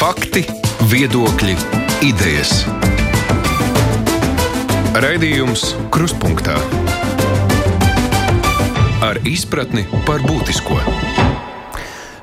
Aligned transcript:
Fakti, 0.00 0.40
viedokļi, 0.88 1.54
idejas. 2.08 2.62
Raidījums 4.96 5.74
Krustpunktā 5.92 6.54
ar 9.04 9.20
izpratni 9.28 9.84
par 10.08 10.24
būtisko. 10.24 10.78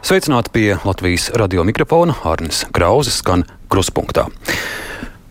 Sveicināti 0.02 0.56
pie 0.56 0.66
Latvijas 0.82 1.28
radio 1.38 1.68
mikrofona 1.70 2.18
Arnis 2.26 2.64
Krauzes 2.74 3.20
skan 3.22 3.46
Krustpunktā. 3.70 4.26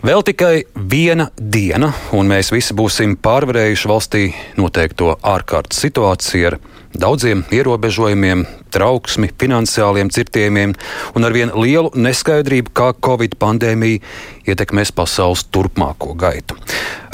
Vēl 0.07 0.23
tikai 0.23 0.69
viena 0.79 1.33
diena, 1.35 1.91
un 2.15 2.31
mēs 2.31 2.55
visi 2.55 2.79
būsim 2.79 3.19
pārvarējuši 3.27 3.91
valstī 3.91 4.25
noteikto 4.55 5.17
ārkārtas 5.35 5.83
situāciju 5.83 6.53
ar 6.53 6.61
daudziem 7.01 7.45
ierobežojumiem, 7.53 8.45
trauksmi, 8.75 9.31
finansiāliem 9.41 10.11
cirtiemiem 10.13 10.75
un 11.17 11.27
arvien 11.29 11.53
lielu 11.55 11.93
neskaidrību, 11.95 12.73
kā 12.77 12.93
Covid 13.05 13.39
pandēmija 13.41 14.03
ietekmēs 14.49 14.93
pasaules 14.97 15.47
turpmāko 15.55 16.17
gaitu. 16.19 16.59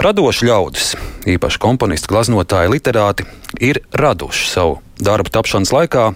Radoši 0.03 0.49
ļaudis, 0.49 0.93
īpaši 1.35 1.63
komponisti, 1.63 2.11
glaznotāji, 2.13 2.73
literāti, 2.73 3.27
ir 3.61 3.83
raduši 3.93 4.49
savu 4.51 4.81
darbu 5.03 5.33
tapšanas 5.35 5.75
laikā 5.75 6.13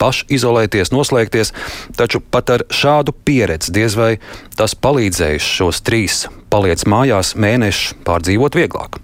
pašizolēties, 0.00 0.92
noslēgties, 0.94 1.52
taču 1.96 2.22
pat 2.24 2.54
ar 2.54 2.64
šādu 2.72 3.12
pieredzi 3.12 3.74
diez 3.76 3.96
vai 3.98 4.14
tas 4.56 4.74
palīdzējis 4.74 5.50
šos 5.58 5.82
trīs 5.84 6.24
paliec 6.52 6.86
mājās 6.88 7.34
mēnešus 7.36 8.00
pārdzīvot 8.06 8.56
vieglāk. 8.56 8.96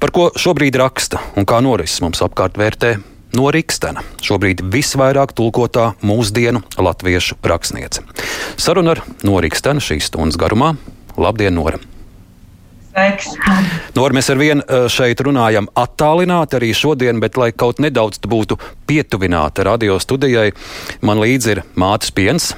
Par 0.00 0.12
ko 0.16 0.30
šobrīd 0.32 0.78
raksta 0.80 1.20
un 1.36 1.46
kā 1.46 1.60
norises 1.62 2.00
mums 2.02 2.22
apkārt 2.24 2.58
vērtē 2.58 2.96
no 3.36 3.50
Rīgstena, 3.54 4.02
šobrīd 4.24 4.64
visvairāk 4.72 5.34
tulkotā 5.36 5.92
mūsdienu 6.06 6.62
latviešu 6.78 7.38
rakstniece. 7.42 8.04
Saruna 8.60 8.96
ar 8.96 9.04
Norīgstenu 9.26 9.82
šīs 9.84 10.10
stundas 10.10 10.40
garumā. 10.40 10.74
Labdien, 11.20 11.54
Nora! 11.54 11.80
Nor, 13.94 14.12
mēs 14.12 14.28
ar 14.32 14.38
vienu 14.40 14.64
eh, 14.66 14.86
šeit 14.90 15.22
runājam 15.22 15.68
attālināti 15.78 16.58
arī 16.58 16.72
šodien, 16.74 17.20
bet, 17.22 17.38
lai 17.38 17.52
kaut 17.54 17.78
nedaudz 17.82 18.18
būtu 18.26 18.58
pietuvināta 18.90 19.64
radio 19.68 19.98
studijai, 20.02 20.50
man 21.06 21.22
līdzi 21.22 21.54
ir 21.54 21.62
mātes 21.78 22.10
piens. 22.10 22.50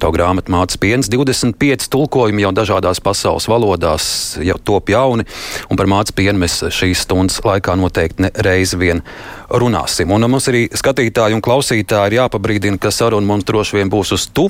To 0.00 0.10
grāmatu 0.12 0.50
mācīja 0.52 0.80
piens, 0.82 1.08
25 1.08 1.86
tulkojumi 1.92 2.42
jau 2.42 2.50
dažādās 2.52 2.98
pasaules 3.00 3.46
valodās, 3.48 4.06
jau 4.44 4.56
top 4.66 4.90
jauni. 4.92 5.24
Un 5.70 5.78
par 5.78 5.88
mācību 5.88 6.18
pienu 6.18 6.42
mēs 6.42 6.58
šīs 6.74 7.04
stundas 7.06 7.38
laikā 7.46 7.76
noteikti 7.78 8.32
reizi 8.44 8.76
vien 8.80 9.00
runāsim. 9.48 10.10
Un 10.12 10.26
mums 10.28 10.48
arī 10.50 10.64
skatītāji 10.74 11.38
un 11.38 11.44
klausītāji 11.44 12.12
ir 12.12 12.18
jāpabrīdina, 12.18 12.80
ka 12.82 12.90
saruna 12.92 13.24
mums 13.28 13.46
droši 13.48 13.78
vien 13.78 13.92
būs 13.92 14.12
uz 14.16 14.26
tu, 14.34 14.48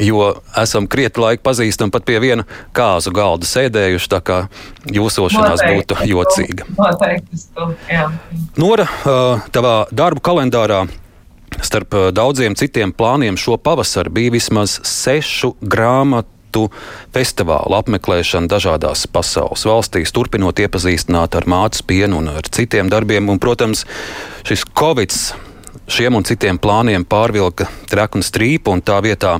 jo 0.00 0.30
esam 0.56 0.86
krietni 0.88 1.26
laika 1.26 1.44
pazīstami 1.50 1.92
pat 1.92 2.06
pie 2.08 2.20
viena 2.22 2.46
kāzu 2.76 3.12
galda 3.16 3.50
sēdējuši, 3.50 4.12
tā 4.14 4.22
kā 4.24 4.38
jūsošanās 4.94 5.58
Noteikti. 5.58 5.98
būtu 5.98 6.08
jocīga. 6.14 6.70
Noteikti, 6.78 7.42
tu. 7.50 7.68
Nora, 8.62 8.88
tavā 9.52 9.76
darbu 9.90 10.24
kalendārā 10.24 10.86
Starp 11.62 11.94
eh, 11.94 12.08
daudziem 12.14 12.56
citiem 12.58 12.92
plāniem 12.94 13.38
šo 13.40 13.58
pavasaru 13.60 14.12
bija 14.14 14.34
vismaz 14.34 14.78
sešu 14.86 15.54
grāmatu 15.60 16.68
festivālu 17.14 17.76
apmeklēšana 17.78 18.50
dažādās 18.50 19.06
pasaules 19.12 19.66
valstīs, 19.68 20.14
turpinot 20.14 20.58
iepazīstināt 20.62 21.36
ar 21.38 21.48
mātes 21.50 21.84
pienu 21.86 22.22
un 22.22 22.30
ar 22.38 22.48
citiem 22.48 22.90
darbiem. 22.92 23.28
Un, 23.28 23.40
protams, 23.42 23.84
šis 24.48 24.64
Covid 24.78 25.14
šiem 25.88 26.18
un 26.18 26.26
citiem 26.28 26.60
plāniem 26.60 27.04
pārvilka 27.08 27.68
treknu 27.88 28.24
strīpu 28.24 28.74
un 28.74 28.84
tā 28.84 29.00
vietā 29.04 29.38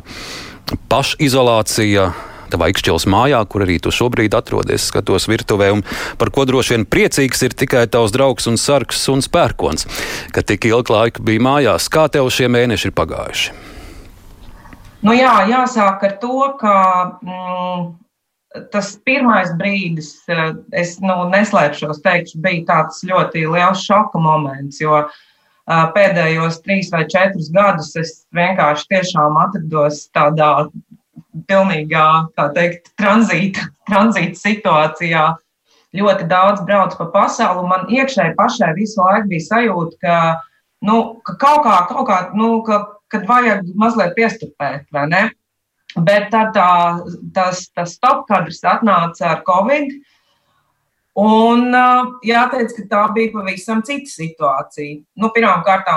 pašizolācija 0.88 2.10
tavā 2.50 2.70
ikšķils 2.72 3.06
mājā, 3.10 3.40
kur 3.50 3.64
arī 3.66 3.78
tu 3.82 3.92
šobrīd 3.94 4.36
atrodies, 4.38 4.88
skatos 4.90 5.28
virtuvē, 5.30 5.70
un 5.76 5.84
par 6.20 6.32
ko 6.34 6.46
droši 6.48 6.76
vien 6.76 6.86
priecīgs 6.88 7.44
ir 7.46 7.56
tikai 7.58 7.86
tavs 7.92 8.14
draugs 8.14 8.48
un 8.50 8.58
sargs 8.60 9.06
un 9.12 9.24
spērkons, 9.24 9.88
ka 10.34 10.44
tik 10.46 10.68
ilgu 10.68 10.94
laiku 10.94 11.24
bija 11.28 11.44
mājās. 11.44 11.88
Kā 11.92 12.08
tev 12.12 12.30
šie 12.34 12.50
mēneši 12.52 12.90
ir 12.90 12.96
pagājuši? 12.98 13.56
Nu 15.06 15.14
jā, 15.14 15.34
jāsāk 15.46 16.02
ar 16.08 16.18
to, 16.18 16.42
ka 16.58 16.74
mm, 17.22 17.86
tas 18.72 18.96
pirmais 19.06 19.52
brīdis, 19.60 20.10
eh, 20.32 20.50
es 20.72 20.96
nu, 21.04 21.20
neslēpšos, 21.30 22.02
teikšu, 22.02 22.42
bija 22.42 22.66
tāds 22.72 23.04
ļoti 23.06 23.46
liels 23.46 23.84
šoka 23.86 24.18
moments, 24.18 24.80
jo 24.82 25.04
uh, 25.04 25.18
pēdējos 25.68 26.62
trīs 26.64 26.90
vai 26.92 27.04
četrus 27.06 27.50
gadus 27.52 27.94
es 28.00 28.14
vienkārši 28.34 28.88
tiešām 28.94 29.36
atrados 29.44 30.06
tādā 30.16 30.68
pilnīgā, 31.48 32.08
kā 32.36 32.48
teikt, 32.56 32.92
tranzīta, 32.98 33.68
tranzīta 33.88 34.40
situācijā. 34.40 35.24
Ļoti 35.96 36.28
daudz 36.28 36.62
braucu 36.68 36.98
pa 36.98 37.08
pasauli, 37.14 37.62
un 37.62 37.70
man 37.70 37.88
iekšēji 37.92 38.36
pašai 38.36 38.74
visu 38.76 39.00
laiku 39.00 39.30
bija 39.30 39.46
sajūta, 39.46 39.96
ka, 40.02 40.16
nu, 40.84 40.98
ka 41.24 41.36
kaut 41.40 41.64
kā, 41.64 41.78
kaut 41.88 42.08
kā 42.10 42.18
nu, 42.36 42.50
ka, 42.66 42.82
kad 43.12 43.24
vajag 43.28 43.64
mazliet 43.78 44.12
piestupēt, 44.18 44.84
vai 44.92 45.06
ne? 45.08 45.24
Bet 45.96 46.28
tad 46.34 46.52
tā, 46.52 46.68
tas, 47.34 47.64
tas 47.72 47.96
stop 47.96 48.26
kadrs 48.28 48.60
atnāca 48.68 49.32
ar 49.32 49.42
Covid. 49.46 49.94
Un 51.18 51.72
jāteic, 52.22 52.74
ka 52.76 52.84
tā 52.92 53.00
bija 53.16 53.32
pavisam 53.32 53.80
cita 53.82 54.12
situācija. 54.12 55.00
Nu, 55.18 55.32
Pirmkārt, 55.34 55.88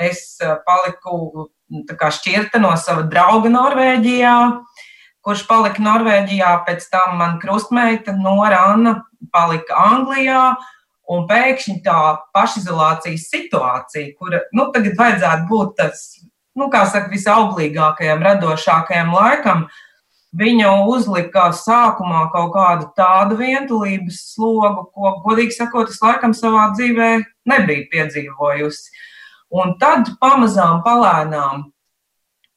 es 0.00 0.38
paliku 0.64 1.50
šķirta 1.70 2.60
no 2.62 2.70
sava 2.76 3.02
drauga 3.10 3.50
Norvēģijā, 3.50 4.36
kurš 5.26 5.46
palika 5.48 5.82
Norvēģijā. 5.82 6.52
Pēc 6.66 6.88
tam 6.90 7.18
man 7.18 7.38
krustmeita 7.42 8.12
Nora 8.12 8.72
Anna 8.72 9.02
palika 9.32 9.74
Anglijā. 9.74 10.56
Un 11.06 11.26
pēkšņi 11.28 11.82
tā 11.86 12.18
pašizolācijas 12.34 13.28
situācija, 13.30 14.16
kur 14.18 14.40
nu, 14.52 14.72
tagad 14.74 14.96
vajadzētu 14.98 15.46
būt 15.46 15.76
tas, 15.78 16.00
nu, 16.58 16.66
kā 16.66 16.82
saka, 16.90 17.06
visauglīgākajam, 17.12 18.24
radošākajam 18.26 19.12
laikam, 19.14 19.68
viņa 20.34 20.72
uzlika 20.90 21.52
sākumā 21.54 22.24
kaut 22.32 22.50
kādu 22.56 22.88
tādu 22.98 23.38
vientulības 23.38 24.18
slogu, 24.32 24.88
ko, 24.90 25.12
godīgi 25.22 25.54
sakot, 25.54 25.94
es 25.94 26.02
laikam 26.02 26.34
savā 26.34 26.72
dzīvē 26.74 27.12
nebiju 27.52 27.86
piedzīvojusi. 27.94 28.90
Un 29.54 29.76
tad 29.78 30.08
pamazām, 30.20 30.80
palēnām, 30.82 31.66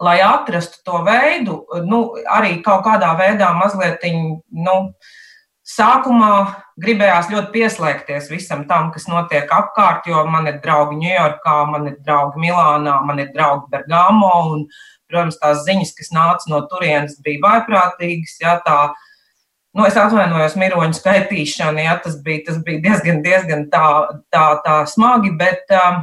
lai 0.02 0.20
atrastu 0.24 0.80
to 0.86 1.02
veidu, 1.06 1.62
nu, 1.86 2.04
arī 2.32 2.60
kaut 2.66 2.86
kādā 2.88 3.12
veidā 3.20 3.52
mazliet, 3.58 4.06
nu, 4.50 4.76
sākumā 5.70 6.32
gribējās 6.82 7.30
ļoti 7.30 7.52
pieslēgties 7.54 8.30
visam 8.32 8.64
tam, 8.70 8.90
kas 8.94 9.06
notiek 9.12 9.52
apkārt, 9.54 10.08
jo 10.10 10.24
man 10.32 10.48
ir 10.50 10.62
draugi 10.64 10.98
Ņujorkā, 11.04 11.58
man 11.70 11.92
ir 11.92 12.00
draugi 12.06 12.42
Milānā, 12.42 12.96
man 13.06 13.20
ir 13.22 13.30
draugi 13.36 13.70
Bergamo, 13.74 14.32
un, 14.56 14.66
protams, 15.10 15.38
tās 15.42 15.62
ziņas, 15.68 15.94
kas 15.98 16.12
nāca 16.16 16.50
no 16.50 16.64
turienes, 16.72 17.20
bija 17.26 17.44
vaiprātīgas, 17.46 18.40
jā, 18.42 18.58
tā, 18.66 18.80
Nu, 19.78 19.84
es 19.86 19.94
atvainojos, 20.02 20.56
miroņu 20.58 20.98
skaitīšana, 20.98 21.84
ja, 21.86 21.92
tas, 22.02 22.16
bija, 22.26 22.42
tas 22.48 22.56
bija 22.66 22.82
diezgan, 22.88 23.20
diezgan 23.22 23.68
tā, 23.70 23.84
tā, 24.34 24.46
tā 24.66 24.78
smagi, 24.90 25.30
bet 25.38 25.70
um, 25.78 26.00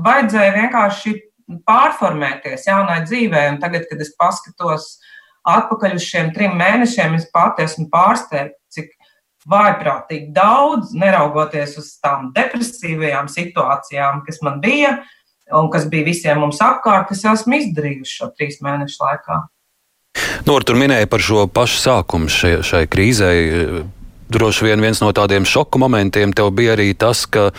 vajadzēja 0.00 0.54
vienkārši 0.58 1.14
pārformēties 1.68 2.68
jaunai 2.68 3.02
dzīvē. 3.04 3.46
Un 3.52 3.60
tagad, 3.62 3.86
kad 3.90 4.00
es 4.00 4.14
paskatos 4.18 4.94
atpakaļ 5.44 5.98
uz 5.98 6.06
šiem 6.06 6.32
trim 6.34 6.56
mēnešiem, 6.60 7.18
es 7.18 7.28
pati 7.32 7.66
esmu 7.66 7.90
pārsteigta, 7.92 8.56
cik 8.72 8.94
vaiprātīgi 9.50 10.32
daudz, 10.32 10.94
neraugoties 10.96 11.76
uz 11.80 11.90
tām 12.00 12.30
depresīvajām 12.36 13.28
situācijām, 13.28 14.22
kas 14.24 14.40
man 14.44 14.62
bija 14.64 14.96
un 15.52 15.68
kas 15.72 15.84
bija 15.92 16.08
visiem 16.08 16.40
mums 16.40 16.62
apkārt, 16.64 17.10
kas 17.10 17.26
esmu 17.34 17.58
izdarījuši 17.60 18.16
šo 18.20 18.30
trīs 18.32 18.62
mēnešu 18.64 19.02
laikā. 19.02 19.42
Nor, 20.48 20.64
tur 20.64 20.78
minēja 20.80 21.08
par 21.10 21.22
šo 21.24 21.44
pašu 21.50 21.82
sākumu 21.82 22.30
šai, 22.32 22.56
šai 22.64 22.84
krīzē. 22.90 23.30
Droši 24.34 24.64
vien 24.64 24.80
viens 24.80 25.02
no 25.04 25.10
tādiem 25.14 25.44
šoku 25.44 25.78
momentiem 25.82 26.32
tev 26.32 26.48
bija 26.56 26.72
arī 26.78 26.94
tas, 26.96 27.26
ka 27.28 27.50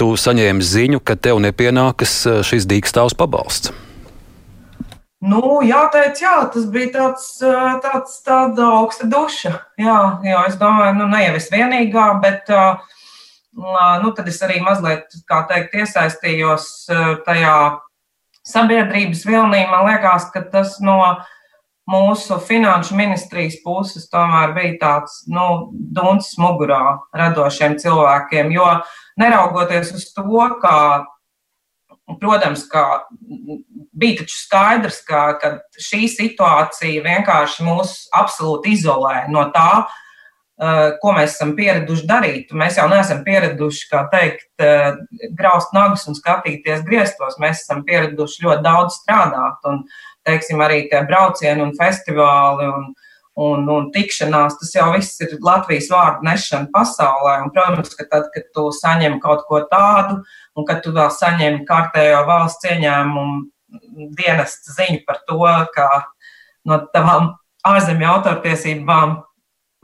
tu 0.00 0.14
saņēmi 0.16 0.64
ziņu, 0.64 1.02
ka 1.04 1.16
tev 1.20 1.40
nepienākas 1.44 2.14
eh, 2.26 2.40
šis 2.46 2.66
dīkstāvs 2.70 3.16
pabalsts? 3.18 3.74
Nu, 5.20 5.58
jāteic, 5.60 6.16
jā, 6.22 6.36
tas 6.54 6.64
bija 6.72 6.94
tāds, 6.94 7.26
eh, 7.44 7.74
tāds 7.84 8.16
tāda 8.24 8.70
augsta 8.78 9.08
duša. 9.10 9.52
Jā, 9.80 9.98
jā 10.24 10.46
es 10.48 10.56
domāju, 10.60 10.96
nu, 11.02 11.10
ne 11.12 11.26
jau 11.26 11.36
es 11.36 11.50
vienīgā, 11.52 12.06
bet 12.22 12.48
uh, 12.56 12.80
nu, 14.00 14.14
tad 14.16 14.30
es 14.32 14.40
arī 14.46 14.62
mazliet, 14.64 15.12
kā 15.28 15.42
teikt, 15.50 15.76
iesaistījos 15.82 16.70
tajā 17.26 17.56
sabiedrības 18.46 19.26
vilnī. 19.28 19.66
Man 19.68 19.84
liekas, 19.90 20.30
ka 20.32 20.42
tas 20.52 20.78
no 20.80 20.96
mūsu 21.88 22.36
finanšu 22.44 22.96
ministrijas 22.98 23.56
puses 23.64 24.08
tomēr 24.12 24.52
bija 24.56 24.76
tāds, 24.82 25.22
nu, 25.30 25.70
duncis 25.72 26.36
mugurā 26.38 26.98
radošiem 27.16 27.78
cilvēkiem, 27.80 28.52
jo 28.54 28.68
neraugoties 29.20 29.94
uz 29.96 30.10
to, 30.16 30.50
ka 30.62 30.76
Protams, 32.18 32.64
ka 32.68 33.04
bija 33.92 34.22
taču 34.22 34.34
skaidrs, 34.34 35.00
ka, 35.06 35.22
ka 35.38 35.50
šī 35.78 36.08
situācija 36.10 37.04
vienkārši 37.04 37.66
mūs 37.66 37.96
absolūti 38.16 38.74
izolē 38.74 39.26
no 39.30 39.44
tā, 39.54 39.84
ko 41.00 41.12
mēs 41.16 41.36
esam 41.36 41.54
pieraduši 41.56 42.06
darīt. 42.08 42.50
Mēs 42.56 42.76
jau 42.80 42.86
neesam 42.90 43.22
pieraduši, 43.24 43.86
kā 43.92 44.02
teikt, 44.12 44.48
graust 45.38 45.72
nagus 45.76 46.04
un 46.10 46.18
skatīties 46.18 46.82
griestos. 46.88 47.38
Mēs 47.40 47.62
esam 47.64 47.84
pieraduši 47.86 48.44
ļoti 48.44 48.66
daudz 48.66 48.98
strādāt, 49.00 49.70
un, 49.70 49.84
teiksim, 50.28 50.60
arī 50.64 50.84
tie 50.90 51.02
braucieni 51.08 51.64
un 51.64 51.72
festivāli 51.78 52.66
un, 52.68 52.90
un, 53.40 53.64
un 53.72 53.88
tikšanās, 53.94 54.58
tas 54.60 54.74
jau 54.76 54.90
viss 54.94 55.20
ir 55.24 55.36
Latvijas 55.44 55.88
vārdu 55.92 56.26
nešana 56.28 56.70
pasaulē. 56.74 57.38
Un, 57.44 57.54
protams, 57.54 57.94
ka 57.96 58.08
tad, 58.10 58.28
kad 58.34 58.50
tu 58.56 58.68
saņem 58.80 59.18
kaut 59.22 59.46
ko 59.48 59.62
tādu, 59.70 60.20
un 60.56 60.68
kad 60.68 60.82
tu 60.84 60.92
vēl 60.96 61.10
saņem 61.14 61.62
kārtējo 61.68 62.24
valsts 62.28 62.68
ieņēmumu 62.70 64.10
dienestu 64.18 64.74
ziņu 64.74 65.04
par 65.06 65.20
to, 65.28 65.40
ka 65.74 65.88
no 66.68 66.80
tavām 66.94 67.34
ārzemju 67.66 68.08
autortiesībām 68.08 69.18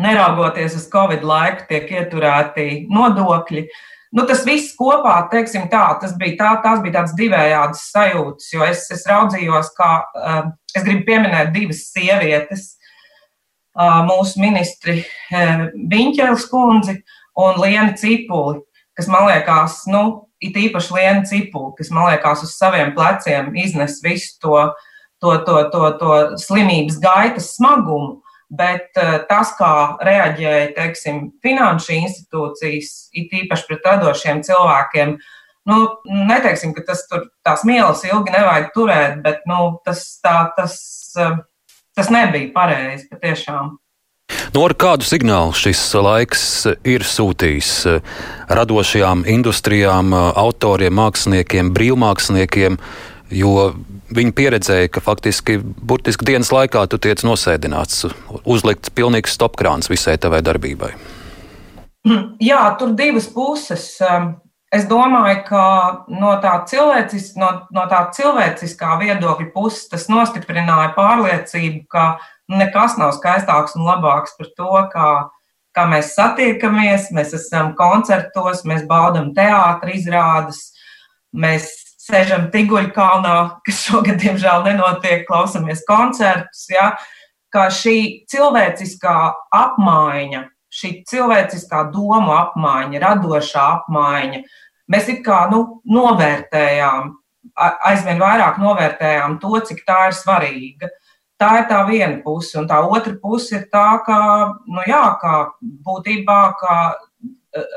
neraugoties 0.02 0.76
uz 0.76 0.88
Covid 0.92 1.24
laiku, 1.24 1.66
tiek 1.70 1.90
ieturēti 1.92 2.86
nodokļi. 2.92 3.66
Nu, 4.14 4.22
tas 4.28 4.44
viss 4.46 4.74
kopā, 4.78 5.16
teiksim 5.32 5.66
tā, 5.72 5.82
tas 6.00 6.14
bija, 6.18 6.36
tā, 6.38 6.50
tās 6.62 6.82
bija 6.84 7.00
tādas 7.00 7.14
divējādas 7.18 7.82
sajūtas, 7.90 8.48
jo 8.54 8.62
es, 8.66 8.84
es 8.94 9.02
raudzījos, 9.08 9.72
kā 9.76 9.90
uh, 10.06 10.42
es 10.76 10.86
gribu 10.86 11.08
pieminēt 11.08 11.50
divas 11.54 11.82
sievietes, 11.90 12.68
uh, 13.74 14.04
mūsu 14.06 14.40
ministri 14.42 15.00
uh, 15.02 15.66
Viņķēlis 15.90 16.46
kundzi 16.52 17.00
un 17.42 17.58
Lienu 17.60 17.96
Cipuli, 17.98 18.62
kas 18.96 19.10
man 19.12 19.26
liekas, 19.28 19.82
nu, 19.90 20.04
it 20.40 20.56
īpaši 20.56 20.94
Lienu 20.96 21.26
Cipuli, 21.26 21.74
kas 21.80 21.90
man 21.90 22.12
liekas 22.12 22.46
uz 22.46 22.54
saviem 22.54 22.94
pleciem 22.96 23.50
iznes 23.58 23.98
visu 24.04 24.38
to, 24.40 24.60
to, 25.20 25.34
to, 25.48 25.58
to, 25.74 25.90
to 25.98 26.20
slimības 26.46 27.02
gaitas 27.02 27.56
smagumu 27.58 28.20
bet 28.50 28.94
eh, 29.00 29.16
tas, 29.28 29.52
kā 29.58 29.72
reaģēja 30.04 30.74
teiksim, 30.76 31.30
finanšu 31.42 31.96
institūcijas, 31.96 32.92
it 33.16 33.32
īpaši 33.42 33.66
pret 33.70 33.88
radošiem 33.90 34.42
cilvēkiem, 34.46 35.16
nu, 35.70 35.80
neteiksim, 36.06 36.74
ka 36.76 36.84
tas 36.86 37.06
tur 37.10 37.26
tās 37.46 37.66
mielas 37.66 38.04
ilgi 38.06 38.34
nevajag 38.34 38.70
turēt, 38.76 39.18
bet 39.24 39.42
nu, 39.50 39.76
tas, 39.86 40.04
tā, 40.22 40.38
tas, 40.58 40.78
eh, 41.18 41.42
tas 41.96 42.12
nebija 42.12 42.52
pareizi 42.54 43.10
patiešām. 43.10 43.74
Nu, 44.54 44.62
ar 44.66 44.72
kādu 44.74 45.06
signālu 45.06 45.52
šis 45.54 45.80
laiks 46.02 46.42
ir 46.86 47.04
sūtījis 47.06 47.72
eh, 47.90 48.14
radošajām 48.46 49.26
industrijām, 49.30 50.14
autoriem, 50.14 50.94
māksliniekiem, 50.98 51.74
brīvmāksliniekiem, 51.74 52.78
jo 53.30 53.74
Viņi 54.06 54.30
pieredzēja, 54.38 54.88
ka 54.94 55.00
faktiski 55.02 55.58
burtiski 55.58 56.28
dienas 56.28 56.52
laikā 56.54 56.84
tu 56.86 56.98
tiec 57.02 57.24
nosēdināts, 57.26 58.04
uzlikts 58.46 58.92
pilnīgs 58.94 59.34
stopkrāns 59.34 59.90
visai 59.90 60.14
tavai 60.22 60.44
darbībai. 60.46 60.92
Jā, 62.50 62.60
tur 62.78 62.92
divas 62.98 63.26
puses. 63.34 63.88
Es 64.74 64.86
domāju, 64.90 65.40
ka 65.46 65.62
no 66.10 66.36
tā, 66.42 66.52
cilvēcis, 66.70 67.32
no, 67.40 67.48
no 67.74 67.86
tā 67.90 68.04
cilvēciskā 68.14 68.94
viedokļa 69.00 69.46
puses 69.54 69.86
tas 69.90 70.06
nostiprināja 70.10 70.92
pārliecību, 70.94 71.86
ka 71.90 72.06
nekas 72.50 72.94
nav 73.00 73.14
skaistāks 73.16 73.74
un 73.78 73.86
labāks 73.88 74.36
par 74.38 74.50
to, 74.58 74.70
kā, 74.92 75.10
kā 75.74 75.86
mēs 75.90 76.12
satiekamies, 76.18 77.10
mēs 77.16 77.34
esam 77.38 77.74
koncertos, 77.78 78.62
mēs 78.66 78.86
baudām 78.90 79.32
teātris 79.38 80.04
izrādes, 80.04 80.62
mēs 81.34 81.85
sēžam 82.06 82.48
Tiguļkalnā, 82.52 83.36
kas 83.66 83.82
šogad, 83.86 84.20
diemžēl, 84.22 84.64
nenotiek, 84.66 85.24
klausamies 85.28 85.84
koncertus. 85.88 86.66
Ja, 86.72 86.92
kā 87.52 87.68
šī 87.72 87.96
cilvēciskā 88.30 89.16
apmaiņa, 89.56 90.44
šī 90.76 90.92
cilvēciskā 91.08 91.86
domu 91.94 92.34
apmaiņa, 92.36 93.02
radošā 93.02 93.64
apmaiņa, 93.78 94.42
mēs 94.92 95.10
it 95.14 95.24
kā 95.26 95.46
nu, 95.52 95.80
novērtējām, 95.88 97.14
aizvien 97.88 98.20
vairāk 98.20 98.60
novērtējām 98.62 99.40
to, 99.42 99.56
cik 99.68 99.82
tā 99.88 100.06
ir 100.10 100.16
svarīga. 100.16 100.92
Tā 101.36 101.50
ir 101.60 101.66
tā 101.68 101.82
viena 101.84 102.22
puse, 102.24 102.54
un 102.56 102.68
tā 102.68 102.78
otra 102.80 103.12
puse 103.20 103.58
ir 103.58 103.66
tā, 103.72 103.98
ka, 104.06 104.18
nu 104.72 104.84
jā, 104.88 105.02
kā 105.20 105.34
būtībā, 105.84 106.38
kā 106.60 106.76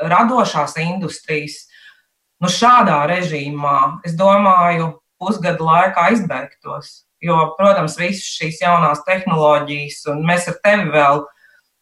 radošās 0.08 0.78
industrijas 0.80 1.66
nu, 2.40 2.50
šādā 2.50 3.02
režīmā, 3.10 4.02
es 4.06 4.16
domāju, 4.18 4.94
pusgadu 5.20 5.66
laikā 5.68 6.10
izbeigtos. 6.16 7.02
Jo, 7.20 7.50
protams, 7.58 7.98
visas 8.00 8.24
šīs 8.38 8.62
jaunās 8.62 9.02
tehnoloģijas, 9.04 10.06
un 10.12 10.22
mēs 10.28 10.48
ar 10.48 10.56
tevi 10.64 10.88
vēl 10.94 11.20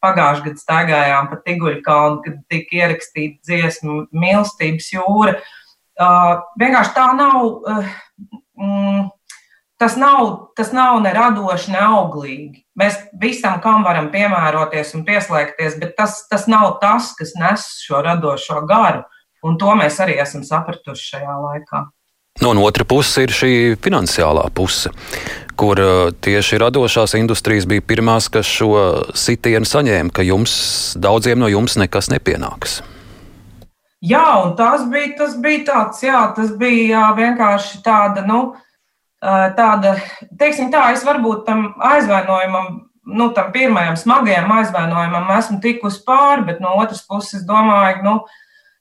pagājušajā 0.02 0.46
gadā 0.48 0.62
staigājām 0.62 1.28
pa 1.30 1.38
Tiguļu 1.44 1.82
kalnu, 1.86 2.18
kad 2.24 2.40
tika 2.50 2.80
ierakstīta 2.80 3.38
dziesma 3.46 4.00
mīlestības 4.10 4.90
jūra. 4.94 5.36
Uh, 5.98 6.42
vienkārši 6.58 6.94
tā 6.94 7.06
nav. 7.18 7.38
Uh, 7.46 7.94
mm, 8.58 9.06
Tas 9.78 9.94
nav, 9.94 10.48
tas 10.58 10.72
nav 10.74 10.96
ne 11.04 11.12
radoši, 11.14 11.70
ne 11.70 11.78
auglīgi. 11.86 12.64
Mēs 12.78 12.96
visam, 13.22 13.60
kam 13.62 13.84
varam 13.86 14.08
piemēroties 14.10 14.90
un 14.98 15.04
pieslēgties, 15.06 15.76
bet 15.78 15.92
tas, 15.94 16.16
tas 16.26 16.48
nav 16.50 16.80
tas, 16.82 17.12
kas 17.14 17.36
nes 17.38 17.66
šo 17.84 18.00
radošo 18.02 18.64
garu. 18.66 19.04
Uh, 19.38 19.46
Un 19.46 19.58
to 19.58 19.70
mēs 19.78 20.00
arī 20.02 20.18
esam 20.18 20.42
sapratuši 20.46 21.12
šajā 21.14 21.36
laikā. 21.44 21.84
No 22.42 22.52
nu, 22.54 22.62
otras 22.66 22.86
puses 22.86 23.16
ir 23.18 23.32
šī 23.34 23.52
finansiālā 23.82 24.44
puse, 24.54 24.92
kur 25.58 25.80
uh, 25.82 26.10
tieši 26.22 26.60
radošās 26.62 27.16
industrijas 27.18 27.66
bija 27.70 27.82
pirmās, 27.82 28.28
kas 28.30 28.46
šo 28.46 28.70
sitienu 29.18 29.66
saņēma, 29.66 30.14
ka 30.14 30.26
jums, 30.26 30.54
daudziem 30.98 31.42
no 31.42 31.50
jums 31.50 31.74
nekas 31.80 32.10
nepienāks. 32.14 32.80
Jā, 34.06 34.26
un 34.44 34.54
tas 34.58 34.84
bija, 34.86 35.16
tas 35.18 35.34
bija 35.42 35.64
tāds, 35.66 36.02
jā, 36.06 36.20
tas 36.36 36.52
bija 36.58 36.84
jā, 36.92 37.04
vienkārši 37.18 37.80
tāda, 37.82 38.22
nu, 38.26 38.42
uh, 38.54 39.46
tāda, 39.58 39.96
teiksim 40.38 40.70
tā, 40.70 40.92
es 40.94 41.02
varbūt 41.06 41.42
tam 41.48 41.72
aizvainojumam, 41.90 42.84
nu, 43.18 43.32
tam 43.34 43.50
pirmajam 43.54 43.98
smagajam 43.98 44.54
aizvainojumam 44.60 45.32
esmu 45.40 45.58
tikus 45.64 45.98
pāri, 46.06 46.46
bet 46.52 46.62
no 46.62 46.76
otras 46.78 47.02
puses 47.02 47.42
domāju, 47.48 48.04
nu, 48.06 48.20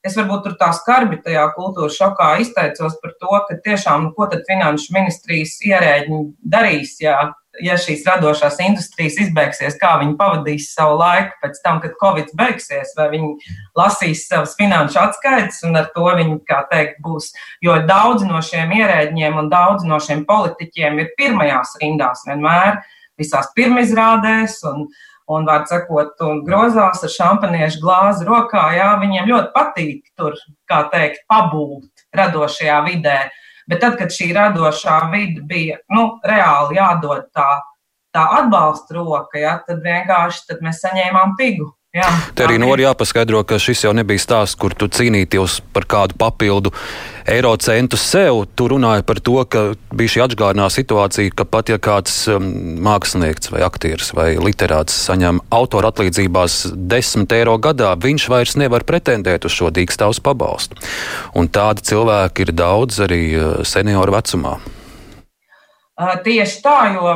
Es 0.06 0.14
varbūt 0.14 0.44
tur 0.44 0.54
tā 0.60 0.68
skarbi 0.76 1.18
tajā 1.24 1.42
kultūras 1.56 1.96
šokā 1.98 2.28
izteicos 2.44 2.94
par 3.02 3.16
to, 3.18 3.32
ka 3.48 3.56
tiešām, 3.64 4.06
nu, 4.06 4.12
ko 4.14 4.28
tad 4.30 4.44
finanšu 4.46 4.94
ministrijas 4.94 5.56
ierēģi 5.66 6.20
darīs, 6.54 6.92
ja, 7.02 7.16
ja 7.64 7.74
šīs 7.82 8.04
radošās 8.06 8.60
industrijas 8.62 9.18
izbeigsies, 9.24 9.74
kā 9.80 9.96
viņi 9.98 10.14
pavadīs 10.20 10.68
savu 10.76 11.00
laiku 11.00 11.34
pēc 11.42 11.58
tam, 11.64 11.80
kad 11.82 11.98
Covid 11.98 12.30
beigsies, 12.38 12.94
vai 12.98 13.08
viņi 13.16 13.32
lasīs 13.78 14.22
savas 14.30 14.54
finanšu 14.60 15.02
atskaites 15.02 15.64
un 15.66 15.80
ar 15.82 15.90
to 15.96 16.06
viņi, 16.06 16.38
kā 16.46 16.62
teikt, 16.70 17.02
būs. 17.02 17.32
Jo 17.66 17.80
daudzi 17.90 18.30
no 18.30 18.38
šiem 18.44 18.76
ierēģiem 18.78 19.42
un 19.42 19.50
daudzi 19.50 19.90
no 19.90 19.98
šiem 19.98 20.22
politiķiem 20.30 21.02
ir 21.02 21.12
pirmajās 21.18 21.74
rindās 21.82 22.22
vienmēr 22.28 22.78
visās 23.18 23.50
pirmizrādēs 23.58 24.60
un, 24.70 24.86
un, 25.28 25.46
var 25.48 25.66
sakot, 25.68 26.16
grozās 26.46 27.02
ar 27.04 27.12
šampaniešu 27.12 27.82
glāzi 27.82 28.26
rokā. 28.28 28.64
Jā, 28.76 28.92
viņiem 29.02 29.28
ļoti 29.30 29.52
patīk 29.54 30.12
tur, 30.18 30.36
kā 30.70 30.84
teikt, 30.92 31.24
pabūt 31.30 32.06
radošajā 32.16 32.80
vidē. 32.88 33.18
Bet 33.68 33.82
tad, 33.84 33.98
kad 34.00 34.12
šī 34.12 34.30
radošā 34.36 35.00
vide 35.12 35.44
bija 35.48 35.76
nu, 35.92 36.14
reāli 36.24 36.78
jādod 36.78 37.26
tā, 37.36 37.48
tā 38.16 38.24
atbalsta 38.40 38.96
roka, 38.96 39.40
jā, 39.40 39.58
tad 39.66 39.84
vienkārši 39.84 40.46
tad 40.48 40.64
mēs 40.64 40.80
saņēmām 40.86 41.36
pigu. 41.40 41.68
Jā, 41.98 42.08
Te 42.36 42.44
arī 42.46 42.58
Nori 42.62 42.84
jāpaskaidro, 42.84 43.40
ka 43.48 43.56
šis 43.58 43.82
jau 43.86 43.92
nebija 43.96 44.22
stāsts, 44.22 44.54
kur 44.58 44.74
tu 44.78 44.86
cīnīties 44.92 45.58
par 45.74 45.86
kādu 45.90 46.14
papildu 46.20 46.70
eiro 47.28 47.50
centu 47.58 47.98
sev. 47.98 48.44
Tu 48.54 48.68
runāji 48.70 49.04
par 49.08 49.20
to, 49.24 49.36
ka 49.50 49.64
bija 49.98 50.14
šī 50.14 50.22
atgādnā 50.28 50.68
situācija, 50.70 51.34
ka 51.34 51.48
pat 51.48 51.72
ja 51.72 51.80
kāds 51.82 52.14
um, 52.30 52.46
mākslinieks 52.86 53.50
vai 53.54 53.64
aktieris 53.66 54.12
vai 54.14 54.28
literāts 54.38 54.94
saņem 55.08 55.42
autora 55.54 55.90
atlīdzībās 55.90 56.60
10 56.94 57.36
eiro 57.40 57.58
gadā, 57.62 57.94
viņš 57.98 58.30
vairs 58.30 58.58
nevar 58.60 58.86
pretendēt 58.86 59.48
uz 59.48 59.58
šo 59.58 59.72
dīkstāvus 59.74 60.22
pabalstu. 60.22 60.78
Un 61.34 61.50
tādi 61.50 61.88
cilvēki 61.90 62.46
ir 62.46 62.58
daudz 62.62 63.02
arī 63.08 63.22
uh, 63.34 63.54
senioru 63.66 64.20
vecumā. 64.20 64.58
Tieši 65.98 66.60
tā, 66.62 66.76
jo, 66.94 67.12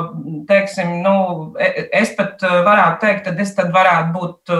teiksim, 0.48 0.96
nu, 1.04 1.14
e, 1.54 1.84
es 1.94 2.10
pat 2.18 2.40
varētu 2.42 2.98
teikt, 3.04 3.28
ka 3.28 3.44
es 3.44 3.52
tad 3.54 3.68
varētu 3.70 4.10
būt, 4.16 4.52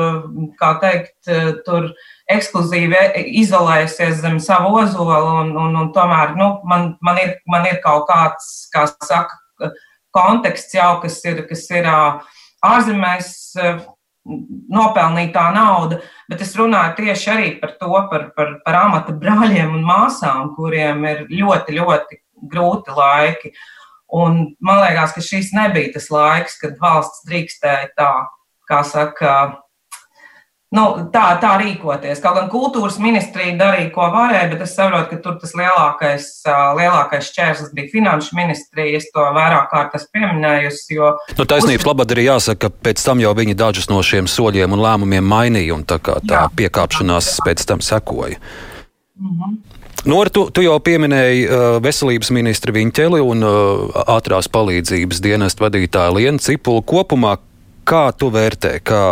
kā 0.61 0.69
teikt, 0.85 1.31
tur 1.67 1.88
ekskluzīvi 2.31 3.00
izolējusies 3.43 4.21
zem 4.23 4.38
savu 4.38 4.76
ozolu, 4.79 5.17
un, 5.41 5.50
un, 5.59 5.75
un 5.81 5.91
tomēr, 5.97 6.37
nu, 6.38 6.52
man, 6.71 6.93
man, 7.02 7.19
ir, 7.19 7.35
man 7.50 7.67
ir 7.67 7.81
kaut 7.83 8.07
kāds, 8.12 8.52
kā 8.71 8.87
saka, 9.02 9.73
konteksts 10.14 10.79
jau, 10.79 11.00
kas 11.02 11.19
ir, 11.26 11.43
kas 11.50 11.67
ir 11.75 11.91
ārzemēs. 11.91 13.35
nopelnītā 14.23 15.49
nauda, 15.50 15.97
bet 16.31 16.45
es 16.45 16.52
runāju 16.55 16.93
tieši 17.00 17.31
arī 17.33 17.47
par 17.59 17.73
to, 17.81 17.91
par, 18.11 18.29
par, 18.37 18.52
par 18.62 18.76
amata 18.79 19.11
brāļiem 19.19 19.73
un 19.75 19.83
māsām, 19.83 20.52
kuriem 20.55 21.02
ir 21.11 21.25
ļoti, 21.26 21.75
ļoti 21.75 22.19
grūti 22.52 22.95
laiki. 22.95 23.50
Un 24.12 24.42
man 24.61 24.83
liekas, 24.83 25.14
ka 25.16 25.25
šis 25.25 25.54
nebija 25.57 25.95
tas 25.95 26.11
laiks, 26.12 26.59
kad 26.61 26.76
valsts 26.81 27.25
drīkstēja 27.25 27.95
tā, 27.97 28.11
kā 28.69 28.83
saka, 28.85 29.31
nu, 30.76 30.83
tā, 31.14 31.23
tā 31.40 31.54
rīkoties. 31.62 32.21
Kaut 32.21 32.37
gan 32.37 32.50
kultūras 32.52 32.99
ministrija 33.00 33.54
darīja, 33.57 33.88
ko 33.95 34.11
varēja, 34.12 34.50
bet 34.52 34.66
es 34.66 34.76
saprotu, 34.76 35.14
ka 35.14 35.23
tur 35.25 35.38
tas 35.40 35.57
lielākais, 35.57 36.28
lielākais 36.76 37.33
šķērslis 37.33 37.73
bija 37.73 37.88
finanšu 37.95 38.37
ministrija. 38.37 39.00
Es 39.00 39.09
to 39.16 39.25
vairāk 39.33 39.73
kārt 39.73 39.97
esmu 39.97 40.12
pieminējusi. 40.19 40.99
Jo... 40.99 41.14
Nu, 41.38 41.49
taisnības 41.49 41.87
uz... 41.87 41.88
labad 41.88 42.12
arī 42.12 42.28
jāsaka, 42.28 42.69
ka 42.69 42.85
pēc 42.90 43.09
tam 43.09 43.25
jau 43.25 43.33
viņi 43.40 43.57
dažus 43.64 43.88
no 43.88 44.04
šiem 44.04 44.28
soļiem 44.28 44.76
un 44.76 44.85
lēmumiem 44.85 45.25
mainīja, 45.25 45.73
un 45.78 45.88
tā, 45.88 46.02
tā 46.04 46.47
piekāpšanās 46.61 47.38
pēc 47.49 47.64
tam 47.64 47.81
sekoja. 47.81 48.37
Mm 49.16 49.38
-hmm. 49.38 49.82
Nora, 50.02 50.32
tu, 50.35 50.49
tu 50.50 50.64
jau 50.64 50.80
pieminēji 50.82 51.44
uh, 51.47 51.61
veselības 51.82 52.32
ministru 52.35 52.75
Viņķeli 52.75 53.21
un 53.23 53.47
uh, 53.47 54.00
ātrās 54.11 54.49
palīdzības 54.50 55.21
dienestu 55.23 55.62
vadītāju 55.62 56.16
Lienu 56.16 56.42
Cipulu 56.42 56.82
kopumā. 56.82 57.37
Kā 57.87 58.09
tu 58.14 58.26
vērtē, 58.35 58.80
kā, 58.82 59.04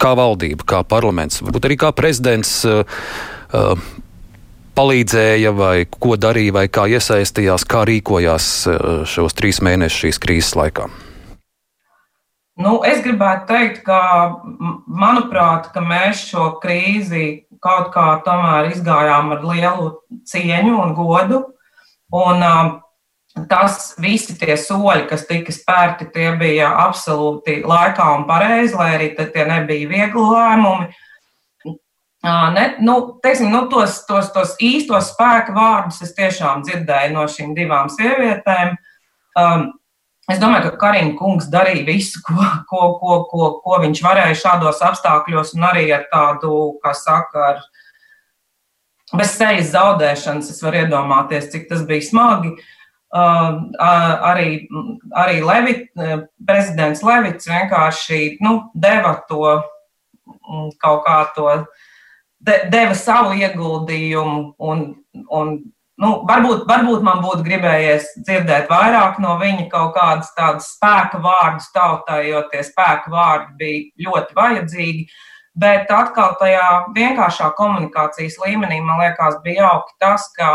kā 0.00 0.12
valdība, 0.16 0.64
kā 0.64 0.80
parlaments, 0.88 1.42
varbūt 1.44 1.68
arī 1.68 1.76
kā 1.80 1.90
prezidents 1.96 2.54
uh, 2.68 2.88
uh, 3.52 3.84
palīdzēja, 4.76 5.52
vai 5.56 5.84
ko 5.92 6.16
darīja, 6.20 6.56
vai 6.56 6.66
kā 6.72 6.88
iesaistījās, 6.96 7.68
kā 7.68 7.84
rīkojās 7.88 8.48
uh, 8.72 8.80
šos 9.04 9.36
trīs 9.36 9.60
mēnešus 9.64 10.06
šīs 10.06 10.22
krīzes 10.24 10.56
laikā? 10.56 10.88
Nu, 12.56 12.78
es 12.88 13.02
gribētu 13.04 13.50
teikt, 13.50 13.82
ka, 13.84 14.00
manuprāt, 14.88 15.68
ka 15.74 15.82
mēs 15.84 16.22
šo 16.30 16.54
krīzi 16.62 17.45
kaut 17.62 17.92
kā 17.94 18.08
tomēr 18.26 18.72
izgājām 18.72 19.32
ar 19.36 19.44
lielu 19.46 19.92
cieņu 20.28 20.80
un 20.82 20.96
godu. 20.96 21.44
Un, 22.14 22.42
uh, 22.42 22.74
tas 23.50 23.94
visi 24.00 24.36
tie 24.40 24.56
soļi, 24.56 25.06
kas 25.10 25.26
tika 25.28 25.52
spērti, 25.52 26.08
tie 26.14 26.30
bija 26.40 26.70
absolūti 26.86 27.60
laikā 27.66 28.06
un 28.16 28.24
pareizi, 28.28 28.76
lai 28.78 28.94
arī 28.96 29.10
tie 29.18 29.44
nebija 29.48 29.90
viegli 29.90 30.24
lēmumi. 30.30 30.88
Ne, 32.26 32.64
nu, 32.82 32.96
teiksim, 33.22 33.52
nu, 33.52 33.66
tos, 33.70 34.00
tos, 34.08 34.32
tos 34.34 34.56
īstos 34.62 35.12
spēka 35.12 35.52
vārdus 35.54 36.00
es 36.02 36.14
tiešām 36.16 36.64
dzirdēju 36.66 37.12
no 37.14 37.26
šīm 37.30 37.52
divām 37.54 37.90
sievietēm. 37.92 38.72
Um, 39.36 39.68
es 40.32 40.40
domāju, 40.42 40.70
ka 40.70 40.80
Karina 40.80 41.14
kungs 41.18 41.48
darīja 41.52 41.86
visu, 41.86 42.22
ko, 42.26 42.36
ko, 42.70 42.82
ko, 43.00 43.18
ko, 43.30 43.50
ko 43.64 43.80
viņš 43.84 44.02
varēja 44.04 44.38
šādos 44.42 44.82
apstākļos, 44.86 45.54
un 45.56 45.66
arī 45.70 45.88
ar 45.94 46.06
tādu, 46.12 46.78
kā 46.82 46.94
saka, 46.96 47.50
ar 47.52 47.60
bez 49.14 49.36
sejas 49.36 49.70
zaudēšanas. 49.74 50.50
Es 50.50 50.64
varu 50.64 50.82
iedomāties, 50.84 51.50
cik 51.52 51.68
tas 51.70 51.84
bija 51.86 52.08
smagi. 52.08 52.56
Uh, 53.16 53.62
arī, 54.26 54.66
arī 55.14 55.38
Levit, 55.46 55.86
prezidents 56.46 57.04
Levits 57.06 57.46
vienkārši 57.48 58.36
nu, 58.44 58.58
deva 58.74 59.14
to 59.28 59.62
kaut 60.82 61.04
kā 61.06 61.20
to, 61.36 61.46
de, 62.42 62.58
deva 62.72 62.94
savu 62.98 63.36
ieguldījumu. 63.38 64.56
Un, 64.58 64.84
un, 65.30 65.56
nu, 66.02 66.10
varbūt, 66.28 66.64
varbūt 66.68 67.04
man 67.06 67.22
būtu 67.24 67.44
gribējies 67.46 68.10
dzirdēt 68.20 68.68
vairāk 68.72 69.20
no 69.22 69.36
viņa 69.40 69.68
kaut 69.72 69.94
kādas 69.96 70.32
tādas 70.36 70.68
spēka 70.74 71.20
vārdus 71.24 71.70
tautai, 71.74 72.26
jo 72.30 72.42
tie 72.52 72.64
spēka 72.66 73.12
vārdi 73.12 73.56
bija 73.60 74.08
ļoti 74.08 74.36
vajadzīgi. 74.36 75.06
Bet 75.56 75.88
atkal 75.88 76.34
tajā 76.36 76.66
vienkāršā 76.92 77.48
komunikācijas 77.56 78.36
līmenī 78.42 78.82
man 78.84 79.00
liekas, 79.00 79.38
bija 79.44 79.70
jauki 79.70 79.94
tas, 80.02 80.28
ka 80.36 80.50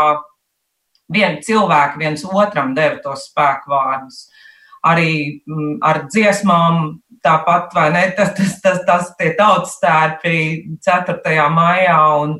vien 1.12 1.40
cilvēki 1.42 1.98
viens 1.98 2.22
otram 2.28 2.76
deva 2.76 3.00
tos 3.02 3.26
spēku 3.30 3.72
vārdus. 3.74 4.28
Arī 4.86 5.42
mm, 5.42 5.76
ar 5.86 6.04
dziesmām 6.10 6.78
tāpat, 7.22 7.74
vai 7.74 7.88
ne? 7.94 8.06
Tas, 8.16 8.32
tas, 8.38 8.56
tas, 8.62 8.80
tas 8.86 9.10
tie 9.18 9.32
tautas 9.38 9.76
stērpi 9.78 10.78
4. 10.82 11.18
maijā 11.54 11.98
un, 12.22 12.38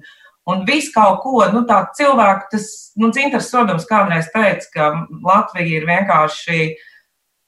un 0.51 0.65
visu 0.67 0.93
kaut 0.95 1.21
ko, 1.23 1.43
nu 1.55 1.65
tā 1.69 1.83
cilvēku, 1.97 2.49
tas, 2.55 2.69
nu, 2.99 3.13
Cintars 3.15 3.51
Sodams 3.53 3.87
kādreiz 3.89 4.31
teica, 4.35 4.67
ka 4.75 4.89
Latvija 5.23 5.79
ir 5.79 5.87
vienkārši 5.89 6.73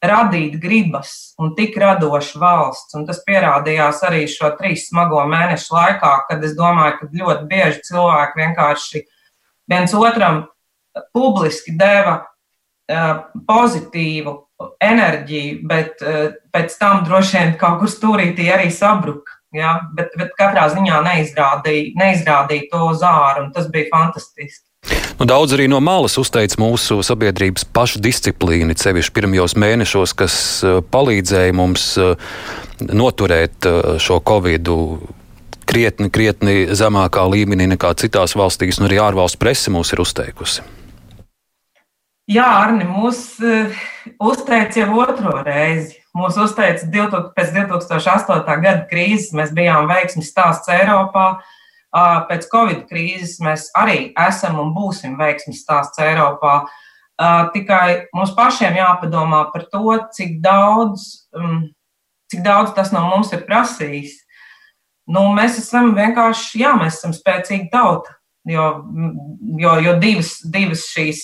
radīt 0.05 0.59
gribas 0.61 1.35
un 1.41 1.55
tik 1.57 1.77
radoša 1.81 2.41
valsts. 2.41 2.95
Un 2.99 3.07
tas 3.09 3.23
pierādījās 3.27 4.03
arī 4.07 4.25
šo 4.31 4.53
trīs 4.59 4.89
smago 4.91 5.23
mēnešu 5.31 5.75
laikā, 5.75 6.13
kad 6.29 6.45
es 6.45 6.55
domāju, 6.59 6.99
ka 7.01 7.11
ļoti 7.23 7.49
bieži 7.51 7.85
cilvēki 7.89 8.43
vienkārši 8.43 9.05
viens 9.73 9.95
otram 9.97 10.45
publiski 11.17 11.75
deva 11.79 12.21
pozitīvu 13.49 14.35
enerģiju, 14.85 15.55
bet 15.67 16.03
pēc 16.53 16.77
tam 16.79 17.03
droši 17.07 17.39
vien 17.39 17.55
kaut 17.61 17.81
kur 17.81 17.91
stūrītī 17.91 18.51
arī 18.53 18.69
sabruka. 18.73 19.34
Ja? 19.55 19.79
Bet, 19.97 20.15
bet 20.19 20.35
katrā 20.39 20.69
ziņā 20.73 21.01
neizrādīja, 21.07 21.95
neizrādīja 22.01 22.71
to 22.73 22.93
zāru, 22.99 23.47
un 23.47 23.53
tas 23.55 23.71
bija 23.73 23.91
fantastiski. 23.93 24.67
Nu, 25.17 25.25
daudz 25.31 25.55
arī 25.57 25.65
no 25.71 25.79
malas 25.81 26.19
uzteica 26.21 26.59
mūsu 26.61 26.99
sabiedrības 27.07 27.65
pašdisciplīnu, 27.73 28.75
sevišķi 28.77 29.15
pirmajos 29.17 29.55
mēnešos, 29.57 30.13
kas 30.19 30.37
palīdzēja 30.93 31.55
mums 31.57 31.95
noturēt 32.85 33.69
šo 34.03 34.21
covid 34.27 34.69
krietni, 35.65 36.11
krietni 36.13 36.57
zemākā 36.77 37.25
līmenī 37.31 37.71
nekā 37.73 37.95
citās 38.01 38.37
valstīs, 38.37 38.81
un 38.81 38.91
arī 38.91 39.01
ārvalstu 39.03 39.41
presse 39.41 39.73
mūs 39.73 39.95
ir 39.95 40.05
uzteikusi. 40.05 40.67
Jā, 42.25 42.47
Arni, 42.63 42.87
mūs 42.89 43.35
uh, 43.45 43.75
uzteica 44.25 44.81
jau 44.81 44.95
otro 45.03 45.43
reizi. 45.45 45.99
Mūs 46.17 46.39
uzteica 46.41 46.87
2000, 46.89 47.35
pēc 47.37 47.51
2008. 47.53 48.55
gada 48.63 48.87
krīzes. 48.89 49.35
Mēs 49.37 49.53
bijām 49.53 49.91
veiksmīgs 49.91 50.31
stāsts 50.33 50.73
Eiropā. 50.73 51.27
Uh, 51.95 52.23
pēc 52.31 52.47
Covid 52.49 52.87
krīzes 52.89 53.37
mēs 53.45 53.67
arī 53.77 54.15
esam 54.25 54.57
un 54.63 54.73
būsim 54.73 55.19
veiksmīgs 55.21 55.61
stāsts 55.67 56.01
Eiropā. 56.01 56.63
Uh, 57.21 57.53
tikai 57.53 58.09
mums 58.17 58.33
pašiem 58.35 58.81
jāpadomā 58.81 59.45
par 59.53 59.69
to, 59.69 59.99
cik 60.17 60.41
daudz, 60.43 61.29
um, 61.37 61.61
cik 62.33 62.41
daudz 62.47 62.73
tas 62.75 62.89
no 62.95 63.05
mums 63.11 63.37
ir 63.37 63.45
prasījis. 63.45 64.17
Nu, 65.13 65.29
mēs 65.37 65.61
esam 65.61 65.93
vienkārši, 65.93 66.65
jā, 66.65 66.73
mēs 66.81 67.03
esam 67.03 67.13
spēcīga 67.13 67.69
tauta. 67.77 68.17
Jo, 68.45 68.65
jo, 69.57 69.75
jo 69.81 69.95
divas, 70.01 70.35
divas 70.53 70.85
šīs, 70.93 71.21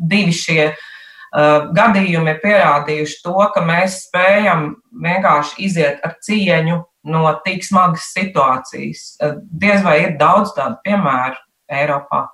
divi 0.00 0.32
šie 0.32 0.62
uh, 0.72 1.66
gadījumi 1.76 2.32
ir 2.32 2.40
pierādījuši 2.40 3.18
to, 3.26 3.36
ka 3.52 3.64
mēs 3.66 3.98
spējam 4.06 4.70
vienkārši 5.04 5.58
iziet 5.66 6.00
ar 6.06 6.16
cieņu 6.24 6.78
no 7.12 7.24
tik 7.44 7.66
smagas 7.66 8.08
situācijas. 8.16 9.04
Uh, 9.20 9.36
diez 9.52 9.84
vai 9.84 9.98
ir 10.06 10.16
daudz 10.20 10.54
tādu 10.56 10.80
piemēru 10.86 11.36
Eiropā. 11.68 12.24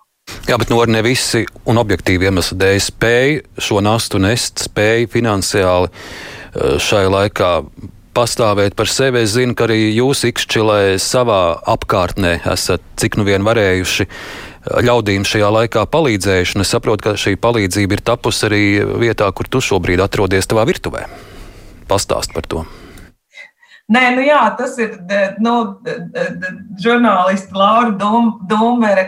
Jā, 0.46 0.56
bet 0.62 0.70
nu, 0.70 0.78
ne 0.86 1.02
visi 1.02 1.42
un 1.66 1.80
objektīvi 1.82 2.28
iemesli 2.30 2.58
dēļ 2.60 2.78
spēja 2.86 3.64
šo 3.66 3.82
nastu 3.82 4.20
nest, 4.22 4.62
spēja 4.68 5.10
finansiāli 5.10 5.90
šai 6.82 7.04
laikā 7.10 7.50
pastāvēt 8.16 8.76
par 8.78 8.90
sevi. 8.90 9.22
Es 9.24 9.34
zinu, 9.36 9.54
ka 9.56 9.68
arī 9.68 9.92
jūs 9.94 10.24
Ikšķilē 10.30 10.98
savā 11.02 11.42
apkārtnē 11.74 12.38
esat 12.52 12.84
cik 13.00 13.20
nu 13.20 13.26
vien 13.28 13.46
varējuši 13.46 14.08
ļaudīm 14.88 15.24
šajā 15.28 15.52
laikā 15.60 15.86
palīdzējuši. 15.94 16.60
Es 16.64 16.74
saprotu, 16.74 17.08
ka 17.08 17.16
šī 17.20 17.36
palīdzība 17.40 17.98
ir 17.98 18.04
tapusi 18.12 18.46
arī 18.50 18.64
vietā, 19.04 19.30
kur 19.32 19.48
tu 19.48 19.62
šobrīd 19.64 20.02
atrodies 20.04 20.50
tavā 20.50 20.66
virtuvē. 20.68 21.06
Pastāst 21.90 22.36
par 22.36 22.46
to. 22.46 22.66
Nē, 23.90 24.02
nu 24.14 24.22
jā, 24.22 24.38
tas 24.54 24.76
ir 24.78 24.92
nu, 25.42 25.54
žurnālists 26.78 27.50
Laura 27.56 27.90
Dūmere, 27.98 29.06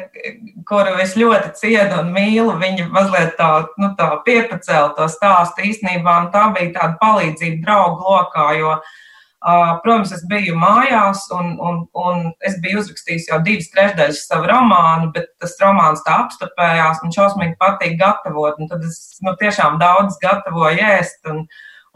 kuru 0.66 0.96
es 1.04 1.14
ļoti 1.14 1.52
ciedu 1.60 2.00
un 2.00 2.10
mīlu. 2.14 2.56
Viņa 2.58 2.88
mazliet 2.90 3.36
tā, 3.38 3.50
nu, 3.78 3.92
tā 3.98 4.08
piepacēla 4.26 4.90
to 4.96 5.06
stāstu 5.12 5.68
īstenībā, 5.70 6.16
un 6.24 6.28
tā 6.34 6.48
bija 6.56 6.74
tāda 6.80 6.98
palīdzība 6.98 7.62
draugu 7.62 8.10
lokā, 8.10 8.48
jo, 8.58 8.74
uh, 8.82 9.72
protams, 9.86 10.16
es 10.18 10.26
biju 10.26 10.58
mājās, 10.58 11.28
un, 11.38 11.54
un, 11.62 11.82
un 12.02 12.28
es 12.42 12.58
biju 12.64 12.82
uzrakstījis 12.82 13.30
jau 13.30 13.38
divas 13.46 13.70
trešdaļas 13.70 14.26
savu 14.26 14.50
romānu, 14.50 15.12
bet 15.14 15.30
tas 15.38 15.54
romāns 15.62 16.02
tā 16.02 16.24
apstapējās, 16.24 17.04
man 17.04 17.14
šausmīgi 17.14 17.60
patīk 17.62 18.00
gatavot, 18.02 18.58
un 18.58 18.74
tad 18.74 18.82
es 18.90 19.20
nu, 19.22 19.38
tiešām 19.38 19.78
daudz 19.78 20.18
gatavoju 20.26 20.90
ēst. 20.90 21.22
Un, 21.30 21.46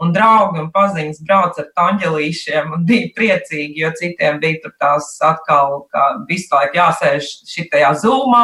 un 0.03 0.13
draugi 0.13 0.61
un 0.61 0.71
paziņas 0.73 1.21
brauc 1.25 1.57
ar 1.61 1.69
tanģelīšiem 1.77 2.73
un 2.75 2.85
bija 2.87 3.11
priecīgi, 3.17 3.81
jo 3.81 3.91
citiem 3.97 4.41
bija 4.43 4.61
tur 4.63 4.75
tās 4.81 5.15
atkal, 5.25 5.83
kā 5.93 6.07
visu 6.29 6.53
laiku 6.53 6.77
jāsēž 6.77 7.31
šitajā 7.49 7.93
zūmā, 8.03 8.43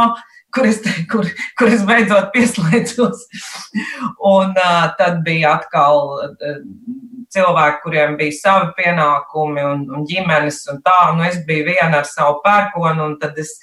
kur 0.54 0.68
es, 0.70 0.82
kur, 1.12 1.30
kur 1.60 1.74
es 1.74 1.86
beidzot 1.88 2.32
pieslēdzos. 2.34 3.28
Un 4.34 4.54
uh, 4.54 4.90
tad 4.98 5.22
bija 5.26 5.58
atkal 5.60 6.02
uh, 6.26 6.58
cilvēki, 7.34 7.82
kuriem 7.86 8.18
bija 8.20 8.38
savi 8.40 8.74
pienākumi 8.78 9.64
un, 9.66 9.86
un 9.94 10.10
ģimenes 10.10 10.64
un 10.74 10.82
tā. 10.86 11.00
Nu, 11.18 11.26
es 11.28 11.42
biju 11.48 11.70
viena 11.72 12.02
ar 12.02 12.10
savu 12.10 12.40
pērkonu, 12.46 13.10
un 13.12 13.16
tad 13.22 13.38
es 13.42 13.56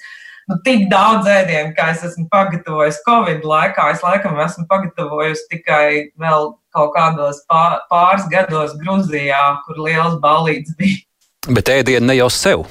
nu, 0.49 0.59
tik 0.65 0.87
daudz 0.91 1.29
ēdienu, 1.31 1.75
kā 1.77 1.91
es 1.95 2.03
esmu 2.07 2.27
pagatavojis 2.31 3.01
Covid 3.07 3.47
laikā. 3.47 3.91
Es 3.95 4.03
laikam 4.05 4.39
esmu 4.43 4.67
pagatavojusi 4.71 5.47
tikai 5.55 5.85
vēl 6.19 6.51
kaut 6.75 6.93
kādos 6.95 7.41
pāris 7.49 8.27
gados 8.31 8.77
Grūzijā, 8.79 9.43
kur 9.65 9.83
liels 9.85 10.19
balīts 10.23 10.77
bija. 10.79 11.03
Bet 11.49 11.71
ēdienu 11.73 12.11
ne 12.11 12.15
jau 12.19 12.29
sev. 12.29 12.65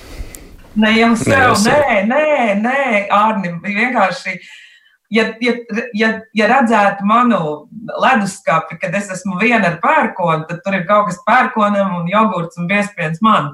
Ne 0.78 0.92
jau 0.94 1.12
sev, 1.18 1.32
ne, 1.32 1.38
jau 1.42 1.54
sev. 1.58 1.78
nē, 1.82 2.02
nē, 2.06 2.26
nē, 2.62 2.82
Arni, 3.10 3.50
vienkārši 3.64 4.36
ja, 5.10 5.26
ja, 5.42 5.54
ja, 5.94 6.10
ja 6.34 6.48
redzētu 6.50 7.06
manu 7.06 7.40
leduskapi, 7.90 8.78
kad 8.80 8.94
es 8.94 9.10
esmu 9.16 9.40
viena 9.40 9.72
ar 9.72 9.78
pērkonu, 9.82 10.46
tad 10.48 10.62
tur 10.64 10.78
ir 10.78 10.86
kaut 10.88 11.10
kas 11.10 11.20
pērkonam 11.26 11.96
un 12.00 12.10
jogurts 12.10 12.60
un 12.60 12.70
piespiedu 12.70 13.18
man. 13.26 13.50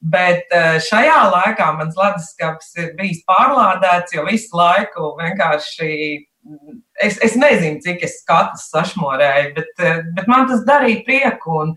Bet 0.00 0.52
eh, 0.54 0.76
šajā 0.84 1.20
laikā 1.32 1.70
mans 1.76 1.96
leduskapis 1.98 2.74
ir 2.80 2.90
bijis 2.98 3.22
pārlādēts, 3.28 4.14
jo 4.16 4.26
visu 4.28 4.56
laiku 4.56 5.14
vienkārši 5.20 5.90
es, 7.02 7.18
es 7.24 7.36
nezinu, 7.38 7.80
cik 7.84 8.02
es 8.06 8.18
katrs 8.28 8.68
sašmorēju, 8.72 9.52
bet, 9.56 9.72
eh, 9.82 10.00
bet 10.16 10.30
man 10.30 10.48
tas 10.50 10.64
darīja 10.68 11.04
prieku. 11.08 11.60
Un, 11.66 11.76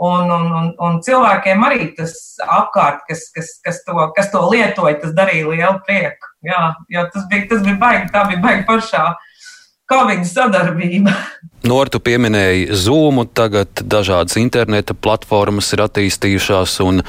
Un, 0.00 0.30
un, 0.32 0.46
un, 0.56 0.68
un 0.80 0.94
cilvēkiem 1.04 1.60
arī 1.60 1.90
tas 1.92 2.14
apkārt, 2.40 3.02
kas, 3.04 3.26
kas, 3.36 3.50
kas, 3.60 3.82
to, 3.84 3.92
kas 4.16 4.30
to 4.32 4.40
lietoja, 4.48 4.94
tas 5.02 5.12
darīja 5.12 5.50
lielu 5.50 5.82
prieku. 5.84 6.30
Jā, 6.48 6.60
jo 6.88 7.02
tas 7.12 7.26
bija, 7.28 7.44
tas 7.50 7.60
bija 7.66 7.76
baigi, 7.82 8.06
tā 8.14 8.22
bija 8.30 8.40
baigi 8.40 8.64
pašā. 8.64 9.02
Covid 9.92 10.24
sadarbība. 10.24 11.12
Nortu 11.70 12.00
pieminēja 12.00 12.78
Zoom, 12.80 13.20
tagad 13.36 13.82
dažādas 13.84 14.38
interneta 14.40 14.96
platformas 14.96 15.68
ir 15.76 15.84
attīstījušās, 15.84 16.78
un, 16.86 17.02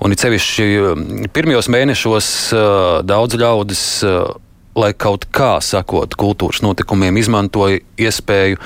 un 0.00 0.16
it 0.16 0.24
sevišķi 0.24 0.68
um, 0.80 1.06
pirmajos 1.36 1.68
mēnešos 1.76 2.30
uh, 2.54 2.62
daudz 3.04 3.36
ļaudis 3.36 3.84
uh, 4.08 4.30
lai 4.78 4.92
kaut 4.94 5.26
kā 5.34 5.56
sakot 5.64 6.14
kultūras 6.18 6.62
notikumiem, 6.62 7.18
izmantoja 7.20 7.80
iespēju 8.00 8.60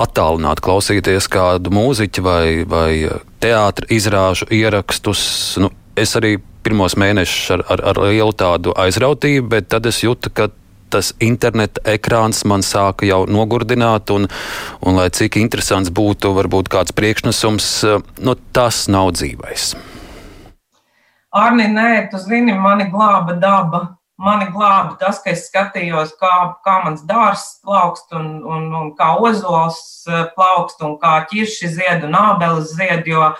attālināt, 0.00 0.60
klausīties 0.64 1.30
kādu 1.32 1.72
mūziķu 1.74 2.24
vai, 2.24 2.44
vai 2.68 2.90
teātra 3.42 3.88
izrāžu 3.92 4.48
ierakstus. 4.52 5.22
Nu, 5.62 5.72
es 5.96 6.12
arī 6.18 6.36
pirmos 6.66 6.96
mēnešus 6.98 7.56
ar, 7.56 7.64
ar, 7.72 7.82
ar 7.92 8.02
lielu 8.08 8.36
tādu 8.36 8.74
aizrautību, 8.76 9.48
bet 9.54 9.70
tad 9.72 9.86
es 9.88 10.02
jūtu, 10.04 10.32
ka 10.34 10.50
tas 10.92 11.12
interneta 11.22 11.82
ekrāns 11.96 12.44
man 12.46 12.62
sāka 12.62 13.08
jau 13.08 13.24
nogurdināt, 13.26 14.12
un, 14.14 14.28
un 14.86 14.98
lai 15.00 15.08
cik 15.10 15.40
interesants 15.40 15.90
būtu 15.90 16.30
varbūt 16.36 16.70
kāds 16.70 16.94
priekšnesums, 16.96 17.70
nu, 18.22 18.36
tas 18.54 18.86
nav 18.92 19.14
dzīvais. 19.16 19.72
Arni, 21.36 21.66
nē, 21.68 22.06
tu 22.12 22.20
zini, 22.22 22.54
mani 22.54 22.86
glāba 22.92 23.34
daba 23.40 23.95
mani 24.16 24.48
glāba 24.52 24.96
tas, 25.00 25.20
ka 25.22 25.32
es 25.32 25.46
skatījos, 25.50 26.14
kā, 26.20 26.32
kā 26.64 26.78
mans 26.84 27.04
dārsts 27.08 27.60
plaukst, 27.64 28.12
un, 28.16 28.40
un, 28.44 28.70
un 28.74 28.90
kā 28.98 29.12
ozols 29.20 29.80
eh, 30.08 30.24
plaukst, 30.36 30.82
un 30.86 30.96
kā 31.02 31.18
ķirši 31.30 31.72
zied 31.76 32.06
un 32.08 32.16
ābeles 32.18 32.72
zied. 32.76 33.06
Jo 33.08 33.30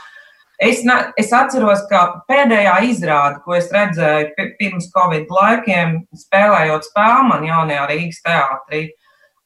es, 0.63 0.83
ne, 0.89 0.99
es 1.21 1.33
atceros, 1.37 1.85
ka 1.91 2.23
pēdējā 2.29 2.77
izrāde, 2.91 3.41
ko 3.45 3.57
es 3.59 3.71
redzēju 3.73 4.51
pirms 4.61 4.91
Covid 4.95 5.33
laikiem, 5.33 6.01
spēlējot 6.27 6.91
spēli 6.91 7.31
man 7.33 7.47
jaunajā 7.49 7.87
Rīgas 7.93 8.25
teātrī, 8.27 8.89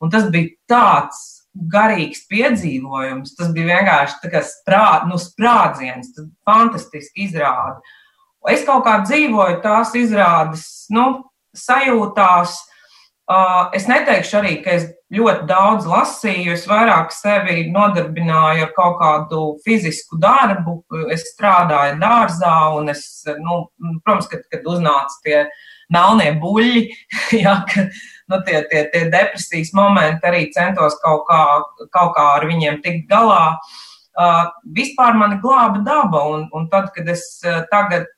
un 0.02 0.12
tas 0.12 0.26
bija 0.34 0.54
tāds 0.70 1.22
garīgs 1.70 2.26
piedzīvojums. 2.30 3.34
Tas 3.38 3.50
bija 3.54 3.80
vienkārši 3.80 4.42
sprā, 4.46 4.84
nu, 5.10 5.18
sprādziens, 5.20 6.12
fantastiski 6.46 7.26
izrādi. 7.26 7.96
Es 8.49 8.64
kaut 8.64 8.87
kā 8.87 9.00
dzīvoju 9.04 9.61
tās 9.64 9.92
izrādes 9.99 10.64
nu, 10.94 11.06
sajūtās. 11.56 12.56
Es 13.76 13.85
neteikšu 13.87 14.38
arī, 14.40 14.54
ka 14.64 14.73
es 14.78 14.88
ļoti 15.14 15.47
daudz 15.47 15.87
lasīju, 15.87 16.54
es 16.54 16.64
vairāk 16.70 17.12
sevi 17.14 17.68
nodarbināju 17.70 18.64
ar 18.66 18.73
kaut 18.75 18.97
kādu 18.99 19.42
fizisku 19.66 20.19
darbu. 20.23 20.80
Es 21.15 21.28
strādāju 21.34 21.99
dārzā, 22.00 22.54
un 22.78 22.91
es, 22.95 23.04
nu, 23.38 23.65
protams, 24.04 24.30
kad, 24.30 24.47
kad 24.50 24.67
uznāca 24.73 25.21
tie 25.26 25.45
melnie 25.95 26.32
buļļi, 26.41 26.84
ja, 27.45 27.60
ka, 27.69 27.86
nu, 28.30 28.41
tie, 28.47 28.62
tie, 28.71 28.86
tie 28.95 29.04
depresijas 29.12 29.75
momenti, 29.76 30.26
arī 30.26 30.47
centos 30.54 30.99
kaut 31.04 31.26
kā, 31.30 31.45
kaut 31.91 32.15
kā 32.17 32.26
ar 32.38 32.49
viņiem 32.50 32.80
tikt 32.84 33.06
galā. 33.10 33.56
Uh, 34.21 34.49
vispār 34.75 35.15
mani 35.17 35.38
glāba 35.41 35.84
daba, 35.86 36.25
un, 36.34 36.49
un 36.56 36.67
tad, 36.69 36.91
kad 36.97 37.06
es 37.08 37.23
uh, 37.47 37.62
tagad 37.71 38.08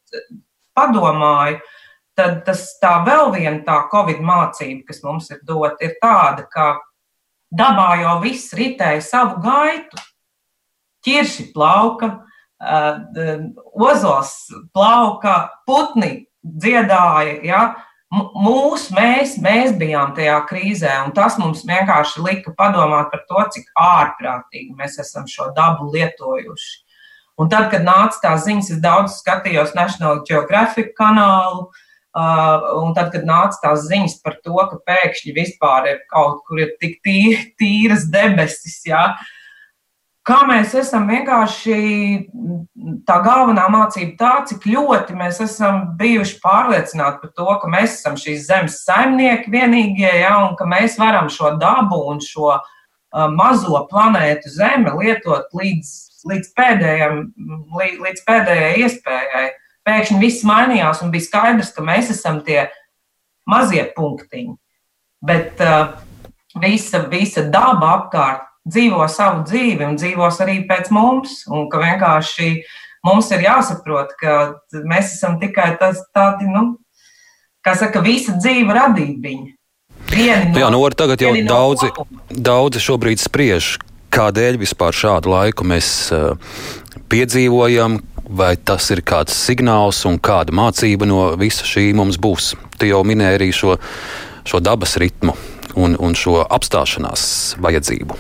padomāju, 0.77 1.61
tad 2.18 2.42
tas 2.46 2.64
tā 2.83 2.98
vēl 3.07 3.33
viena 3.35 3.61
tā 3.66 3.79
Covid 3.92 4.20
mācība, 4.25 4.87
kas 4.88 5.03
mums 5.05 5.31
ir 5.33 5.40
dota, 5.48 5.77
ir 5.85 5.96
tāda, 6.03 6.46
ka 6.51 6.75
dabā 7.53 8.03
jau 8.03 8.18
viss 8.25 8.53
ritēja 8.57 9.03
savu 9.05 9.40
gaitu. 9.44 10.01
Ķirši 11.03 11.48
plauka, 11.55 12.12
ozols 13.75 14.35
plauka, 14.75 15.48
putni 15.66 16.29
dziedāja, 16.42 17.40
ja? 17.46 17.62
mūs, 18.12 18.90
mēs, 18.92 19.37
mēs 19.40 19.72
bijām 19.81 20.12
tajā 20.16 20.37
krīzē, 20.48 20.92
un 21.07 21.14
tas 21.16 21.38
mums 21.40 21.64
vienkārši 21.68 22.22
lika 22.22 22.53
padomāt 22.59 23.11
par 23.12 23.25
to, 23.29 23.44
cik 23.57 23.70
ārprātīgi 23.79 24.77
mēs 24.77 24.98
esam 25.01 25.27
šo 25.31 25.51
dabu 25.57 25.88
lietojuši. 25.94 26.75
Un 27.40 27.49
tad, 27.53 27.71
kad 27.73 27.85
nāca 27.87 28.18
tās 28.23 28.45
ziņas, 28.47 28.75
es 28.75 28.83
daudz 28.83 29.16
skatījos 29.23 29.77
National 29.79 30.21
Geographic 30.29 30.92
kanālu. 30.99 31.71
Uh, 32.12 32.66
un 32.83 32.90
tad, 32.92 33.09
kad 33.14 33.23
nāca 33.25 33.57
tās 33.62 33.87
ziņas 33.88 34.18
par 34.21 34.35
to, 34.45 34.53
ka 34.53 34.77
pēkšņi 34.85 35.33
vispār 35.33 35.87
ir 35.95 36.03
kaut 36.12 36.42
kur 36.45 36.61
ir 36.61 36.75
tik 36.77 36.99
tī, 37.01 37.23
tīras 37.57 38.05
debesis, 38.12 38.83
jā, 38.85 39.07
kā 40.29 40.42
mēs 40.45 40.75
esam 40.77 41.09
vienkārši 41.09 41.79
tā 43.09 43.16
galvenā 43.25 43.64
mācība 43.73 44.14
tā, 44.21 44.35
cik 44.51 44.68
ļoti 44.75 45.16
mēs 45.18 45.40
esam 45.40 45.83
bijuši 45.97 46.38
pārliecināti 46.45 47.25
par 47.25 47.33
to, 47.33 47.49
ka 47.62 47.73
mēs 47.73 47.97
esam 47.97 48.21
šīs 48.21 48.47
zemes 48.51 48.83
saimnieki 48.85 49.51
vienīgie, 49.57 50.11
jā, 50.23 50.37
un 50.45 50.53
ka 50.61 50.68
mēs 50.68 51.01
varam 51.01 51.33
šo 51.33 51.57
dabu 51.62 52.05
un 52.12 52.21
šo 52.23 52.53
uh, 52.53 53.27
mazo 53.33 53.87
planētu 53.90 54.53
Zemi 54.53 54.92
lietot 55.01 55.49
līdz 55.57 55.92
līdz, 56.29 56.53
pēdējam, 56.59 57.19
līdz 57.79 58.25
pēdējai 58.29 58.87
iespējai. 58.87 59.49
Pēkšņi 59.83 60.21
viss 60.23 60.47
mainījās 60.47 61.03
un 61.03 61.11
bija 61.15 61.27
skaidrs, 61.27 61.73
ka 61.75 61.83
mēs 61.83 62.13
esam 62.15 62.41
tie 62.47 62.69
mazie 63.51 63.83
punktiņi. 63.97 64.55
Bet 65.27 65.59
uh, 65.63 65.97
visa, 66.63 67.03
visa 67.11 67.45
daba 67.51 67.97
apkārt 67.99 68.47
dzīvo 68.69 69.07
savu 69.11 69.43
dzīvi 69.49 69.87
un 69.87 69.99
dzīvos 69.99 70.39
arī 70.45 70.61
pēc 70.69 70.93
mums. 70.95 71.43
Un 71.51 71.67
ka 71.71 71.83
vienkārši 71.83 72.53
mums 73.07 73.31
ir 73.35 73.47
jāsaprot, 73.47 74.15
ka 74.21 74.37
mēs 74.87 75.17
esam 75.17 75.41
tikai 75.43 75.73
tas, 75.81 76.05
tādi, 76.15 76.47
nu, 76.51 76.77
kā 77.65 77.75
saka, 77.79 78.03
visa 78.05 78.37
dzīva 78.39 78.79
radībiņa. 78.79 79.51
No, 80.13 80.59
Jā, 80.59 80.69
nu, 80.69 80.83
tagad 80.93 81.23
jau 81.25 81.33
daudzi, 81.47 81.89
daudzi 82.29 82.83
šobrīd 82.83 83.23
spriež, 83.23 83.79
kādēļ 84.12 84.59
vispār 84.61 84.96
šādu 84.96 85.33
laiku 85.33 85.66
mēs 85.68 85.88
uh, 86.14 86.35
piedzīvojam, 87.12 88.01
vai 88.33 88.55
tas 88.57 88.90
ir 88.94 89.03
kāds 89.07 89.37
signāls 89.37 90.03
un 90.09 90.18
kāda 90.22 90.55
mācība 90.57 91.09
no 91.09 91.25
visa 91.40 91.66
šī 91.68 91.90
mums 91.96 92.20
būs. 92.22 92.53
Tu 92.79 92.90
jau 92.92 93.03
minēji 93.07 93.38
arī 93.38 93.48
šo, 93.57 93.77
šo 94.48 94.61
dabas 94.64 94.96
ritmu 95.01 95.35
un, 95.77 95.96
un 95.98 96.16
šo 96.18 96.40
apstāšanās 96.44 97.25
vajadzību. 97.62 98.18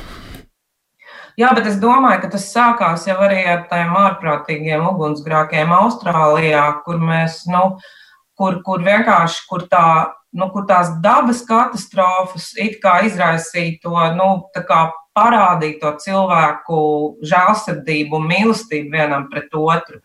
Jā, 1.40 1.54
bet 1.56 1.66
es 1.70 1.78
domāju, 1.80 2.20
ka 2.24 2.32
tas 2.34 2.50
sākās 2.52 3.06
jau 3.08 3.16
arī 3.24 3.40
ar 3.48 3.62
tādiem 3.70 3.94
ārprātīgiem 3.96 4.84
ugunsgrākiem 4.90 5.72
Austrālijā, 5.72 6.66
kur 6.84 7.00
mēs, 7.00 7.46
nu, 7.48 7.78
kur, 8.36 8.58
kur 8.66 8.84
vienkārši, 8.84 9.46
kur 9.48 9.64
tā 9.72 9.86
nu, 10.32 10.48
kur 10.52 10.66
tās 10.68 10.92
dabas 11.04 11.42
katastrofas 11.48 12.52
it 12.60 12.78
kā 12.84 13.02
izraisīja 13.08 13.80
to, 13.84 13.96
nu, 14.16 14.28
tā 14.54 14.64
kā 14.68 14.86
parādīja 15.16 15.80
to 15.82 15.92
cilvēku 16.04 16.82
žēlsirdību 17.28 18.18
un 18.18 18.28
mīlestību 18.30 18.96
vienam 18.96 19.28
pret 19.32 19.52
otru. 19.56 20.00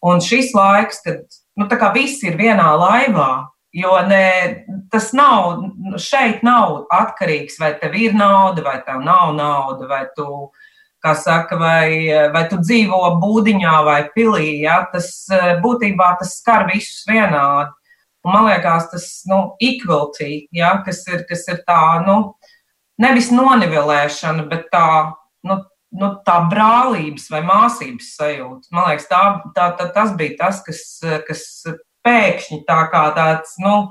Un 0.00 0.22
šis 0.24 0.54
laiks, 0.56 1.02
kad 1.04 1.24
nu, 1.60 1.66
viss 1.94 2.22
ir 2.24 2.38
vienā 2.40 2.68
laivā, 2.80 3.30
jo 3.76 3.98
ne, 4.08 4.64
tas 4.90 5.12
nav, 5.12 5.64
šeit 6.00 6.42
nav 6.46 6.86
atkarīgs, 6.90 7.58
vai 7.60 7.74
tev 7.78 7.94
ir 7.94 8.16
nauda, 8.16 8.64
vai 8.64 8.78
tev 8.86 9.02
nav 9.04 9.34
nauda, 9.36 9.86
vai 9.90 10.04
tu, 10.16 10.50
saka, 11.02 11.56
vai, 11.56 12.08
vai 12.32 12.46
tu 12.48 12.58
dzīvo 12.60 13.02
būdiņā 13.22 13.76
vai 13.84 14.00
pilī. 14.14 14.60
Ja? 14.64 14.82
Tas 14.92 15.26
būtībā 15.62 16.16
tas 16.20 16.38
skar 16.40 16.66
visus 16.72 17.04
vienādi. 17.08 17.70
Un 18.20 18.34
man 18.34 18.50
liekas, 18.50 18.90
tas 18.92 19.04
nu, 19.30 19.54
equality, 19.64 20.46
ja, 20.52 20.74
kas, 20.84 21.06
ir, 21.08 21.22
kas 21.28 21.46
ir 21.48 21.62
tā, 21.64 22.02
nu, 22.04 22.34
nevis 23.00 23.30
nonivelēšana, 23.34 24.46
bet 24.50 24.68
tā, 24.72 24.86
nu, 25.46 25.58
nu, 25.96 26.12
tā 26.26 26.38
brālības 26.50 27.28
vai 27.32 27.42
māsības 27.46 28.14
sajūta. 28.18 28.70
Man 28.76 28.90
liekas, 28.90 29.08
tā, 29.10 29.22
tā, 29.56 29.70
tā, 29.78 29.90
tas 29.94 30.14
bija 30.18 30.38
tas, 30.44 30.62
kas, 30.66 30.82
kas 31.26 31.44
pēkšņi 32.06 32.62
tā 32.68 32.80
kā 32.92 33.04
tāds, 33.16 33.56
nu, 33.62 33.90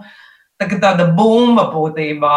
tā 0.59 0.67
tāda 0.81 1.07
bumba 1.15 1.69
būtībā 1.71 2.35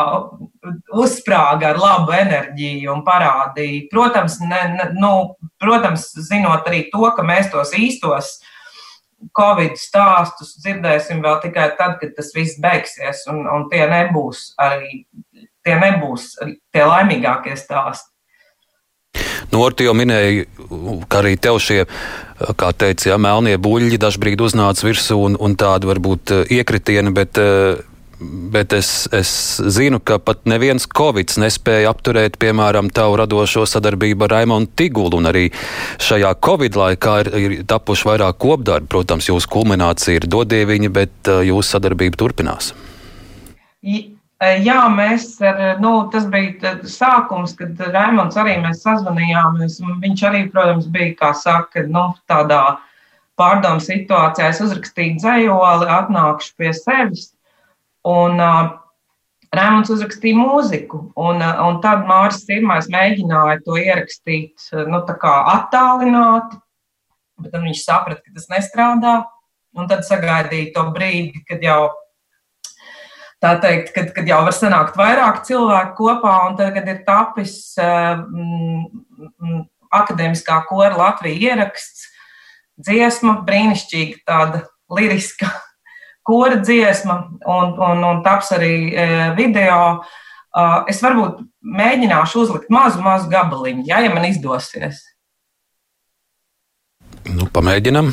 uzsprāga 1.03 1.73
ar 1.73 1.81
labu 1.83 2.15
enerģiju 2.17 2.93
un 2.95 3.05
parādīja. 3.07 3.89
Protams, 3.93 4.39
ne, 4.45 4.63
ne, 4.77 4.89
nu, 4.97 5.13
protams, 5.63 6.11
zinot 6.29 6.69
arī 6.71 6.87
to, 6.93 7.05
ka 7.17 7.27
mēs 7.27 7.51
tos 7.55 7.75
īstos 7.79 8.37
Covid 9.39 9.77
stāstus 9.79 10.57
dzirdēsim 10.65 11.21
vēl 11.23 11.37
tikai 11.45 11.69
tad, 11.79 11.99
kad 12.01 12.15
tas 12.17 12.33
viss 12.35 12.59
beigsies, 12.63 13.23
un, 13.31 13.45
un 13.47 13.69
tie 13.71 13.85
nebūs 13.91 14.49
arī 14.61 15.05
tie 15.65 15.77
nebūs 15.79 16.35
tie 16.73 16.87
laimīgākie 16.87 17.57
stāsti. 17.59 18.13
Nu, 19.53 19.61
Orti 19.61 19.85
jau 19.85 19.93
minēja, 19.97 20.47
ka 21.13 21.21
arī 21.21 21.37
tev 21.37 21.59
šie, 21.61 21.85
kā 22.57 22.73
teica, 22.73 23.11
ja, 23.11 23.19
melnie 23.21 23.59
buļļi 23.61 24.01
dažbrīd 24.01 24.41
uznāca 24.41 24.87
virsū 24.87 25.19
un, 25.21 25.37
un 25.37 25.57
tādi 25.61 25.91
varbūt 25.91 26.33
eh, 26.33 26.55
iekritieni, 26.57 27.13
bet, 27.13 27.37
eh, 27.37 27.83
bet 28.55 28.73
es, 28.73 29.11
es 29.13 29.33
zinu, 29.77 30.01
ka 30.01 30.17
pat 30.23 30.47
neviens 30.49 30.89
Covid 30.89 31.35
nespēja 31.43 31.93
apturēt, 31.93 32.39
piemēram, 32.41 32.89
tavu 32.95 33.21
radošo 33.21 33.67
sadarbību 33.69 34.25
ar 34.25 34.37
Raimonu 34.39 34.73
Tigulu, 34.73 35.21
un 35.21 35.29
arī 35.29 35.45
šajā 36.01 36.33
Covid 36.49 36.81
laikā 36.81 37.19
ir, 37.27 37.33
ir 37.43 37.59
tapuši 37.69 38.09
vairāk 38.09 38.41
kopdarbi. 38.41 38.89
Protams, 38.97 39.29
jūsu 39.29 39.53
kulminācija 39.53 40.23
ir 40.23 40.31
dodieviņa, 40.33 40.95
bet 40.97 41.29
eh, 41.29 41.45
jūsu 41.53 41.77
sadarbība 41.77 42.25
turpinās. 42.25 42.73
Jā, 44.43 44.81
mēs 44.91 45.37
ar, 45.45 45.61
nu, 45.79 45.91
tas 46.11 46.25
bija 46.31 46.73
sākums, 46.89 47.53
kad 47.55 47.79
Raimons 47.95 48.35
arī 48.41 48.57
mēs 48.63 48.81
sazvanījāmies. 48.83 49.77
Viņš 50.03 50.25
arī, 50.27 50.41
protams, 50.51 50.89
bija, 50.91 51.13
kā 51.21 51.31
saka, 51.39 51.85
nu, 51.87 52.09
tādā 52.31 52.63
pārdomu 53.39 53.83
situācijā. 53.85 54.49
Es 54.51 54.63
uzrakstīju 54.65 55.21
dzējoli, 55.21 55.87
atnākšu 55.95 56.57
pie 56.59 56.73
sevis. 56.75 57.29
Un 58.09 58.43
uh, 58.43 58.73
Raimons 59.55 59.93
uzrakstīja 59.95 60.41
mūziku. 60.41 61.05
Un, 61.15 61.39
uh, 61.39 61.63
un 61.69 61.79
tad 61.85 62.03
Māris 62.11 62.43
Sirmais 62.43 62.91
mēģināja 62.91 63.63
to 63.63 63.79
ierakstīt, 63.79 64.73
nu, 64.91 65.05
tā 65.07 65.19
kā 65.23 65.37
attālināti. 65.55 66.59
Bet 67.43 67.55
tad 67.55 67.63
viņš 67.63 67.87
saprata, 67.87 68.25
ka 68.27 68.35
tas 68.41 68.51
nestrādā. 68.51 69.17
Un 69.79 69.87
tad 69.89 70.03
sagaidīja 70.05 70.75
to 70.75 70.91
brīdi, 70.93 71.47
kad 71.47 71.63
jau 71.65 71.93
tā 73.43 73.57
teikt, 73.63 73.91
kad, 73.97 74.13
kad 74.15 74.29
jau 74.29 74.41
var 74.47 74.55
sanākt 74.57 74.97
vairāk 74.99 75.43
cilvēku 75.49 75.97
kopā, 75.99 76.35
un 76.49 76.57
tagad 76.61 76.89
ir 76.91 77.03
tapis 77.07 77.75
mm, 77.79 79.65
akadēmiskā 79.93 80.63
kora 80.69 80.95
Latvijas 80.97 81.43
ieraksts, 81.51 82.09
dziesma, 82.83 83.41
brīnišķīga 83.47 84.23
tāda 84.29 84.65
liriska 84.93 85.51
kora 86.29 86.61
dziesma, 86.63 87.19
un, 87.43 87.79
un, 87.79 88.05
un 88.11 88.23
taps 88.27 88.53
arī 88.57 88.75
video. 89.39 90.03
Es 90.91 91.01
varbūt 91.01 91.41
mēģināšu 91.65 92.45
uzlikt 92.45 92.73
mazu, 92.73 93.01
mazu 93.03 93.31
gabaliņu, 93.33 93.87
ja, 93.89 94.03
ja 94.05 94.13
man 94.13 94.27
izdosies. 94.29 95.01
Nu, 97.33 97.47
pamēģinam. 97.55 98.11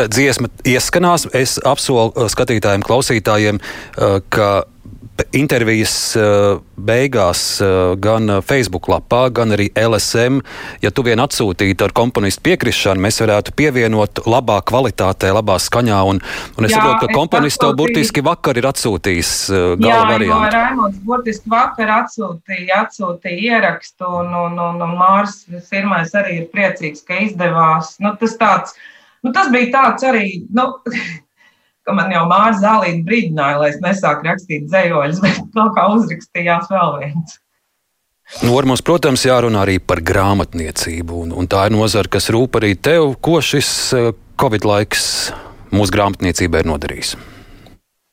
Nora 0.00 0.08
dziesma 0.08 0.48
ieskanās. 0.64 1.26
Es 1.36 1.58
apsolu 1.60 2.14
uh, 2.14 2.24
skatītājiem, 2.32 2.80
klausītājiem, 2.80 3.58
uh, 3.60 4.20
ka 4.32 4.62
intervijas 5.36 5.92
uh, 6.16 6.62
beigās 6.80 7.42
gan 8.00 8.38
Facebook 8.40 8.86
lapā, 8.88 9.26
gan 9.36 9.52
arī 9.52 9.66
LSM, 9.76 10.38
ja 10.80 10.88
tu 10.88 11.02
vien 11.04 11.20
atsūtītu 11.20 11.84
ar 11.84 11.92
komponistu 11.92 12.46
piekrišanu, 12.46 13.02
mēs 13.04 13.20
varētu 13.20 13.52
pievienot 13.58 14.22
labā 14.24 14.56
kvalitātē, 14.64 15.34
labā 15.36 15.58
skaņā. 15.60 15.98
Un, 16.08 16.22
un 16.56 16.68
es 16.68 16.72
saprotu, 16.72 17.02
ka 17.02 17.18
komponists 17.18 17.60
tev 17.60 17.74
burtiski 17.76 18.24
vakar 18.24 18.56
ir 18.56 18.70
atsūtījis 18.70 19.32
gala 19.82 20.06
variantu. 20.14 20.46
Jā, 20.46 20.54
Raimons 20.54 21.02
burtiski 21.04 21.52
vakar 21.52 21.92
atsūtīja, 21.98 22.86
atsūtīja 22.86 23.58
ierakstu, 23.58 24.08
un, 24.22 24.32
un, 24.46 24.56
un, 24.70 24.80
un 24.88 24.96
Mārs 25.02 25.42
Sirmais 25.68 26.16
arī 26.16 26.38
ir 26.38 26.48
priecīgs, 26.56 27.04
ka 27.04 27.20
izdevās. 27.26 27.98
Nu, 28.00 28.14
tas 28.24 28.40
tāds, 28.40 28.72
uh, 28.72 28.96
Nu, 29.24 29.34
tas 29.36 29.50
bija 29.52 29.68
tāds 29.74 30.06
arī, 30.08 30.24
nu, 30.54 30.70
ka 31.86 31.96
man 31.96 32.12
jau 32.14 32.24
mārs 32.30 32.62
zālīti 32.62 33.04
brīdināja, 33.06 33.60
lai 33.60 33.70
es 33.74 33.78
nesāku 33.84 34.28
rakstīt 34.28 34.66
dzējoļus, 34.70 35.22
bet 35.24 35.40
kaut 35.56 35.76
kā 35.76 35.86
uzrakstījās 35.96 36.72
vēl 36.72 36.98
viens. 37.04 37.38
Nu, 38.44 38.54
mums, 38.54 38.82
protams, 38.86 39.24
jārunā 39.26 39.64
arī 39.64 39.80
par 39.82 39.98
grāmatniecību, 40.06 41.24
un, 41.24 41.32
un 41.34 41.48
tā 41.50 41.64
ir 41.66 41.74
nozara, 41.74 42.06
kas 42.12 42.30
rūp 42.30 42.60
arī 42.60 42.76
tev, 42.78 43.16
ko 43.18 43.40
šis 43.42 43.70
eh, 43.98 44.12
Covid 44.40 44.68
laiks 44.70 45.04
mūsu 45.74 45.96
grāmatniecībai 45.96 46.62
ir 46.62 46.70
nodarījis. 46.70 47.16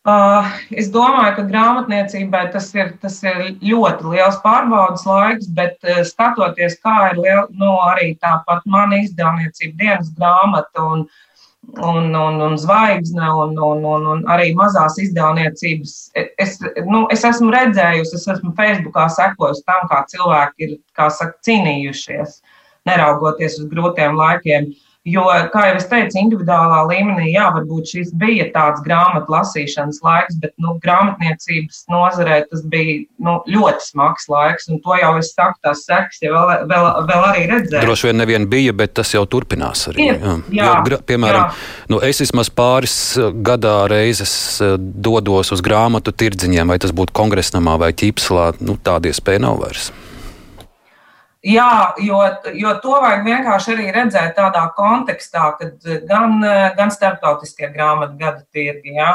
Uh, 0.08 0.46
es 0.72 0.88
domāju, 0.88 1.34
ka 1.36 1.44
grāmatniecībai 1.50 2.46
tas 2.54 2.70
ir, 2.78 2.94
tas 3.02 3.18
ir 3.28 3.42
ļoti 3.60 4.14
liels 4.14 4.38
pārbaudas 4.40 5.04
laiks, 5.04 5.50
bet 5.58 5.84
uh, 5.84 6.00
skatoties, 6.08 6.78
kā 6.80 7.10
ir 7.10 7.20
liela, 7.20 7.44
nu, 7.52 7.74
arī 7.90 8.14
tāpat 8.24 8.64
mana 8.72 9.02
izdevniecība, 9.04 9.76
dienas 9.82 10.14
grāmata 10.16 10.86
un, 10.94 11.04
un, 11.76 12.08
un, 12.16 12.40
un 12.48 12.56
zvaigzne 12.56 13.34
un, 13.44 13.52
un, 13.60 13.84
un, 13.98 14.08
un 14.14 14.24
arī 14.32 14.54
mazās 14.56 14.96
izdevniecības. 15.04 15.98
Es, 16.40 16.56
nu, 16.88 17.04
es 17.12 17.28
esmu 17.28 17.52
redzējusi, 17.52 18.16
es 18.16 18.28
esmu 18.38 18.56
Facebookā 18.56 19.10
sekojusi 19.12 19.68
tam, 19.68 19.92
kā 19.92 20.06
cilvēki 20.16 20.70
ir 20.70 20.76
kā 20.96 21.12
saka, 21.12 21.36
cīnījušies, 21.44 22.40
neraugoties 22.88 23.60
uz 23.60 23.68
grūtiem 23.76 24.16
laikiem. 24.16 24.72
Uh, 24.72 24.87
Jo, 25.08 25.24
kā 25.54 25.62
jau 25.70 25.76
es 25.80 25.86
teicu, 25.88 26.18
individuālā 26.20 26.82
līmenī, 26.90 27.30
jā, 27.32 27.46
varbūt 27.56 27.94
šis 27.94 28.10
bija 28.20 28.50
tāds 28.52 28.82
grāmatu 28.84 29.32
lasīšanas 29.32 30.02
laiks, 30.04 30.36
bet 30.42 30.52
nu, 30.60 30.74
grāmatniecības 30.84 31.86
nozarē 31.94 32.42
tas 32.50 32.66
bija 32.68 33.06
nu, 33.24 33.38
ļoti 33.48 33.86
smags 33.86 34.28
laiks. 34.32 34.68
Un 34.68 34.82
to 34.84 34.98
jau 35.00 35.14
es 35.22 35.32
saku, 35.32 35.56
tās 35.64 35.86
sekas 35.88 36.20
jau 36.24 36.34
vēl, 36.36 36.66
vēl, 36.68 36.88
vēl 37.08 37.28
arī 37.30 37.46
redzēju. 37.54 37.86
Droši 37.86 38.10
vien 38.10 38.20
nevien 38.20 38.48
bija, 38.52 38.74
bet 38.76 38.98
tas 39.00 39.14
jau 39.16 39.24
turpinās 39.30 39.86
arī. 39.94 40.10
Jā. 40.10 40.36
Jā, 40.58 40.74
jo, 40.92 41.00
piemēram, 41.08 41.46
jā. 41.46 41.88
Nu, 41.94 42.02
es 42.04 42.20
vismaz 42.26 42.52
pāris 42.52 42.98
uh, 43.16 43.32
gadā 43.32 43.78
reizes 43.92 44.34
uh, 44.60 44.76
dodos 44.76 45.54
uz 45.56 45.64
grāmatu 45.64 46.12
tirdziņiem, 46.12 46.76
vai 46.76 46.82
tas 46.84 46.92
būtu 46.92 47.16
kongresnamā 47.16 47.78
vai 47.80 47.94
ķipslā, 47.96 48.58
nu, 48.60 48.76
tāda 48.84 49.14
iespēja 49.14 49.46
nav 49.48 49.64
vairs. 49.64 49.94
Jā, 51.48 51.94
jo, 52.04 52.20
jo 52.60 52.74
to 52.84 52.98
vajag 53.00 53.24
vienkārši 53.24 53.74
arī 53.76 53.88
redzēt 53.96 54.36
tādā 54.36 54.66
kontekstā, 54.76 55.54
kad 55.60 55.90
gan, 56.10 56.42
gan 56.76 56.92
starptautiskie 56.92 57.70
grāmatu 57.72 58.18
gada 58.20 58.44
tirgi, 58.52 58.98
jā, 58.98 59.14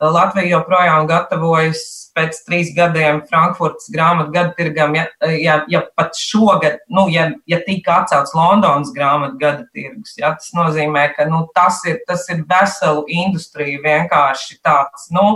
Latvija 0.00 0.58
joprojām 0.58 1.06
gatavojas 1.08 1.82
pēc 2.16 2.38
trīs 2.44 2.70
gadiem 2.76 3.22
Frankfurtas 3.28 3.88
grāmatu 3.92 4.32
gada 4.34 4.52
tirgam, 4.56 4.96
ja, 4.96 5.06
ja, 5.40 5.58
ja 5.72 5.82
pat 5.96 6.16
šogad, 6.20 6.82
nu, 6.92 7.06
ja, 7.12 7.30
ja 7.48 7.60
tika 7.64 8.02
atcelts 8.02 8.32
Londonas 8.36 8.92
grāmatu 8.96 9.40
gada 9.40 9.64
tirgus, 9.72 10.16
ja, 10.20 10.34
tas 10.36 10.52
nozīmē, 10.56 11.10
ka 11.16 11.28
nu, 11.28 11.46
tas, 11.56 11.80
ir, 11.88 12.02
tas 12.08 12.24
ir 12.32 12.44
veselu 12.48 13.04
industriju 13.24 13.84
vienkārši 13.84 14.60
tāds, 14.64 15.08
nu, 15.16 15.28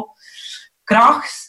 krahs, 0.88 1.46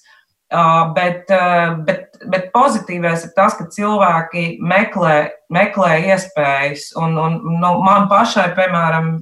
Uh, 0.52 0.92
bet, 0.92 1.30
uh, 1.32 1.78
bet, 1.88 2.11
bet 2.30 2.52
pozitīvais 2.54 3.26
ir 3.26 3.34
tas, 3.36 3.56
ka 3.58 3.68
cilvēki 3.72 4.60
meklē, 4.62 5.32
meklē 5.54 5.96
iespējas. 6.12 6.92
Un, 7.00 7.18
un, 7.18 7.40
nu, 7.62 7.72
man 7.86 8.08
pašai, 8.12 8.52
piemēram, 8.58 9.14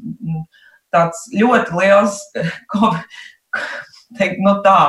tāds 0.94 1.28
ļoti 1.36 1.78
liels, 1.80 2.20
teikt, 4.20 4.42
nu 4.44 4.58
tā, 4.66 4.80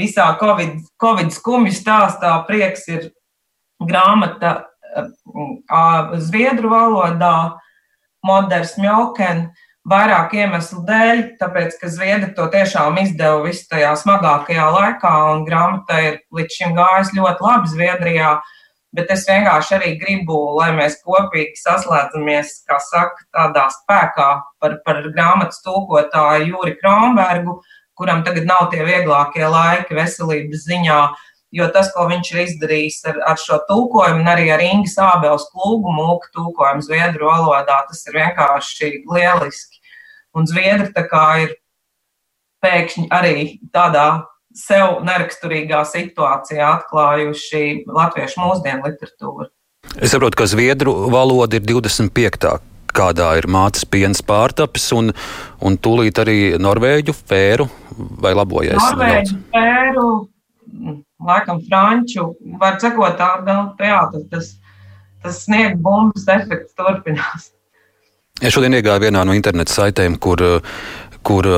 visā 0.00 0.30
Covid, 0.40 0.78
COVID 1.02 1.32
skumju 1.34 1.74
stāstā 1.76 2.32
prieks 2.48 2.86
ir 2.90 3.10
grāmata 3.80 4.60
zviedru 6.20 6.70
valodā, 6.72 7.56
Moders 8.26 8.74
Mjoken 8.76 9.46
vairāk 9.90 10.34
iemeslu 10.38 10.84
dēļ, 10.86 11.20
tāpēc, 11.40 11.76
ka 11.80 11.90
Zviedri 11.90 12.30
to 12.36 12.46
tiešām 12.52 12.98
izdeva 13.02 13.42
visu 13.44 13.66
tajā 13.70 13.92
smagākajā 13.98 14.68
laikā, 14.76 15.12
un 15.34 15.44
grāmata 15.48 15.98
ir 16.06 16.18
līdz 16.36 16.56
šim 16.56 16.74
gājusi 16.78 17.18
ļoti 17.18 17.46
labi 17.46 17.72
Zviedrijā. 17.74 18.32
Bet 18.96 19.10
es 19.14 19.22
vienkārši 19.28 19.76
arī 19.76 19.90
gribu, 20.00 20.36
lai 20.58 20.72
mēs 20.74 20.96
kopīgi 21.06 21.60
saslēdzamies, 21.60 22.56
kā 22.66 22.80
saka, 22.82 23.22
tādā 23.36 23.68
spēkā 23.70 24.30
par, 24.62 24.78
par 24.86 25.04
grāmatas 25.14 25.62
tulkotāju 25.62 26.48
Jūri 26.48 26.74
Kronbergu, 26.80 27.60
kuram 27.94 28.24
tagad 28.26 28.48
nav 28.48 28.66
tie 28.72 28.82
vieglākie 28.82 29.44
laiki 29.46 29.94
veselības 29.94 30.64
ziņā, 30.66 31.00
jo 31.54 31.66
tas, 31.74 31.90
ko 31.94 32.06
viņš 32.10 32.32
ir 32.32 32.42
izdarījis 32.46 32.98
ar, 33.12 33.20
ar 33.32 33.38
šo 33.38 33.60
tulkojumu, 33.68 34.24
un 34.24 34.30
arī 34.32 34.48
ar 34.54 34.62
Ingas 34.64 34.96
Ābels 35.02 35.46
klubu 35.54 35.94
mūku 35.94 36.30
tulkojumu 36.34 36.86
zviedru 36.86 37.30
valodā, 37.30 37.82
tas 37.86 38.02
ir 38.06 38.18
vienkārši 38.18 38.92
lieliski. 39.06 39.79
Un 40.36 40.46
zviedri 40.46 40.90
tā 40.94 41.06
kā 41.10 41.24
ir 41.44 41.54
pēkšņi 42.64 43.08
arī 43.14 43.46
tādā 43.74 44.08
sev 44.56 45.00
neraksturīgā 45.06 45.82
situācijā 45.86 46.66
atklājuši 46.80 47.64
latviešu 47.86 48.42
mūsdienu 48.42 48.88
literatūru. 48.88 49.50
Es 49.98 50.12
saprotu, 50.12 50.38
ka 50.38 50.46
zviedru 50.50 50.92
valoda 51.10 51.58
ir 51.58 51.64
25. 51.66 52.50
kādā 52.94 53.30
ir 53.38 53.46
mātes 53.50 53.86
piens 53.86 54.20
pārtapis, 54.26 54.90
un, 54.96 55.12
un 55.62 55.78
tūlīt 55.78 56.18
arī 56.20 56.38
norvēģu 56.60 57.14
fēru 57.16 57.68
vai 58.22 58.34
labojies. 58.36 58.78
Norvēģu 58.78 59.38
fēru, 59.54 60.08
laikam 61.30 61.62
franču, 61.68 62.26
var 62.60 62.78
sakot 62.82 63.16
tā, 63.20 63.30
nu, 63.46 63.58
jā, 63.78 64.02
tas, 64.32 64.52
tas, 65.22 65.40
sniega 65.46 65.78
bumbas 65.80 66.26
efekts 66.34 66.76
turpinās. 66.78 67.50
Es 68.40 68.54
šodien 68.54 68.78
iegāju 68.78 69.04
vienā 69.04 69.24
no 69.28 69.36
interneta 69.36 69.72
saitēm, 69.72 70.16
kur, 70.22 70.42
kur 71.22 71.48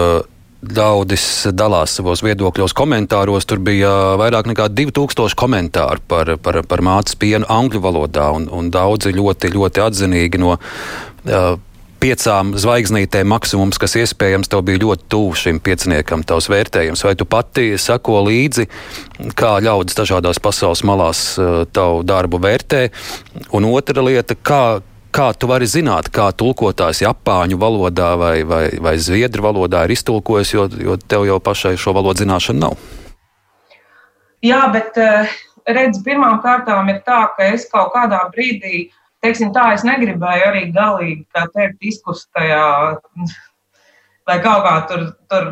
Daudis 0.63 1.49
dalās 1.51 1.97
savos 1.99 2.21
viedokļos, 2.23 2.71
komentāros. 2.79 3.49
Tur 3.51 3.59
bija 3.67 3.91
vairāk 4.15 4.47
nekā 4.47 4.69
2000 4.71 5.35
komentāru 5.35 6.05
par, 6.07 6.37
par, 6.39 6.61
par 6.71 6.83
mātes 6.87 7.19
pienu 7.19 7.49
angļu 7.51 7.81
valodā, 7.83 8.29
un, 8.31 8.47
un 8.47 8.69
daudzi 8.71 9.11
ļoti, 9.11 9.51
ļoti 9.57 9.83
atzinīgi 9.83 10.39
no 10.39 10.53
uh, 10.55 11.57
piecām 12.03 12.53
zvaigznītēm 12.59 13.27
maksimums, 13.31 13.81
kas 13.83 13.99
iespējams 14.05 14.51
tev 14.51 14.63
bija 14.67 14.85
ļoti 14.85 15.09
tuvu 15.11 15.35
šim 15.43 15.59
pieciniekam, 15.67 16.23
tavs 16.27 16.47
vērtējums. 16.51 17.03
Vai 17.07 17.17
tu 17.19 17.27
pati 17.27 17.67
sako 17.75 18.23
līdzi, 18.29 18.69
kā 19.39 19.57
ļaudis 19.67 19.99
dažādās 19.99 20.39
pasaules 20.43 20.85
malās 20.87 21.25
tavu 21.75 22.07
darbu 22.07 22.39
vērtē? 22.43 22.85
Un 23.59 23.67
otra 23.71 24.07
lieta, 24.07 24.39
kā, 24.39 24.63
Kā 25.13 25.27
tu 25.37 25.49
vari 25.51 25.67
zināt, 25.69 26.09
kā 26.09 26.31
tulkotājs 26.33 27.03
Japāņu 27.03 27.59
valodā 27.61 28.15
vai, 28.17 28.37
vai, 28.49 28.65
vai 28.81 28.95
Zviedru 28.97 29.45
valodā 29.45 29.83
ir 29.85 29.93
iztulkojis, 29.93 30.55
jo, 30.55 30.65
jo 30.81 30.97
tev 30.97 31.27
jau 31.29 31.37
pašai 31.37 31.75
šo 31.77 31.93
valodu 31.99 32.25
zināšana 32.25 32.63
nav? 32.65 32.79
Jā, 34.43 34.63
bet 34.73 34.97
eh, 34.97 35.35
redz, 35.69 36.01
pirmām 36.07 36.41
kārtām 36.41 36.89
ir 36.89 37.03
tā, 37.05 37.27
ka 37.37 37.53
es 37.53 37.69
kaut 37.69 37.93
kādā 37.93 38.23
brīdī, 38.33 38.89
teiksim 39.23 39.53
tā, 39.53 39.69
es 39.77 39.85
negribēju 39.85 40.49
arī 40.49 40.65
galīgi, 40.73 41.27
kā 41.35 41.45
teikt, 41.53 41.77
izkust 41.93 42.31
tajā 42.33 42.65
vai 44.27 44.39
kaut 44.43 44.65
kā 44.65 44.75
tur, 44.89 45.07
tur 45.29 45.49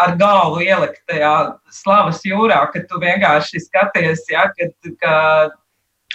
ar 0.00 0.16
galvu 0.18 0.64
ielikt 0.64 1.02
tajā 1.10 1.34
slavas 1.74 2.24
jūrā, 2.24 2.62
ka 2.72 2.82
tu 2.88 3.00
vienkārši 3.02 3.62
skaties, 3.66 4.24
ja, 4.32 4.48
ka, 4.56 4.70
ka 5.02 5.14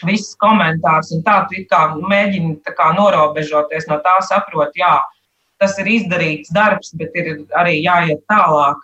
visus 0.03 0.35
komentārus, 0.41 1.13
un 1.15 1.23
tā 1.23 1.41
tu 1.49 1.63
kā 1.71 1.81
mēģini 1.95 2.59
tā 2.65 2.75
kā 2.75 2.91
norobežoties 2.97 3.87
no 3.87 3.99
tā, 4.03 4.15
saprot, 4.27 4.75
jā, 4.75 4.97
tas 5.61 5.77
ir 5.79 5.89
izdarīts 5.99 6.53
darbs, 6.55 6.91
bet 6.99 7.15
ir 7.15 7.45
arī 7.55 7.79
jāiet 7.83 8.23
tālāk. 8.31 8.81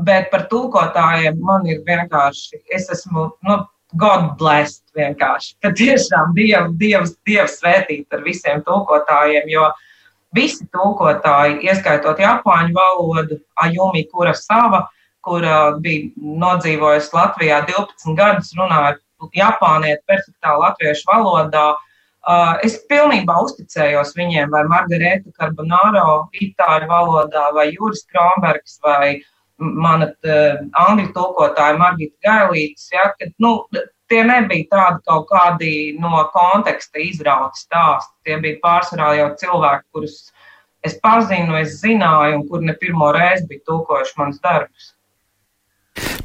Bet 0.00 0.30
par 0.32 0.46
tulkotājiem 0.48 1.40
man 1.44 1.66
ir 1.68 1.82
vienkārši, 1.84 2.62
es 2.72 2.88
esmu, 2.92 3.30
nu, 3.44 3.56
God 3.98 4.36
blessed 4.38 4.84
vienkārši. 4.94 5.56
Ka 5.64 5.72
tiešām 5.74 6.34
Dievs, 6.36 6.76
Dievs, 6.78 7.14
Dievs 7.26 7.58
svētīt 7.58 8.06
ar 8.14 8.22
visiem 8.22 8.62
tulkotājiem, 8.66 9.48
jo 9.50 9.66
visi 10.36 10.66
tulkotāji, 10.70 11.58
ieskaitot 11.66 12.22
Japāņu 12.22 12.76
valodu, 12.76 13.40
Ajumi 13.58 14.04
Kurasava, 14.12 14.84
kur 15.26 15.44
bija 15.82 16.08
nodzīvojusi 16.16 17.10
Latvijā 17.16 17.60
12 17.68 18.16
gadus, 18.16 18.54
runājot 19.20 19.36
japānieti 19.36 20.02
perfektā 20.06 20.56
latviešu 20.58 21.04
valodā. 21.08 21.76
Uh, 22.20 22.58
es 22.62 22.76
pilnībā 22.88 23.32
uzticējos 23.44 24.14
viņiem, 24.16 24.50
vai 24.50 24.64
Margarita 24.68 25.30
Carbonaro, 25.38 26.28
itāļu 26.32 26.86
valodā, 26.88 27.50
vai 27.54 27.72
Juris 27.72 28.04
Kronbergs, 28.12 28.78
vai 28.82 29.22
mana 29.58 30.10
uh, 30.24 30.60
angļu 30.76 31.12
tulkotāja 31.14 31.78
Margita 31.78 32.16
Gailītis. 32.26 32.90
Ja, 32.92 33.14
kad, 33.18 33.32
nu, 33.38 33.64
tie 34.08 34.24
nebija 34.24 34.68
tādi 34.68 35.00
kaut 35.06 35.28
kādi 35.30 35.96
no 35.98 36.20
konteksta 36.34 37.00
izrauti 37.00 37.56
stāsti. 37.64 38.12
Tie 38.24 38.36
bija 38.36 38.60
pārsvarā 38.62 39.14
jau 39.16 39.32
cilvēki, 39.40 39.86
kurus 39.92 40.30
es 40.84 40.98
pazinu, 41.00 41.56
es 41.56 41.80
zināju, 41.80 42.40
un 42.40 42.48
kur 42.48 42.60
ne 42.60 42.76
pirmo 42.76 43.12
reizi 43.16 43.48
bija 43.48 43.64
tulkojuši 43.64 44.16
manus 44.18 44.40
darbus. 44.44 44.92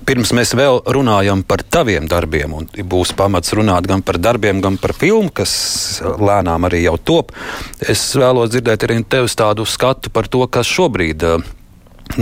Pirms 0.05 0.31
mēs 0.37 0.53
vēl 0.57 0.81
runājam 0.93 1.41
par 1.47 1.63
taviem 1.63 2.07
darbiem, 2.09 2.53
un 2.53 2.67
būs 2.89 3.13
pamats 3.17 3.53
runāt 3.57 3.87
gan 3.89 4.03
par 4.05 4.19
darbiem, 4.21 4.61
gan 4.61 4.77
par 4.81 4.93
filmu, 4.97 5.31
kas 5.33 5.55
lēnām 6.01 6.67
arī 6.67 6.83
jau 6.85 6.97
top, 7.01 7.33
es 7.81 8.07
vēlos 8.17 8.51
dzirdēt 8.53 8.85
arī 8.87 9.01
tevis 9.09 9.37
tādu 9.37 9.65
skatu 9.65 10.13
par 10.13 10.29
to, 10.31 10.43
kas 10.47 10.69
šobrīd 10.69 11.25
uh, 11.25 11.47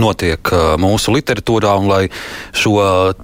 notiek 0.00 0.52
uh, 0.52 0.74
mūsu 0.80 1.14
literatūrā, 1.14 1.74
un 1.80 1.90
lai 1.90 2.04
šo 2.56 2.78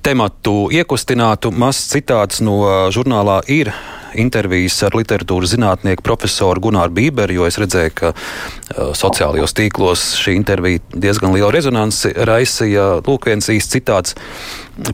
tematu 0.04 0.68
iekustinātu, 0.74 1.54
mazs 1.56 1.88
citāts 1.94 2.44
no 2.44 2.60
uh, 2.66 2.76
žurnālā 2.92 3.40
ir 3.48 3.72
intervijas 4.18 4.78
ar 4.86 4.96
literatūras 4.98 5.54
zinātnieku 5.54 6.04
profesoru 6.06 6.64
Gunāru 6.68 6.94
Bīberu, 6.96 7.40
jo 7.40 7.46
es 7.48 7.58
redzēju, 7.60 7.94
ka 8.00 8.12
uh, 8.14 8.90
sociālajos 8.96 9.54
tīklos 9.56 10.06
šī 10.20 10.34
intervija 10.38 10.82
diezgan 10.94 11.34
lielu 11.36 11.52
rezonanci 11.54 12.14
raisīja. 12.16 12.88
Lūk, 13.06 13.30
viens 13.30 13.50
īsts 13.52 13.76
citāts 13.76 14.16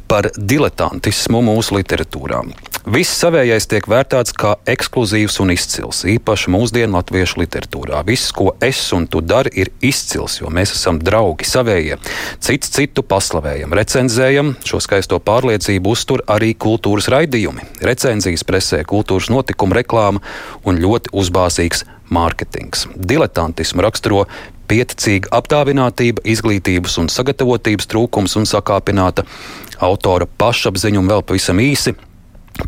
par 0.09 0.31
diletantismu 0.37 1.42
mūsu 1.46 1.79
literatūrā. 1.79 2.42
Viss 2.87 3.16
savējais 3.18 3.66
tiek 3.66 3.87
vērtēts 3.90 4.35
kā 4.38 4.53
ekskluzīvs 4.70 5.40
un 5.42 5.51
izcils, 5.51 6.05
īpaši 6.07 6.53
mūsdienu 6.55 6.94
latviešu 6.94 7.40
literatūrā. 7.40 8.05
Viss, 8.07 8.31
ko 8.31 8.53
es 8.62 8.79
un 8.94 9.09
tu 9.11 9.18
dari, 9.27 9.51
ir 9.59 9.72
izcils, 9.83 10.38
jo 10.38 10.53
mēs 10.55 10.77
esam 10.77 11.01
draugi 11.03 11.49
savējie. 11.51 11.99
Cits 12.46 12.70
citu 12.77 13.03
paslavējam, 13.03 13.75
recenzējam, 13.75 14.55
šo 14.62 14.79
skaisto 14.85 15.18
pārliecību 15.18 15.96
uztur 15.96 16.22
arī 16.31 16.53
kultūras 16.55 17.11
raidījumi, 17.11 17.66
recenzijas 17.90 18.46
presē, 18.46 18.85
kultūras 18.87 19.33
notikumu 19.35 19.81
reklāma 19.81 20.22
un 20.62 20.79
ļoti 20.79 21.11
uzbāzīgs 21.11 21.83
mārketings. 22.14 22.87
Diletantismu 22.94 23.83
raksturo 23.83 24.27
pieticīga 24.68 25.33
apdāvinātība, 25.38 26.24
izglītības 26.24 26.98
un 27.02 27.12
sagatavotības 27.12 27.88
trūkums 27.92 28.37
un 28.40 28.48
sakāpināta 28.48 29.26
autora 29.83 30.29
pašapziņa 30.38 31.02
un 31.02 31.14
vēl 31.14 31.24
pavisam 31.26 31.62
īsi 31.62 31.96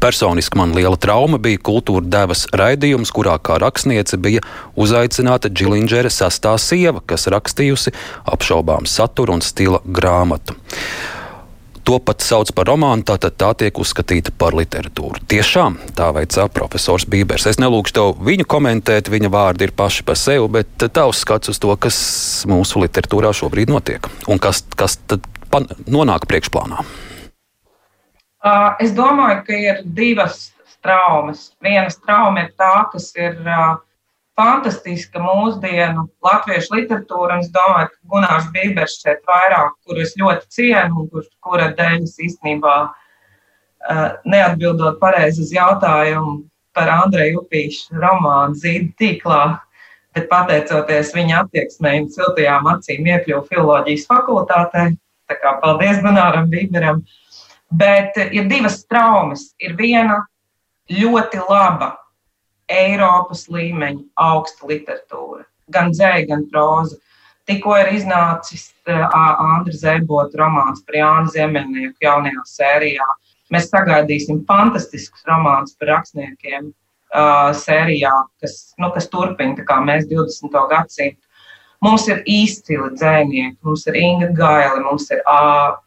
Personiski 0.01 0.59
man 0.59 0.75
liela 0.77 0.97
trauma 1.01 1.39
bija 1.41 1.59
kultūra 1.65 2.05
devas 2.05 2.45
raidījums, 2.53 3.11
kurā 3.15 3.39
kā 3.41 3.57
rakstniece 3.63 4.19
bija 4.21 4.43
uzaicināta 4.77 5.49
Džilingera 5.49 6.13
sastā 6.13 6.53
sieva, 6.61 7.01
kas 7.01 7.27
rakstījusi 7.33 7.95
apšaubām 8.29 8.87
satura 8.87 9.39
un 9.39 9.45
stila 9.45 9.81
grāmatu. 9.85 10.55
To 11.89 11.97
pat 12.05 12.21
sauc 12.21 12.51
par 12.53 12.69
romānu, 12.69 13.01
tātad 13.09 13.33
tā 13.41 13.49
tiek 13.57 13.79
uzskatīta 13.81 14.29
par 14.37 14.53
literatūru. 14.53 15.23
Tiešām 15.25 15.79
tā 15.97 16.11
veicā 16.13 16.45
profesors 16.53 17.07
Bībers. 17.09 17.47
Es 17.49 17.57
nelūgšu 17.57 17.95
tev 17.97 18.19
viņu 18.29 18.45
komentēt, 18.45 19.09
viņa 19.09 19.31
vārdi 19.33 19.65
ir 19.65 19.73
paši 19.73 20.05
par 20.05 20.19
sevi, 20.21 20.45
bet 20.53 20.85
tavs 20.93 21.23
skats 21.25 21.49
uz 21.49 21.57
to, 21.63 21.73
kas 21.81 21.97
mūsu 22.45 22.83
literatūrā 22.85 23.33
šobrīd 23.33 23.73
notiek 23.73 24.05
un 24.29 24.37
kas, 24.37 24.61
kas 24.77 24.99
tad 25.09 25.25
nonāk 25.89 26.29
priekšplānā. 26.29 26.85
Es 28.85 28.93
domāju, 28.93 29.41
ka 29.49 29.57
ir 29.57 29.81
divas 29.85 30.51
traumas. 30.85 31.55
Viena 31.65 31.89
trauma 32.05 32.45
ir 32.45 32.53
tā, 32.61 32.75
kas 32.93 33.15
ir 33.17 33.41
fantastiska 34.39 35.21
mūsdienu 35.23 36.07
latviešu 36.25 36.77
literatūra, 36.77 37.41
es 37.43 37.51
domāju, 37.55 37.91
ka 37.93 38.13
Gunārs 38.13 38.49
Bībers 38.55 38.99
šeit 39.03 39.25
vairāk, 39.29 39.75
kuru 39.87 40.05
es 40.05 40.15
ļoti 40.21 40.49
cienu, 40.55 41.03
un 41.03 41.11
kur, 41.13 41.27
kura 41.45 41.69
dēļ 41.79 42.07
es 42.07 42.17
īstenībā 42.23 42.77
neatbildot 44.29 44.99
pareizi 45.03 45.45
uz 45.45 45.53
jautājumu 45.55 46.41
par 46.75 46.91
Andreju 46.93 47.45
Upīšu 47.45 47.99
romānu 47.99 48.59
Zīdu 48.59 48.95
tīklā, 49.01 49.43
bet 50.15 50.27
pateicoties 50.31 51.15
viņa 51.15 51.45
attieksmei 51.45 52.03
un 52.03 52.11
siltajām 52.13 52.67
acīm 52.75 53.07
iekļuvu 53.07 53.47
filoloģijas 53.53 54.09
fakultātē. 54.11 54.91
Tā 55.29 55.37
kā 55.43 55.59
paldies 55.63 56.01
Gunāram 56.03 56.49
Bīberam! 56.51 57.03
Uh, 57.03 57.29
Bet 57.71 58.17
ir 58.17 58.49
divas 58.49 58.81
traumas. 58.89 59.53
Ir 59.61 59.77
viena 59.77 60.23
ļoti 60.89 61.41
laba 61.51 61.93
Eiropas 62.69 63.47
līmeņa 63.53 64.03
augsta 64.25 64.69
literatūra, 64.69 65.45
gan 65.73 65.93
dzēja, 65.95 66.27
gan 66.33 66.49
proza. 66.53 66.97
tikko 67.49 67.77
ir 67.81 67.95
iznācis 67.97 68.73
Andra 68.87 69.73
Zēbota 69.73 70.37
romāns 70.37 70.83
par 70.85 70.99
Jānu 71.01 71.33
Ziemeļnieku 71.33 72.05
jaunajā 72.05 72.43
sērijā. 72.45 73.07
Mēs 73.53 73.71
sagaidīsim 73.71 74.43
fantastiskus 74.49 75.25
romānus 75.25 75.73
par 75.81 75.89
rakstniekiem 75.95 76.69
uh, 76.69 77.49
sērijā, 77.57 78.13
kas, 78.43 78.75
nu, 78.77 78.91
kas 78.93 79.09
turpina, 79.09 79.65
kā 79.65 79.79
mēs 79.81 80.05
20. 80.11 80.59
gadsimtu. 80.69 81.25
Mums 81.81 82.09
ir 82.11 82.21
izcili 82.27 82.91
dzēnieki, 82.97 83.57
mums 83.65 83.87
ir 83.87 83.97
Inga 83.97 84.29
Gaila, 84.37 84.83
mums 84.85 85.09
ir 85.15 85.23
uh, 85.25 85.79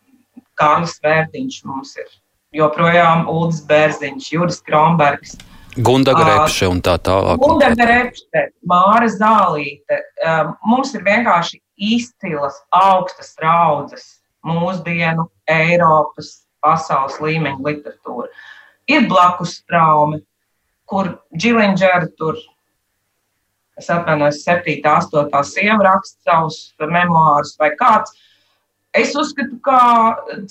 Kārlis 0.57 0.97
Vērtiņš, 1.03 1.61
mums 1.69 1.93
ir 1.99 2.09
joprojām 2.55 3.27
Ulris 3.29 3.61
Bērziņš, 3.67 4.31
Juris 4.33 4.61
Kronbergs. 4.65 5.37
Gundaga 5.77 6.23
repše 6.27 6.67
un 6.67 6.81
tā 6.83 6.97
tālāk. 6.99 7.39
Gundaga 7.39 7.85
repše, 7.87 8.47
Māra 8.67 9.07
Zālīte. 9.11 10.01
Mums 10.67 10.91
ir 10.97 11.05
vienkārši 11.05 11.61
izcilas, 11.79 12.57
augstas 12.75 13.35
raudzes 13.41 14.07
mūsdienu, 14.47 15.27
Eiropas, 15.49 16.41
pasaules 16.61 17.19
līmeņa 17.21 17.63
literatūra. 17.65 18.27
Ir 18.91 19.07
blakus 19.09 19.59
traume, 19.69 20.21
kur 20.89 21.13
Džilingera 21.37 22.09
tur, 22.19 22.39
es 23.79 23.87
atvainojos, 23.93 24.41
7, 24.43 24.81
8 24.83 25.47
sieva 25.47 25.79
raksta 25.87 26.31
savus 26.31 26.59
memoārus 26.81 27.55
vai 27.61 27.71
kāds. 27.79 28.11
Es 28.91 29.13
uzskatu, 29.15 29.55
ka 29.63 29.77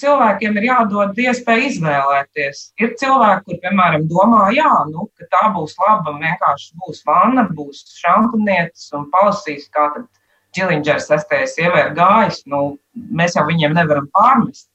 cilvēkiem 0.01 0.55
ir 0.57 0.67
jādod 0.71 1.19
iespēja 1.21 1.67
izvēlēties. 1.69 2.63
Ir 2.81 2.95
cilvēki, 3.01 3.45
kur, 3.51 3.59
piemēram, 3.67 4.07
domā, 4.09 4.47
jā, 4.57 4.71
nu, 4.89 5.11
ka 5.21 5.29
tā 5.35 5.51
būs 5.53 5.75
laba, 5.77 6.15
vienkārši 6.17 6.79
būs 6.81 7.03
vanna, 7.09 7.45
būs 7.53 7.83
šampanietis 7.99 8.89
un 8.97 9.11
palasīs, 9.13 9.69
kā 9.75 9.91
tad 9.97 10.09
Džilingers 10.57 11.11
sestajai 11.11 11.51
sievai 11.53 11.85
ir 11.85 11.93
gājis. 11.99 12.41
Nu, 12.49 12.63
mēs 12.97 13.37
jau 13.37 13.45
viņiem 13.47 13.77
nevaram 13.77 14.09
pārmest. 14.17 14.71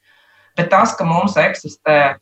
Bet 0.56 0.69
tas, 0.71 0.93
ka 0.95 1.08
mums 1.10 1.34
eksistē 1.36 2.19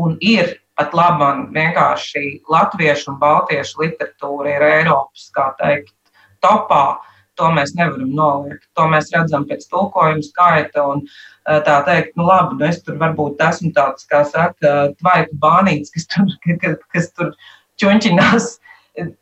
un 0.00 0.16
ir 0.24 0.56
pat 0.78 0.96
labam 0.96 1.50
vienkārši 1.52 2.40
latviešu 2.48 3.12
un 3.12 3.20
baltiešu 3.20 3.84
literatūra 3.84 4.56
ir 4.56 4.66
Eiropas, 4.70 5.28
kā 5.36 5.50
teikt, 5.60 5.92
topā. 6.40 7.00
To 7.40 7.50
mēs 7.56 7.72
nevaram 7.78 8.10
noliegt. 8.16 8.66
To 8.76 8.86
mēs 8.92 9.10
redzam 9.14 9.46
pēc 9.48 9.64
tulkojuma 9.72 10.24
skaita. 10.26 10.84
Un, 10.92 11.06
eh, 11.48 11.60
tā 11.66 11.78
teikt, 11.86 12.16
nu 12.20 12.26
labi, 12.28 12.58
nu 12.60 12.66
es 12.68 12.82
tur 12.84 12.98
varbūt 13.00 13.40
esmu 13.48 13.72
tāds, 13.76 14.06
kā 14.10 14.24
saka, 14.28 14.92
tvaiku 15.00 15.38
bānīts, 15.40 15.92
kas 15.94 16.06
tur, 16.12 16.26
kas, 16.60 16.76
kas 16.92 17.12
tur 17.12 17.32
čunčinās. 17.80 18.58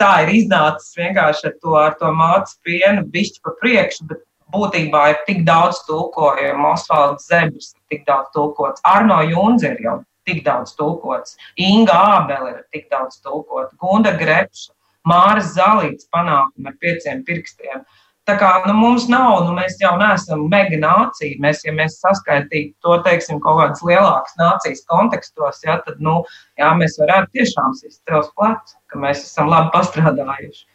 Tā 0.01 0.13
ir 0.25 0.33
iznācis 0.41 0.97
vienkārši 0.99 1.45
ar 1.53 1.55
to, 1.63 1.75
ar 1.77 1.95
to 2.01 2.11
mācu 2.11 2.57
pienu, 2.67 3.05
bišķi 3.15 3.45
pa 3.45 3.53
priekšu, 3.63 4.09
bet 4.11 4.25
būtībā 4.53 5.03
ir 5.13 5.19
tik 5.27 5.45
daudz 5.47 5.85
tulkojumu. 5.87 6.73
Osvalds 6.73 7.29
Zebrs 7.29 7.75
ir 7.75 7.97
tik 7.97 8.07
daudz 8.09 8.33
tulkots, 8.35 8.83
Arno 8.85 9.21
Junz 9.29 9.63
ir 9.63 9.79
jau 9.85 10.01
tik 10.29 10.43
daudz 10.45 10.75
tulkots. 10.77 11.37
Inga 11.57 11.95
Ābele 12.17 12.57
ir 12.57 12.65
tik 12.73 12.89
daudz 12.91 13.21
tulkota, 13.25 13.77
Gunda 13.81 14.13
Grepša, 14.19 14.73
Māras 15.09 15.55
Zalīts 15.55 16.09
panākumi 16.13 16.69
ar 16.69 16.77
pieciem 16.83 17.25
pirkstiem. 17.25 17.85
Tā 18.29 18.35
kā 18.37 18.49
nu, 18.67 18.75
mums 18.77 19.07
nav, 19.09 19.39
nu, 19.47 19.55
mēs 19.57 19.79
jau 19.81 19.95
neesam 19.97 20.43
mega 20.53 20.77
nācija. 20.83 21.39
Mēs, 21.41 21.63
ja 21.65 21.73
mēs 21.73 21.97
saskaitītu 22.03 22.75
to, 22.85 22.99
teiksim, 23.07 23.39
kaut 23.41 23.57
kādas 23.63 23.81
lielākas 23.89 24.35
nācijas 24.37 24.83
kontekstos, 24.91 25.63
ja, 25.65 25.79
tad, 25.87 26.03
nu, 26.05 26.19
jā, 26.61 26.69
mēs 26.77 26.99
varētu 27.01 27.39
tiešām 27.39 27.73
uz 27.73 28.03
pleca, 28.37 28.77
ka 28.93 29.01
mēs 29.01 29.25
esam 29.25 29.49
labi 29.49 29.73
pastrādājuši. 29.73 30.67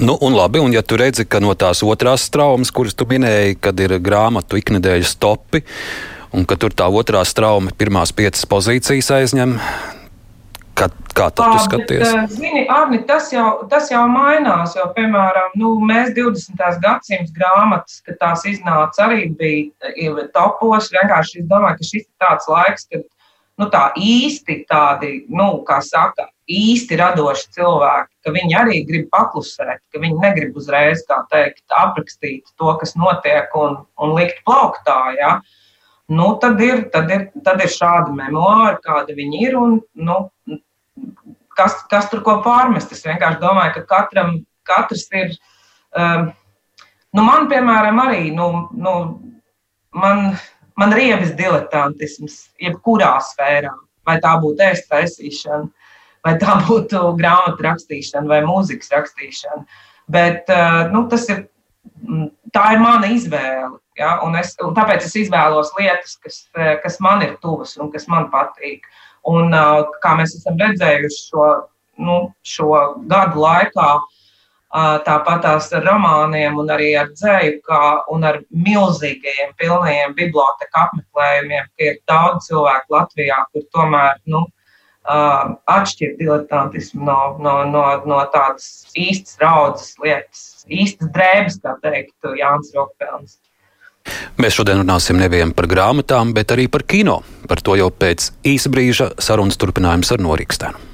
Nu, 0.00 0.16
un 0.24 0.32
labi, 0.34 0.62
un 0.64 0.72
ja 0.72 0.80
tu 0.82 0.96
redzi, 0.96 1.26
ka 1.28 1.42
no 1.44 1.52
tās 1.54 1.84
otrās 1.84 2.24
traumas, 2.32 2.72
kuras 2.74 2.96
tu 2.96 3.04
minēji, 3.10 3.60
kad 3.60 3.78
ir 3.84 3.98
grāmatu 4.00 4.56
iknedēļas 4.58 5.12
topi, 5.20 5.60
un 6.34 6.48
ka 6.48 6.56
tur 6.56 6.72
tā 6.72 6.88
otrā 6.88 7.20
strauma 7.28 7.74
pirmās 7.76 8.16
piecas 8.16 8.48
pozīcijas 8.48 9.12
aizņem. 9.20 9.58
Kā, 10.74 10.88
kā 11.14 11.28
tad 11.30 11.52
tu 11.54 11.62
skaties? 11.68 12.02
Bet, 12.02 12.32
zini, 12.34 12.64
Arni, 12.72 12.98
tas 13.06 13.28
jau, 13.30 13.46
tas 13.70 13.90
jau 13.92 14.02
mainās, 14.10 14.74
jo, 14.74 14.88
piemēram, 14.96 15.54
nu, 15.60 15.76
mēs 15.86 16.10
20. 16.16 16.58
gadsimta 16.82 17.34
grāmatas, 17.36 18.00
kad 18.06 18.18
tās 18.18 18.42
iznāca, 18.50 19.06
arī 19.06 19.28
bija 19.38 20.26
topos. 20.34 20.90
Vienkārši 20.94 21.44
es 21.44 21.50
domāju, 21.50 21.78
ka 21.78 21.90
šis 21.90 22.02
ir 22.02 22.26
tāds 22.26 22.50
laiks, 22.50 22.88
kad 22.90 23.06
nu, 23.62 23.70
tā 23.70 23.84
īsti 23.94 24.64
tādi, 24.70 25.14
nu, 25.30 25.48
kā 25.68 25.78
saka, 25.86 26.26
īsti 26.50 26.98
radoši 26.98 27.52
cilvēki, 27.54 28.10
ka 28.26 28.34
viņi 28.34 28.58
arī 28.58 28.80
grib 28.88 29.10
paklusēt, 29.14 29.84
ka 29.94 30.02
viņi 30.02 30.22
negrib 30.26 30.58
uzreiz, 30.58 31.06
kā 31.06 31.22
teikt, 31.30 31.62
aprakstīt 31.70 32.50
to, 32.58 32.74
kas 32.82 32.98
notiek 32.98 33.54
un, 33.56 33.84
un 34.02 34.18
likt 34.18 34.42
plauktā. 34.48 34.98
Ja? 35.20 35.36
Uh, 35.38 35.60
nu, 36.14 36.28
tad, 36.40 36.60
ir, 36.62 36.86
tad, 36.94 37.10
ir, 37.12 37.28
tad 37.44 37.62
ir 37.64 37.72
šādi 37.72 38.14
memoāri, 38.16 38.80
kādi 38.84 39.16
viņi 39.18 39.42
ir. 39.46 39.58
Un, 39.60 39.76
nu, 40.08 40.18
kas, 41.58 41.76
kas 41.90 42.08
tur 42.10 42.22
ko 42.26 42.38
pārmest? 42.44 42.92
Es 42.94 43.04
vienkārši 43.06 43.42
domāju, 43.42 43.76
ka 43.78 43.84
katram, 43.92 44.38
katrs 44.68 45.06
ir. 45.14 45.36
Um, 45.94 46.28
nu, 47.14 47.22
man, 47.22 47.48
piemēram, 47.52 48.00
arī 48.06 48.28
nu, 48.34 48.48
nu, 48.74 48.94
man, 49.94 50.34
man 50.80 50.94
rievis 50.96 51.34
diletantisms, 51.38 52.40
jebkurā 52.62 53.16
sfērā. 53.30 53.74
Vai 54.04 54.18
tā 54.20 54.34
būtu 54.36 54.60
ēst 54.66 54.90
taisīšana, 54.90 55.88
vai 56.26 56.34
tā 56.42 56.58
būtu 56.68 57.06
grāmatu 57.20 57.68
rakstīšana, 57.68 58.28
vai 58.30 58.42
mūzikas 58.46 58.92
rakstīšana. 58.92 59.64
Bet 60.14 60.50
uh, 60.52 60.82
nu, 60.92 61.06
tas 61.08 61.24
ir, 61.32 61.46
tā 62.52 62.74
ir 62.74 62.82
mana 62.84 63.08
izvēle. 63.14 63.78
Ja? 63.98 64.16
Un 64.26 64.36
es, 64.38 64.54
un 64.64 64.74
tāpēc 64.76 65.06
es 65.06 65.14
izvēlos 65.24 65.72
lietas, 65.78 66.16
kas, 66.22 66.40
eh, 66.58 66.74
kas 66.82 66.98
man 67.04 67.22
ir 67.22 67.36
tuvas 67.42 67.76
un 67.78 67.92
kas 67.92 68.08
man 68.10 68.30
patīk. 68.32 68.88
Un, 69.30 69.54
eh, 69.54 69.84
kā 70.02 70.16
mēs 70.18 70.34
esam 70.38 70.58
redzējuši 70.60 71.20
šo, 71.30 71.46
nu, 71.98 72.18
šo 72.42 72.70
gadu 73.12 73.44
laikā, 73.44 73.90
eh, 74.74 74.98
tāpat 75.06 75.44
ar 75.44 75.86
romāniem, 75.86 76.58
un 76.58 76.66
arī 76.68 76.90
ar 77.00 77.06
dzēju, 77.14 77.60
kā, 77.62 78.02
ar 78.30 78.40
milzīgajiem, 78.50 79.54
pilniem 79.56 80.14
biblioteka 80.14 80.88
apmeklējumiem, 80.88 81.70
ka 81.78 81.84
ir 81.92 81.96
daudz 82.08 82.48
cilvēku 82.48 82.90
Latvijā, 82.90 83.44
kur 83.52 83.62
tomēr 83.74 84.18
nu, 84.26 84.46
atšķirt 85.04 86.16
diletantismu 86.18 87.04
no, 87.04 87.36
no, 87.38 87.64
no, 87.68 88.04
no 88.06 88.20
tādas 88.32 88.88
īstas 88.96 89.36
raudzes 89.38 89.98
lietas, 90.00 90.64
īstas 90.64 91.10
drēbes, 91.12 91.60
kā 91.60 91.76
teikt, 91.82 92.14
Jānis 92.24 92.72
Rokpelns. 92.74 93.38
Mēs 94.40 94.56
šodien 94.58 94.80
runāsim 94.82 95.16
nevien 95.20 95.52
par 95.56 95.68
grāmatām, 95.70 96.34
bet 96.36 96.52
arī 96.52 96.66
par 96.68 96.84
kino. 96.88 97.20
Par 97.48 97.62
to 97.64 97.76
jau 97.78 97.90
pēc 97.90 98.32
īsa 98.44 98.72
brīža 98.72 99.12
sarunas 99.22 99.56
turpinājums 99.60 100.12
ar 100.12 100.22
Norikstenu. 100.24 100.90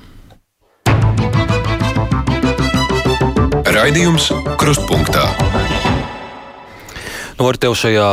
Raidījums 3.70 4.28
Krustpunktā. 4.60 5.24
Nu, 7.40 7.48
tev 7.56 7.74
šajā 7.78 8.08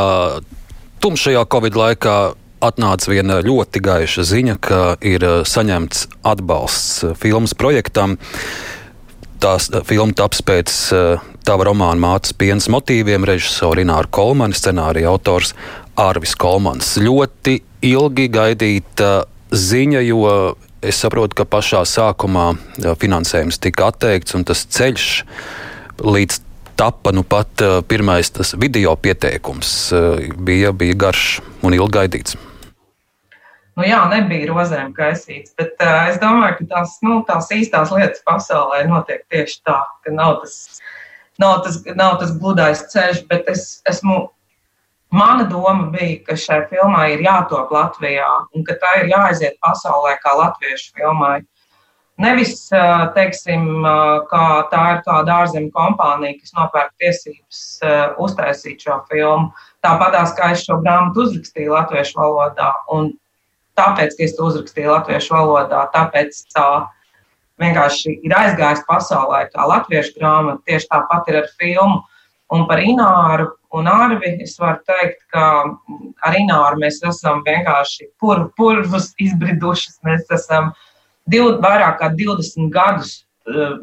tumšajā 1.04 1.42
Covid 1.52 1.76
laikā 1.76 2.16
atnāca 2.64 3.10
viena 3.12 3.38
ļoti 3.44 3.82
gaiša 3.84 4.24
ziņa, 4.26 4.54
ka 4.64 4.80
ir 5.04 5.26
saņemts 5.46 6.06
atbalsts 6.26 7.04
filmas 7.20 7.54
projektam. 7.58 8.16
Tās 9.38 9.68
filma 9.86 10.16
taps 10.18 10.40
pēc 10.42 10.72
tava 11.48 11.64
romāna 11.64 11.96
mātes 11.96 12.34
pienas 12.36 12.66
motīviem, 12.68 13.24
režisora 13.24 13.80
Ināra 13.80 14.10
Kolmana, 14.12 14.56
scenārija 14.56 15.08
autors 15.08 15.54
Arvis 15.96 16.34
Kolmans. 16.36 16.90
Ļoti 17.00 17.54
ilgi 17.88 18.26
gaidīta 18.28 19.12
ziņa, 19.56 20.02
jo 20.04 20.26
es 20.84 20.98
saprotu, 21.00 21.38
ka 21.38 21.46
pašā 21.48 21.80
sākumā 21.88 22.50
finansējums 23.00 23.60
tika 23.64 23.88
atteikts 23.88 24.36
un 24.36 24.44
tas 24.50 24.66
ceļš 24.76 25.06
līdz 26.04 26.42
tapa 26.78 27.14
nu 27.16 27.24
pat 27.24 27.64
pirmais 27.88 28.30
video 28.60 28.92
pieteikums 29.00 29.72
bija, 30.36 30.74
bija 30.76 31.00
garš 31.00 31.24
un 31.64 31.78
ilgi 31.78 31.96
gaidīts. 31.96 32.36
Nu, 33.78 33.86
jā, 33.86 34.04
nebija 34.10 34.52
rozēm 34.52 34.92
kaisīts, 34.92 35.56
bet 35.56 35.78
uh, 35.78 36.10
es 36.10 36.20
domāju, 36.20 36.58
ka 36.58 36.70
tās, 36.76 36.96
nu, 37.06 37.22
tās 37.24 37.48
īstās 37.54 37.92
lietas 37.94 38.24
pasaulē 38.26 38.82
notiek 38.90 39.22
tieši 39.30 39.60
tā, 39.62 39.80
ka 40.02 40.12
nav 40.12 40.40
tas 40.42 40.80
nav 41.38 41.62
tas, 41.64 41.78
nav 41.96 42.18
tas 42.20 42.34
gludais 42.38 42.82
ceļš, 42.92 43.22
bet 43.30 43.48
es 43.52 43.68
esmu. 43.88 44.28
Mana 45.08 45.46
doma 45.48 45.86
bija, 45.88 46.18
ka 46.26 46.34
šai 46.36 46.66
filmai 46.68 47.14
ir 47.14 47.22
jātop 47.24 47.70
Latvijā 47.72 48.26
un 48.52 48.64
ka 48.66 48.74
tā 48.76 48.90
ir 49.00 49.06
jāaiziet 49.08 49.54
pasaulē 49.64 50.18
kā 50.20 50.34
latviešu 50.36 50.90
filmai. 50.98 51.38
Nevis, 52.20 52.66
teiksim, 53.14 53.86
kā 54.28 54.42
tā 54.68 54.82
ir 54.92 55.00
kāda 55.06 55.36
ārzemju 55.44 55.70
kompānija, 55.72 56.34
kas 56.42 56.52
nopērk 56.58 56.92
tiesības 57.00 57.62
uztaisīt 58.20 58.84
šo 58.84 58.98
filmu. 59.08 59.48
Tāpatās 59.86 60.34
kā 60.36 60.50
es 60.52 60.66
šo 60.66 60.76
grāmatu 60.82 61.24
uzrakstīju 61.24 61.72
latviešu 61.72 62.18
valodā, 62.18 62.72
un 62.92 63.12
tāpēc, 63.78 64.18
ka 64.18 64.26
es 64.26 64.36
to 64.36 64.50
uzrakstīju 64.50 64.92
latviešu 64.92 65.36
valodā, 65.38 65.86
tāpēc 65.94 66.42
tā 66.52 66.68
vienkārši 67.60 68.14
ir 68.26 68.34
aizgājis 68.38 68.84
pasaulē, 68.88 69.46
kā 69.52 69.66
latviešu 69.68 70.16
grāmata. 70.18 70.62
Tieši 70.68 70.90
tāpat 70.92 71.32
ir 71.32 71.42
ar 71.42 71.50
filmu. 71.60 72.02
Un 72.54 72.64
par 72.68 72.80
Ināru 72.80 73.50
un 73.76 73.88
Arvi, 73.92 74.30
es 74.40 74.54
varu 74.60 74.80
teikt, 74.88 75.20
ka 75.32 75.42
ar 76.24 76.38
Ināru 76.38 76.80
mēs 76.80 77.02
esam 77.04 77.42
vienkārši 77.44 78.08
pur, 78.20 78.46
purvus 78.56 79.10
izbridušas. 79.20 79.98
Mēs 80.08 80.24
esam 80.32 80.72
div, 81.28 81.58
vairāk 81.64 81.98
kā 82.00 82.08
20 82.16 82.72
gadus 82.72 83.18
uh, 83.50 83.76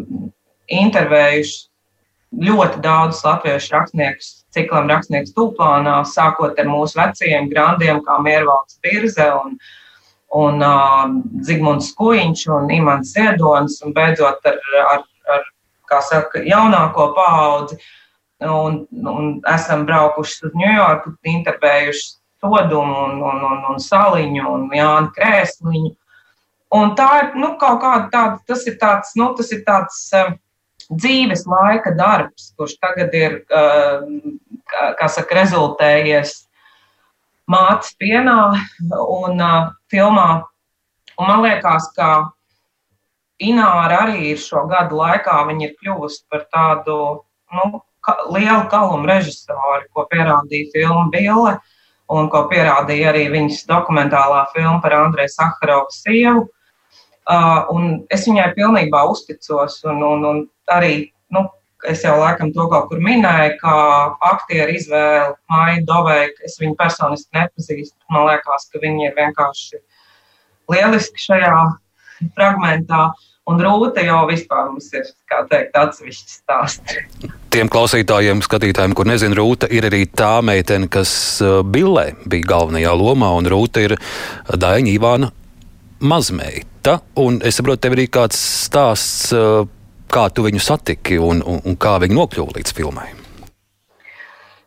intervējuši 0.74 1.68
ļoti 2.42 2.82
daudzus 2.84 3.24
latviešu 3.26 3.74
rakstniekus, 3.76 4.32
ciklam 4.56 4.90
rakstnieku 4.92 5.30
stūplānā, 5.30 6.00
sākot 6.10 6.58
ar 6.60 6.68
mūsu 6.68 7.00
vecajiem 7.00 7.48
grandiem, 7.52 8.02
kā 8.04 8.18
Miervalds 8.24 8.80
Birze 8.84 9.28
un, 9.38 9.56
un 10.36 10.64
uh, 10.66 11.04
Zigmunds 11.48 11.94
Kuiņš 11.98 12.48
un 12.56 12.72
Imants 12.76 13.14
Ziedonis, 13.16 13.78
un 13.86 13.94
beidzot 13.96 14.50
ar, 14.50 14.58
ar, 14.84 15.06
ar 15.36 15.46
kā 15.90 16.02
saka, 16.04 16.44
jaunāko 16.44 17.12
paudzi. 17.16 17.80
Uh, 17.80 17.94
un, 18.44 18.88
un 18.92 19.42
esam 19.54 19.86
braukuši 19.88 20.48
uz 20.48 20.56
Ņujorku, 20.60 21.16
intervējuši 21.32 22.08
Sodumu 22.44 22.96
un, 23.08 23.22
un, 23.24 23.44
un, 23.50 23.62
un 23.72 23.80
Saliņu 23.82 24.48
un 24.52 24.66
Jānu 24.76 25.14
Krēsliņu. 25.16 25.94
Un 26.76 26.96
tā 26.98 27.10
ir 27.22 27.38
nu, 27.40 27.54
kaut 27.62 27.80
kāda 27.82 28.10
tāda, 28.12 28.40
tas 28.48 28.66
ir 28.68 28.76
tāds, 28.82 29.14
nu, 29.16 29.30
tas 29.38 29.52
ir 29.56 29.62
tāds 29.66 30.02
uh, 30.18 30.34
dzīves 30.92 31.46
laika 31.50 31.94
darbs, 31.96 32.52
kurš 32.58 32.76
tagad 32.82 33.16
ir, 33.16 33.40
uh, 33.48 34.04
kā, 34.68 34.90
kā 35.00 35.10
saka, 35.10 35.40
rezultējies 35.40 36.42
mātes 37.50 37.94
pienā 38.02 38.40
un 38.92 39.40
uh, 39.40 39.72
filmā. 39.96 40.30
Un 41.16 41.30
man 41.32 41.46
liekas, 41.48 41.88
ka 41.96 42.10
Ināra 43.44 44.06
arī 44.06 44.30
ir 44.32 44.40
šo 44.40 44.64
gadu 44.72 44.96
laikā, 44.96 45.42
viņa 45.50 45.66
ir 45.68 45.74
kļuvusi 45.82 46.22
par 46.32 46.46
tādu, 46.56 46.96
nu, 47.52 47.82
lielu 48.32 48.68
kalumu 48.72 49.10
režisori, 49.10 49.90
ko 49.92 50.06
pierādīja 50.12 50.72
filma 50.72 51.10
Bille 51.12 51.56
un 52.16 52.30
ko 52.30 52.46
pierādīja 52.48 53.10
arī 53.12 53.26
viņas 53.34 53.66
dokumentālā 53.68 54.46
filma 54.54 54.80
par 54.82 54.96
Andreju 55.02 55.34
Sakarovu 55.34 55.92
sievu. 55.92 56.46
Uh, 57.26 58.06
es 58.14 58.28
viņai 58.30 58.52
pilnībā 58.54 59.02
uzticos, 59.10 59.80
un, 59.90 60.04
un, 60.06 60.26
un 60.30 60.42
arī 60.72 61.10
nu, 61.34 61.48
es 61.92 62.04
jau 62.06 62.16
laikam 62.20 62.52
to 62.56 62.68
kaut 62.72 62.90
kur 62.90 63.02
minēju, 63.04 63.58
ka 63.62 63.76
aktieru 64.32 64.76
izvēle 64.78 65.36
Maija 65.52 65.84
Doveika, 65.88 66.46
es 66.48 66.58
viņu 66.62 66.78
personiski 66.80 67.38
nepazīstu. 67.38 67.98
Man 68.14 68.28
liekas, 68.30 68.68
ka 68.72 68.82
viņi 68.84 69.10
ir 69.10 69.16
vienkārši 69.18 69.82
lieliski 70.72 71.26
šajā 71.28 71.56
fragmentā. 72.36 73.10
Un 73.46 73.60
rūta 73.62 74.02
jau 74.02 74.24
vispār 74.26 74.72
mums 74.72 74.88
ir, 74.98 75.06
kā 75.30 75.44
teikt, 75.52 75.76
atsevišķs 75.78 76.38
stāsts. 76.40 76.96
Tiem 77.54 77.70
klausītājiem, 77.70 78.42
skatītājiem, 78.42 78.96
kur 78.98 79.06
nezina, 79.06 79.38
Rūta 79.38 79.70
ir 79.70 79.86
arī 79.86 80.02
tā 80.10 80.40
meitene, 80.42 80.90
kas 80.92 81.12
uh, 81.46 81.60
Billē 81.62 82.08
bija 82.26 82.50
galvenajā 82.50 82.96
lomā, 82.98 83.30
un 83.38 83.46
Rūta 83.54 83.86
ir 83.86 83.94
Daina 84.50 84.90
Ivāna 84.90 85.30
mazmeita. 86.02 86.98
Un 87.22 87.38
es 87.46 87.60
saprotu, 87.60 87.84
tev 87.86 87.94
ir 87.94 88.02
arī 88.02 88.08
kāds 88.18 88.42
stāsts, 88.66 89.30
uh, 89.38 89.62
kā 90.16 90.30
tu 90.32 90.46
viņu 90.46 90.64
satiki 90.64 91.20
un, 91.22 91.44
un, 91.44 91.62
un 91.68 91.78
kā 91.80 91.98
viņa 92.04 92.16
nokļuva 92.16 92.58
līdz 92.58 92.76
filmai. 92.78 93.10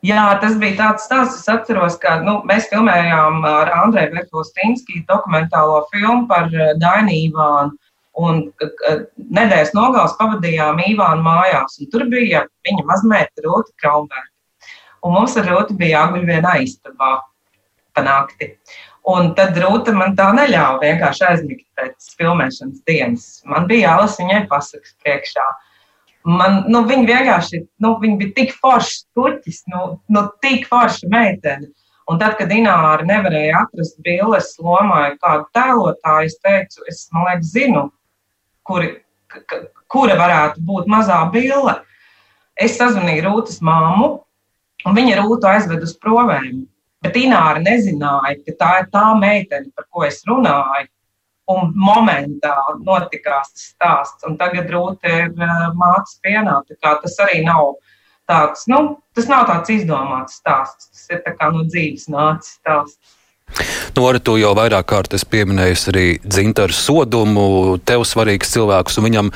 Jā, 0.07 0.28
tas 0.38 0.55
bija 0.61 0.76
tāds 0.78 1.09
stāsts. 1.09 1.40
Es 1.40 1.51
atceros, 1.51 1.96
ka 1.99 2.20
nu, 2.22 2.38
mēs 2.46 2.68
filmējām 2.70 3.42
ar 3.49 3.72
Andreju 3.80 4.14
Verhostīnski 4.14 5.03
dokumentālo 5.09 5.80
filmu 5.90 6.28
par 6.30 6.46
uh, 6.53 6.74
Dainu 6.78 7.14
Ivānu. 7.26 7.74
Un 8.18 8.40
nedēļas 9.30 9.74
nogals 9.78 10.16
pavadījām 10.18 10.80
Īvānu 10.82 11.22
mājās, 11.22 11.76
tur 11.92 12.03
bija 12.11 12.40
viņa 12.66 12.86
mazmeita 12.88 13.44
Rūta 13.44 13.70
Kraumberga. 13.78 14.26
Un 15.07 15.14
mums 15.14 15.36
ar 15.38 15.46
Rūtu 15.46 15.76
bija 15.78 16.01
jāguļ 16.01 16.24
vienā 16.26 16.57
istabā 16.64 17.12
pa 17.94 18.03
nakti. 18.03 18.57
Un 19.09 19.32
tad 19.38 19.57
Rūta 19.57 19.94
man 19.96 20.16
tā 20.18 20.28
neļāva 20.36 20.82
vienkārši 20.82 21.24
aizmigt 21.30 21.64
pēc 21.78 22.11
filmēšanas 22.18 22.82
dienas. 22.88 23.26
Man 23.49 23.68
bija 23.70 23.92
jālasa 23.92 24.24
viņai 24.24 24.42
pasakas 24.51 24.94
priekšā. 25.05 25.46
Man, 26.28 26.64
nu, 26.68 26.82
viņa 26.84 27.07
vienkārši 27.09 27.62
nu, 27.84 27.94
viņa 28.03 28.18
bija 28.20 28.34
tik 28.36 28.57
foršs 28.61 29.07
puķis, 29.16 29.62
nu, 29.72 29.84
nu, 30.12 30.24
tik 30.44 30.66
forša 30.68 31.09
meitene. 31.12 31.70
Un 32.09 32.20
tad, 32.20 32.38
kad 32.38 32.53
Ināra 32.53 33.05
nevarēja 33.05 33.66
atrast 33.66 33.99
bildes 34.05 34.55
lomā 34.64 35.14
kādu 35.20 35.44
tēlotāju, 35.57 36.28
es 36.30 36.38
teicu, 36.44 36.84
es, 36.88 37.03
liekas, 37.12 37.51
zinu, 37.53 37.82
kuri, 38.64 38.94
kura 39.92 40.16
varētu 40.16 40.64
būt 40.64 40.88
mazā 40.88 41.20
bille. 41.32 41.78
Es 42.59 42.78
sazvanīju 42.80 43.26
Rūtas 43.28 43.61
māmu, 43.64 44.09
un 44.88 44.96
viņa 44.96 45.20
Rūtu 45.20 45.49
aizved 45.49 45.84
uz 45.84 45.94
provēm. 46.01 46.64
Bet 47.05 47.18
Ināra 47.18 47.61
nezināja, 47.62 48.36
ka 48.46 48.55
tā 48.59 48.70
ir 48.82 48.88
tā 48.94 49.05
meitene, 49.18 49.70
par 49.76 49.86
ko 49.90 50.07
es 50.09 50.22
runāju. 50.28 50.90
Un 51.49 51.70
momentā 51.80 52.57
notikās 52.84 53.55
tas 53.55 53.68
stāsts, 53.70 54.24
un 54.28 54.34
tagad 54.36 54.68
Rūta 54.68 55.09
ir 55.09 55.30
uh, 55.32 55.70
mātes 55.78 56.18
pienā. 56.20 56.59
Tas 56.82 57.14
arī 57.24 57.40
nav 57.46 57.78
tāds, 58.28 58.66
nu, 58.68 58.99
tas 59.16 59.30
nav 59.30 59.46
tāds 59.49 59.72
izdomāts 59.72 60.42
stāsts. 60.42 60.90
Tas 60.92 61.07
ir 61.16 61.38
kā 61.38 61.49
no 61.55 61.64
dzīves 61.64 62.11
nācis 62.12 62.59
stāsts. 62.59 63.16
Nora, 63.96 64.20
tu 64.20 64.36
jau 64.38 64.53
vairāk 64.55 64.86
kārt 64.92 65.14
esi 65.16 65.26
pieminējis 65.32 65.88
arī 65.90 66.07
dzintaru 66.20 66.74
sodumu, 66.76 67.46
tev 67.88 68.05
svarīgs 68.07 68.53
cilvēks, 68.53 68.99
un 69.01 69.09
viņam 69.09 69.30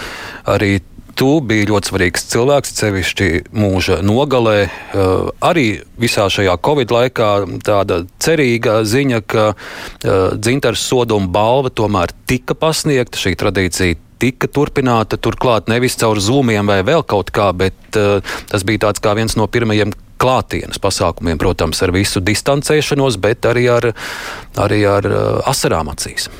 arī 0.52 0.74
tu 1.18 1.28
biji 1.44 1.68
ļoti 1.70 1.90
svarīgs 1.90 2.26
cilvēks, 2.32 2.74
sevišķi 2.78 3.28
mūža 3.56 4.00
nogalē. 4.06 4.56
Uh, 4.66 5.30
arī 5.44 5.82
visā 6.00 6.28
šajā 6.32 6.54
Covid 6.64 6.94
laikā 6.94 7.30
tāda 7.66 8.02
cerīga 8.22 8.80
ziņa, 8.88 9.20
ka 9.26 9.48
uh, 9.52 9.58
dzintars 10.36 10.84
soduma 10.88 11.30
balva 11.32 11.72
tomēr 11.72 12.14
tika 12.28 12.56
pasniegta. 12.58 13.20
Šī 13.22 13.34
tradīcija 13.38 13.98
tika 14.22 14.46
turpināta, 14.46 15.18
turklāt 15.18 15.70
nevis 15.72 15.98
caur 15.98 16.20
zūmiem 16.22 16.68
vai 16.70 16.80
vēl 16.86 17.02
kaut 17.08 17.34
kā, 17.34 17.50
bet 17.56 17.98
uh, 17.98 18.22
tas 18.50 18.66
bija 18.66 18.86
tāds 18.88 19.02
kā 19.02 19.16
viens 19.18 19.36
no 19.38 19.48
pirmajiem 19.50 19.94
klātienes 20.22 20.78
pasākumiem, 20.82 21.40
protams, 21.40 21.82
ar 21.82 21.90
visu 21.94 22.22
distancēšanos, 22.22 23.18
bet 23.22 23.48
arī 23.50 23.66
ar, 23.74 23.90
arī 24.62 24.84
ar 24.86 25.10
uh, 25.10 25.20
asarām 25.50 25.90
acīs. 25.92 26.30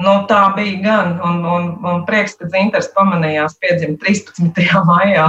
Nu, 0.00 0.12
tā 0.28 0.40
bija 0.56 0.78
gan, 0.82 1.16
un, 1.20 1.42
un, 1.44 1.66
un 1.86 2.04
prieks, 2.08 2.36
ka 2.38 2.48
Zinters 2.52 2.88
pamanījās 2.96 3.58
piedzimt 3.60 4.00
13. 4.02 4.62
maijā, 4.90 5.26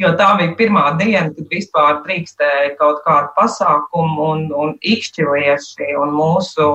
jo 0.00 0.14
tā 0.18 0.30
bija 0.40 0.56
pirmā 0.58 0.86
diena, 1.00 1.28
kad 1.36 1.52
vispār 1.52 2.00
drīkstēja 2.06 2.74
kaut 2.80 3.02
kādu 3.06 3.30
pasākumu, 3.38 4.30
un, 4.32 4.48
un 4.50 4.74
ikšķilieši 4.80 5.92
un 6.02 6.16
mūsu, 6.16 6.70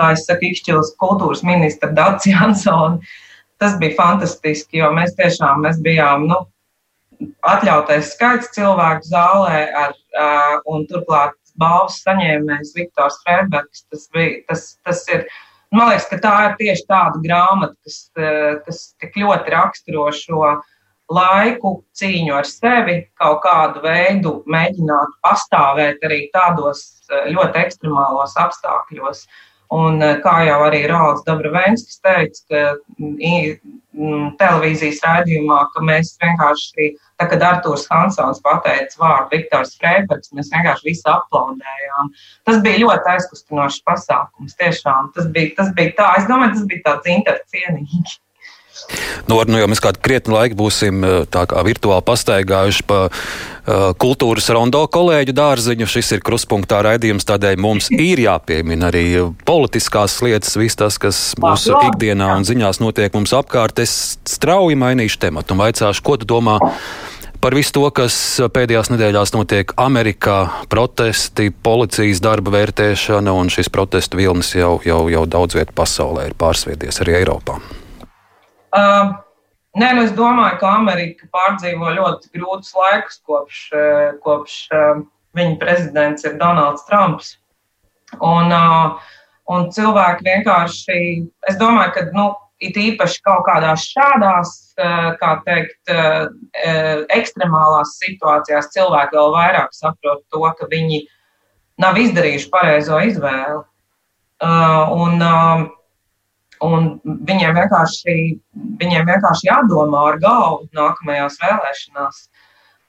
kā 0.00 0.14
es 0.16 0.24
saku, 0.28 0.48
ikšķilas 0.50 0.94
kultūras 1.02 1.44
ministra 1.46 1.92
Dats 1.94 2.30
Jansoni, 2.30 3.04
tas 3.60 3.76
bija 3.80 3.98
fantastiski, 3.98 4.80
jo 4.80 4.88
mēs 4.96 5.12
tiešām 5.18 5.66
mēs 5.66 5.82
bijām, 5.84 6.24
nu, 6.30 6.40
atļautais 7.44 8.14
skaits 8.14 8.48
cilvēku 8.54 9.10
zālē, 9.10 9.60
ar, 9.76 9.92
uh, 10.16 10.56
un 10.72 10.86
turklāt 10.88 11.36
balvas 11.60 12.00
saņēmējs 12.06 12.74
Viktors 12.76 13.18
Freibergs. 13.24 13.84
Tas, 13.90 14.06
bija, 14.14 14.40
tas, 14.48 14.66
tas 14.86 15.04
ir, 15.12 15.26
man 15.74 15.92
liekas, 15.92 16.08
ka 16.10 16.18
tā 16.22 16.34
ir 16.48 16.58
tieši 16.60 16.86
tāda 16.90 17.22
grāmata, 17.24 17.76
kas, 17.86 17.98
kas 18.66 18.82
tik 19.02 19.18
ļoti 19.22 19.54
raksturo 19.54 20.08
šo 20.14 20.54
laiku, 21.10 21.72
cīņu 21.98 22.34
ar 22.38 22.46
sevi, 22.46 22.96
kaut 23.18 23.40
kādu 23.42 23.82
veidu 23.82 24.36
mēģināt 24.50 25.16
pastāvēt 25.26 26.04
arī 26.06 26.20
tādos 26.34 26.84
ļoti 27.10 27.64
ekstremālos 27.64 28.36
apstākļos. 28.38 29.24
Uh, 29.26 29.49
Un, 29.70 30.00
eh, 30.02 30.16
kā 30.24 30.40
jau 30.48 30.58
arī 30.66 30.80
Rāls 30.90 31.22
Dabravenskis 31.26 32.00
teica, 32.02 32.40
ka 32.50 32.62
mm, 32.98 33.60
mm, 33.94 34.24
televīzijas 34.40 34.98
rādījumā, 35.04 35.60
ka 35.74 35.82
mēs 35.86 36.16
vienkārši, 36.22 36.88
tā, 37.20 37.28
kad 37.30 37.44
Artūrs 37.46 37.86
Hansons 37.92 38.42
pateica 38.42 38.98
vārdu 38.98 39.36
Viktors 39.36 39.76
Freibergs, 39.78 40.32
mēs 40.34 40.50
vienkārši 40.50 40.88
visi 40.88 41.06
aplaudējām. 41.12 42.10
Tas 42.48 42.58
bija 42.64 42.82
ļoti 42.82 43.14
aizkustinošs 43.14 43.84
pasākums, 43.86 44.58
tiešām. 44.58 45.12
Tas 45.14 45.30
bija, 45.36 45.54
tas 45.60 45.70
bija 45.78 45.94
tā, 46.02 46.10
es 46.18 46.26
domāju, 46.30 46.56
tas 46.58 46.66
bija 46.72 46.86
tāds 46.90 47.14
intercienīgi. 47.14 48.18
Nu, 49.28 49.36
var, 49.36 49.50
nu, 49.50 49.58
jau 49.60 49.68
mēs 49.70 49.82
kādu 49.82 50.00
krietni 50.02 50.34
laiku 50.34 50.58
būsim 50.58 51.04
eh, 51.06 51.54
virtuāli 51.66 52.04
pastaigājuši 52.06 52.86
pa 52.88 53.00
uh, 53.06 53.90
kultūras 54.00 54.48
rondo 54.54 54.82
kolēģu 54.90 55.34
dārziņu. 55.36 55.88
Šis 55.90 56.16
ir 56.16 56.24
kruspunktā 56.26 56.80
raidījums, 56.86 57.28
tādēļ 57.28 57.60
mums 57.60 57.90
ir 57.94 58.22
jāpiemina 58.24 58.90
arī 58.90 59.04
politiskās 59.46 60.18
lietas, 60.24 60.56
viss 60.58 60.78
tas, 60.80 60.98
kas 61.00 61.20
mūsu 61.40 61.76
ikdienā 61.92 62.32
un 62.38 62.48
ziņās 62.48 62.82
notiek 62.82 63.14
mums 63.16 63.34
apkārt. 63.36 63.82
Es 63.84 64.18
strauji 64.28 64.78
mainīšu 64.80 65.22
tematu 65.28 65.54
un 65.54 65.64
vaicāšu, 65.64 66.04
ko 66.06 66.18
tu 66.20 66.28
domā 66.34 66.58
par 67.40 67.56
visu 67.56 67.72
to, 67.78 67.86
kas 67.96 68.14
pēdējās 68.52 68.92
nedēļās 68.92 69.34
notiek 69.36 69.72
Amerikā. 69.80 70.38
Protesti, 70.72 71.50
policijas 71.50 72.22
darba 72.24 72.52
vērtēšana 72.58 73.34
un 73.36 73.52
šis 73.52 73.72
protestu 73.72 74.20
vilnis 74.20 74.54
jau, 74.56 74.78
jau, 74.84 75.04
jau 75.12 75.26
daudz 75.28 75.56
vietā 75.58 75.76
pasaulē 75.76 76.30
ir 76.30 76.36
pārsviedies 76.40 77.00
arī 77.04 77.20
Eiropā. 77.22 77.60
Uh, 78.70 79.18
Nē, 79.78 79.92
nu 79.94 80.02
es 80.02 80.10
domāju, 80.16 80.56
ka 80.58 80.72
Amerika 80.80 81.28
pārdzīvo 81.30 81.92
ļoti 81.94 82.32
grūtus 82.34 82.72
laikus 82.74 83.20
kopš, 83.22 83.58
kopš 84.24 84.56
viņa 85.38 85.58
prezidents 85.60 86.26
ir 86.26 86.34
Donalds 86.40 86.82
Trumps. 86.88 87.36
Un, 88.18 88.50
un 89.46 89.68
cilvēki 89.70 90.26
vienkārši, 90.26 90.96
es 91.46 91.60
domāju, 91.60 91.92
ka 91.94 92.04
nu, 92.16 92.26
it 92.58 92.74
īpaši 92.82 93.22
kaut 93.22 93.44
kādās 93.46 93.86
šādās, 93.92 94.56
kā 95.22 95.30
teikt, 95.46 95.94
ekstremālās 97.14 97.94
situācijās 98.02 98.72
cilvēki 98.74 99.16
vēl 99.20 99.34
vairāk 99.38 99.70
saprot 99.76 100.26
to, 100.34 100.42
ka 100.58 100.66
viņi 100.72 101.04
nav 101.80 102.02
izdarījuši 102.02 102.50
pareizo 102.50 102.98
izvēli. 103.06 103.62
Un, 104.42 105.22
un 106.64 106.92
viņiem, 107.04 107.56
vienkārši, 107.56 108.16
viņiem 108.80 109.08
vienkārši 109.08 109.48
jādomā 109.48 110.04
ar 110.12 110.20
galvu 110.22 110.68
nākamajās 110.76 111.40
vēlēšanās. 111.42 112.22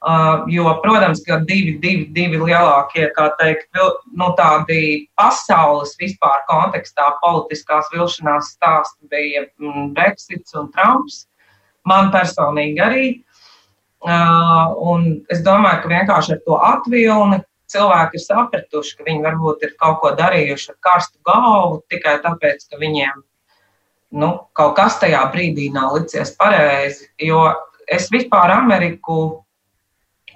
Uh, 0.02 0.42
jo, 0.50 0.66
protams, 0.82 1.20
ka 1.22 1.36
divi, 1.46 1.76
divi, 1.78 2.08
divi 2.10 2.40
lielākie, 2.40 3.04
kā 3.14 3.28
teikt, 3.38 3.68
nu, 4.18 4.30
tādi 4.34 5.06
pasaules 5.14 5.94
vispār 6.00 6.42
kontekstā 6.48 7.12
politiskās 7.22 7.86
vilšanās 7.94 8.50
stāsti 8.56 9.06
bija 9.12 9.44
mm, 9.62 9.92
Brexits 9.94 10.58
un 10.58 10.72
Trumps. 10.74 11.28
Man 11.86 12.10
personīgi 12.14 12.82
arī. 12.82 13.06
Uh, 14.02 14.74
un 14.82 15.06
es 15.30 15.44
domāju, 15.46 15.84
ka 15.84 15.90
vienkārši 15.94 16.34
ar 16.34 16.40
to 16.48 16.58
atvilni 16.66 17.38
cilvēki 17.70 18.18
ir 18.18 18.24
sapratuši, 18.24 18.96
ka 18.98 19.06
viņi 19.06 19.22
varbūt 19.22 19.62
ir 19.68 19.76
kaut 19.78 20.00
ko 20.02 20.10
darījuši 20.18 20.72
ar 20.72 20.78
karstu 20.82 21.22
galvu 21.28 21.78
tikai 21.92 22.18
tāpēc, 22.24 22.66
ka 22.66 22.80
viņiem 22.82 23.22
nu, 24.12 24.32
kaut 24.56 24.76
kas 24.76 24.98
tajā 25.00 25.22
brīdī 25.32 25.70
nav 25.72 25.96
licies 25.96 26.34
pareizi. 26.38 27.08
Jo 27.20 27.46
es 27.90 28.10
vispār 28.12 28.52
Ameriku 28.54 29.44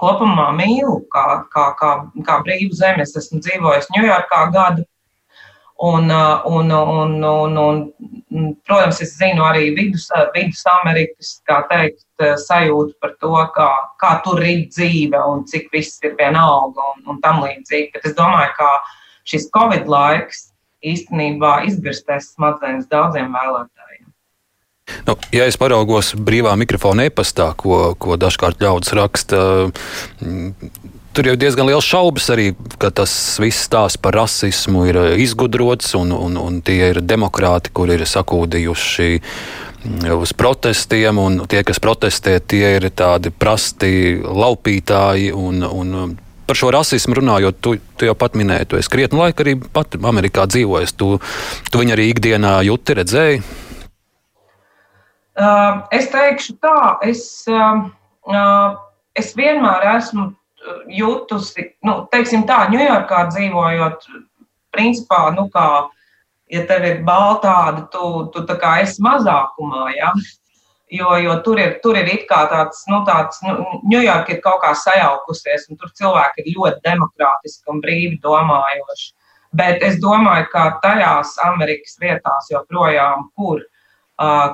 kopumā 0.00 0.50
mīlu 0.56 1.00
kā, 1.12 1.24
kā, 1.52 1.70
kā, 1.78 1.92
kā 2.26 2.42
brīvu 2.44 2.76
zemi. 2.76 3.04
Es 3.04 3.16
esmu 3.16 3.40
dzīvojis 3.44 3.90
Ņujorkā 3.96 4.42
gadu. 4.54 4.86
Un, 5.86 6.08
un, 6.08 6.70
un, 6.72 7.10
un, 7.20 7.56
un, 7.60 7.80
protams, 8.64 9.00
es 9.04 9.10
zinu 9.18 9.44
arī 9.44 9.74
vidus, 9.76 10.06
vidus 10.32 10.62
Amerikas 10.72 11.34
teikt, 11.44 12.06
sajūtu 12.46 12.96
par 13.04 13.12
to, 13.20 13.34
kā, 13.52 13.68
kā 14.00 14.14
tur 14.24 14.40
ir 14.40 14.62
dzīve 14.70 15.20
un 15.20 15.44
cik 15.44 15.68
viss 15.76 16.00
ir 16.00 16.16
vienalga 16.16 16.80
un, 16.94 17.02
un 17.12 17.20
tam 17.20 17.42
līdzīgi. 17.44 17.90
Bet 17.92 18.08
es 18.08 18.16
domāju, 18.16 18.54
ka 18.56 18.70
šis 19.28 19.50
Covid 19.52 19.84
laiks 19.92 20.46
īstenībā 20.92 21.58
izbirstēs 21.70 22.32
smadzenes 22.34 22.88
daudziem 22.92 23.32
vēlētājiem. 23.34 24.06
Nu, 25.06 25.16
ja 25.34 25.46
es 25.50 25.58
paraugos 25.58 26.12
brīvā 26.14 26.52
mikrofona 26.58 27.08
e-pastā, 27.08 27.50
ko, 27.58 27.96
ko 27.98 28.18
dažkārt 28.20 28.62
ļaudis 28.62 28.94
raksta, 28.94 29.40
mm, 30.22 30.52
tur 31.16 31.26
jau 31.26 31.34
ir 31.34 31.40
diezgan 31.42 31.66
liels 31.66 31.86
šaubas 31.86 32.28
arī, 32.34 32.52
ka 32.78 32.92
tas 32.94 33.12
viss 33.42 33.66
stāsts 33.66 33.98
par 34.02 34.14
rasismu 34.14 34.84
ir 34.86 35.00
eh, 35.02 35.08
izgudrots 35.24 35.96
un, 35.98 36.14
un, 36.14 36.38
un 36.38 36.60
tie 36.62 36.92
ir 36.92 37.02
demokrāti, 37.02 37.74
kur 37.74 37.90
ir 37.90 38.06
sakūdījuši 38.06 39.08
mm, 39.16 40.06
uz 40.20 40.34
protestiem, 40.38 41.18
un 41.18 41.42
tie, 41.50 41.64
kas 41.66 41.82
protestē, 41.82 42.38
tie 42.38 42.76
ir 42.78 42.90
tādi 42.94 43.34
prasti 43.34 44.20
laupītāji. 44.22 45.34
Un, 45.34 45.66
un 45.66 45.98
par 46.46 46.58
šo 46.58 46.70
rasismu 46.74 47.18
runājot, 47.18 47.60
tu, 47.60 47.74
tu 47.98 48.08
jau 48.08 48.14
pat 48.18 48.36
minēji, 48.38 48.70
tu 48.70 48.80
esi 48.80 48.92
krietni 48.92 49.20
laika 49.20 49.44
arī 49.44 49.56
pat 49.60 49.98
Amerikā 49.98 50.46
dzīvojis. 50.50 50.94
Tu, 50.98 51.12
tu 51.70 51.82
viņu 51.82 51.96
arī 51.96 52.08
ikdienā 52.12 52.56
jūti, 52.68 52.96
redzēji. 53.00 53.44
Uh, 55.36 55.82
es 55.92 56.08
teikšu 56.12 56.56
tā, 56.64 56.96
es, 57.04 57.26
uh, 57.50 57.84
uh, 58.30 58.78
es 59.18 59.34
vienmēr 59.36 59.84
esmu 59.98 60.30
jutusi, 60.88 61.70
nu, 61.84 61.98
teiksim 62.12 62.46
tā, 62.48 62.64
Ņujorkā 62.72 63.26
dzīvojot, 63.34 64.08
principā, 64.74 65.20
nu, 65.36 65.46
kā, 65.52 65.66
ja 66.52 66.64
tev 66.68 66.86
ir 66.88 67.04
baltāda, 67.06 67.86
tu, 67.92 68.26
tu 68.32 68.44
tā 68.48 68.56
kā 68.60 68.78
esi 68.84 69.02
mazākumā, 69.04 69.90
ja? 69.96 70.12
Jo, 70.92 71.16
jo 71.18 71.32
tur 71.42 71.58
ir, 71.58 71.78
tur 71.82 71.96
ir 71.98 72.06
it 72.12 72.28
kā 72.30 72.44
tāds, 72.46 72.84
nu, 72.86 73.00
tāds, 73.08 73.40
nu, 73.42 73.80
Ņujorka 73.90 74.36
ir 74.36 74.42
kaut 74.44 74.60
kā 74.62 74.70
sajaukusies, 74.78 75.66
un 75.70 75.80
tur 75.80 75.90
cilvēki 75.98 76.44
ir 76.44 76.52
ļoti 76.54 76.84
demokrātiski 76.84 77.72
un 77.72 77.80
brīvi 77.82 78.20
domājoši. 78.22 79.08
Bet 79.56 79.82
es 79.82 79.96
domāju, 79.98 80.46
ka 80.52 80.68
tajās 80.84 81.34
Amerikas 81.42 81.98
vietās 81.98 82.52
joprojām, 82.52 83.26
kur 83.34 83.64
uh, 83.64 83.74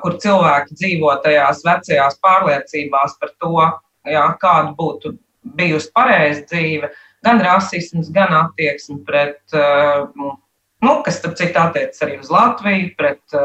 kur 0.03 0.18
cilvēki 0.18 0.74
dzīvo 0.74 1.12
tajās 1.22 1.62
vecajās 1.66 2.18
pārliecībās 2.22 3.18
par 3.20 3.30
to, 3.39 3.68
jā, 4.11 4.24
kāda 4.41 4.74
būtu 4.78 5.14
bijusi 5.59 5.91
pareiza 5.95 6.43
dzīve, 6.51 6.91
gan 7.22 7.43
rasisms, 7.43 8.11
gan 8.14 8.35
attieksme 8.35 8.99
pret, 9.07 9.39
nu, 9.55 10.97
kas, 11.07 11.20
starp 11.20 11.39
citu, 11.39 11.59
attiecas 11.59 12.03
arī 12.03 12.18
uz 12.18 12.30
Latviju, 12.30 12.91
pret 12.99 13.39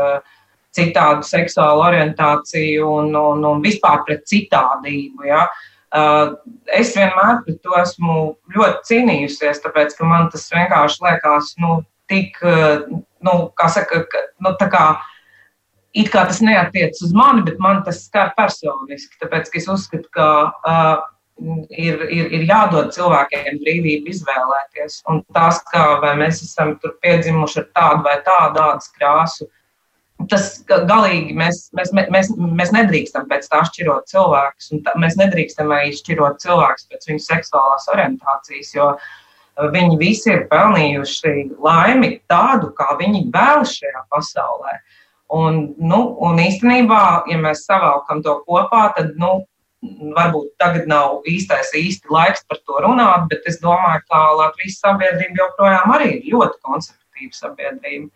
citādu 0.77 1.25
seksuālu 1.27 1.83
orientāciju 1.89 2.87
un, 2.99 3.11
un, 3.17 3.43
un 3.49 3.65
vispār 3.65 4.03
pret 4.07 4.23
citādību. 4.29 5.27
Ja. 5.27 5.47
Es 6.77 6.93
vienmēr 6.95 7.43
pret 7.45 7.59
to 7.65 7.75
esmu 7.79 8.15
ļoti 8.55 8.89
cīnījusies, 8.91 9.61
tāpēc 9.63 9.97
ka 9.97 10.07
man 10.07 10.31
tas 10.33 10.47
vienkārši 10.53 11.03
liekas, 11.05 11.53
nu, 11.63 11.81
tik, 12.11 12.39
nu, 13.23 13.35
kā 13.57 13.69
saka, 13.71 14.03
nu, 14.43 14.53
tā 14.59 14.69
kā 14.71 14.87
it 15.97 16.11
kā 16.13 16.25
tas 16.29 16.41
neatiecas 16.43 17.01
uz 17.07 17.13
mani, 17.15 17.43
bet 17.47 17.61
man 17.63 17.81
tas 17.85 18.03
skar 18.05 18.33
personiski. 18.37 19.17
Tāpēc 19.23 19.49
es 19.57 19.69
uzskatu, 19.71 20.09
ka 20.13 20.27
uh, 20.51 21.05
ir, 21.69 22.01
ir, 22.11 22.31
ir 22.37 22.45
jādod 22.49 22.91
cilvēkiem 22.95 23.59
brīvība 23.61 24.11
izvēlēties. 24.13 25.01
Un 25.11 25.21
tas, 25.35 25.61
kā 25.71 25.85
mēs 26.19 26.41
esam 26.45 26.75
piedzimuši 27.03 27.63
ar 27.63 27.69
tādu 27.77 28.05
vai 28.07 28.17
tādu 28.25 28.63
ādas 28.63 28.91
krāsu, 28.95 29.49
tas 30.31 30.49
galīgi 30.67 31.35
mēs, 31.37 31.67
mēs, 31.77 31.93
mēs, 31.95 32.31
mēs 32.37 32.73
nedrīkstam 32.75 33.27
pēc 33.29 33.47
tā 33.51 33.63
šķirot 33.69 34.11
cilvēkus. 34.11 34.73
Tā, 34.85 34.95
mēs 35.01 35.17
nedrīkstam 35.19 35.71
arī 35.75 35.93
šķirot 35.97 36.43
cilvēkus 36.43 36.89
pēc 36.91 37.09
viņu 37.11 37.25
seksuālās 37.29 37.89
orientācijas. 37.93 38.75
Jo, 38.77 38.91
Viņi 39.57 39.95
visi 39.97 40.29
ir 40.29 40.43
pelnījuši 40.51 41.31
laimi 41.65 42.11
tādu, 42.29 42.67
kā 42.77 42.91
viņi 42.99 43.23
vēlas 43.33 43.71
šajā 43.73 44.03
pasaulē. 44.13 44.75
Uh, 44.75 44.97
Un, 45.27 45.73
nu, 45.75 45.99
un 46.23 46.39
īstenībā, 46.39 47.03
ja 47.27 47.37
mēs 47.41 47.65
savalkam 47.67 48.21
to 48.23 48.37
kopā, 48.47 48.87
tad 48.95 49.17
nu, 49.19 49.41
varbūt 50.15 50.53
tagad 50.61 50.87
nav 50.87 51.27
īstais 51.27 51.73
īsti 51.75 52.07
laiks 52.11 52.45
par 52.47 52.61
to 52.63 52.79
runāt, 52.85 53.27
bet 53.31 53.43
es 53.49 53.59
domāju, 53.59 54.05
ka 54.07 54.21
Latvijas 54.39 54.79
sabiedrība 54.79 55.43
joprojām 55.43 55.93
arī 55.97 56.13
ir 56.15 56.31
ļoti 56.31 56.63
konservatīva 56.63 57.39
sabiedrība. 57.41 58.07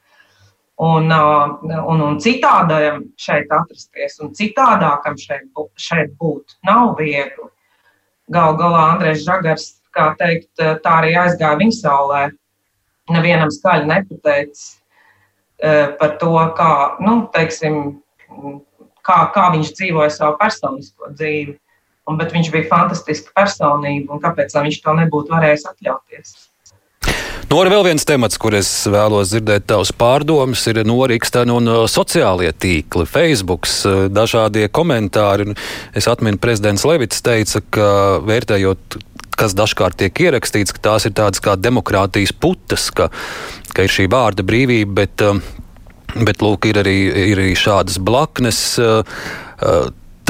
Un, 0.82 1.12
un, 1.12 2.02
un 2.02 2.20
citādam 2.24 3.04
šeit 3.20 3.52
atrasties, 3.54 4.16
un 4.24 4.32
citādākam 4.38 5.18
šeit, 5.20 5.50
šeit 5.78 6.16
būt, 6.18 6.56
nav 6.66 6.96
viegli. 6.98 7.50
Galu 8.32 8.58
galā 8.58 8.86
Andrēs 8.96 9.26
Žagars, 9.26 9.68
kā 9.94 10.12
teikt, 10.18 10.50
tā 10.58 10.94
arī 11.02 11.12
aizgāja 11.20 11.60
viņa 11.60 11.78
saulē. 11.78 12.22
Nevienam 13.12 13.52
skaļi 13.52 13.90
nepateicis, 13.90 14.82
par 16.00 16.16
to, 16.22 16.32
kā, 16.58 16.72
nu, 17.04 17.18
teiksim, 17.36 18.00
kā, 19.06 19.20
kā 19.36 19.50
viņš 19.54 19.74
dzīvoja 19.78 20.14
savu 20.16 20.38
personisko 20.40 21.12
dzīvi. 21.18 21.58
Un, 22.10 22.18
bet 22.18 22.34
viņš 22.34 22.50
bija 22.54 22.70
fantastisks 22.72 23.30
personība, 23.36 24.16
un 24.16 24.22
kāpēc 24.24 24.56
viņš 24.58 24.80
to 24.82 24.96
nebūtu 24.98 25.36
varējis 25.36 25.68
atļauties? 25.70 26.34
Nu, 27.52 27.58
no, 27.60 27.68
vēl 27.68 27.84
viens 27.84 28.06
temats, 28.08 28.38
kur 28.40 28.56
es 28.56 28.68
vēlos 28.88 29.34
dzirdēt 29.34 29.66
tavas 29.68 29.90
pārdomas, 29.92 30.62
ir 30.72 30.78
noriksteni 30.88 31.52
un 31.52 31.66
uh, 31.68 31.82
sociālie 31.84 32.48
tīkli, 32.56 33.04
Facebook, 33.04 33.68
uh, 33.84 34.06
dažādie 34.08 34.70
komentāri. 34.72 35.50
Es 35.92 36.08
atminu, 36.08 36.40
prezidents 36.40 36.86
Levits 36.88 37.20
teica, 37.20 37.60
ka 37.76 37.90
vērtējot 38.24 38.96
kas 39.36 39.58
dažkārt 39.60 40.00
tiek 40.00 40.24
ierakstīts, 40.30 40.72
ka 40.78 40.86
tās 40.88 41.10
ir 41.10 41.18
tādas 41.20 41.44
kā 41.44 41.58
demokrātijas 41.60 42.32
putas, 42.32 42.88
ka, 42.96 43.10
ka 43.76 43.84
ir 43.84 43.92
šī 44.00 44.08
vārda 44.16 44.48
brīvība, 44.48 45.02
bet, 45.02 45.28
um, 45.28 45.44
bet 46.24 46.40
lūk, 46.40 46.72
ir 46.72 46.80
arī, 46.86 46.98
ir 47.34 47.44
arī 47.50 47.58
šādas 47.60 48.00
blaknes. 48.00 48.64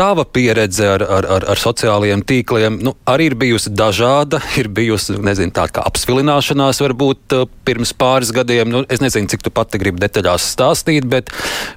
Tava 0.01 0.23
pieredze 0.25 0.87
ar, 0.89 1.03
ar, 1.05 1.25
ar, 1.29 1.43
ar 1.53 1.59
sociālajiem 1.61 2.23
tīkliem 2.25 2.79
nu, 2.81 2.95
arī 3.05 3.27
ir 3.29 3.35
bijusi 3.37 3.69
dažāda. 3.69 4.39
Ir 4.57 4.71
bijusi 4.73 5.13
nezinu, 5.21 5.53
tāda 5.53 5.75
kā 5.75 5.83
apsvilināšanās, 5.85 6.79
varbūt 6.81 7.35
uh, 7.37 7.43
pirms 7.67 7.91
pāris 7.93 8.31
gadiem. 8.33 8.71
Nu, 8.73 8.81
es 8.89 9.03
nezinu, 9.03 9.29
cik 9.29 9.45
tu 9.45 9.53
pati 9.53 9.77
gribi 9.77 10.01
detaļās 10.01 10.47
stāstīt, 10.55 11.05
bet, 11.11 11.29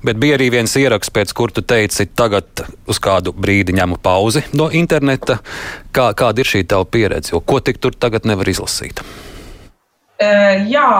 bet 0.08 0.16
bija 0.22 0.38
arī 0.38 0.48
viens 0.56 0.72
ieraksts, 0.80 1.12
pēc 1.12 1.36
kur 1.36 1.52
tu 1.52 1.60
teici, 1.68 2.08
tagad 2.16 2.64
uz 2.88 3.02
kādu 3.04 3.36
brīdi 3.36 3.76
ņemu 3.76 4.00
pauzi 4.00 4.46
no 4.56 4.70
interneta. 4.72 5.42
Kā, 5.92 6.08
kāda 6.16 6.40
ir 6.40 6.48
šī 6.48 6.64
tava 6.72 6.88
pieredze? 6.88 7.36
Jo 7.36 7.44
ko 7.44 7.60
tik 7.60 7.76
tur 7.76 7.92
tagad 7.92 8.24
nevar 8.24 8.48
izlasīt? 8.48 9.04
Jā, 10.14 10.90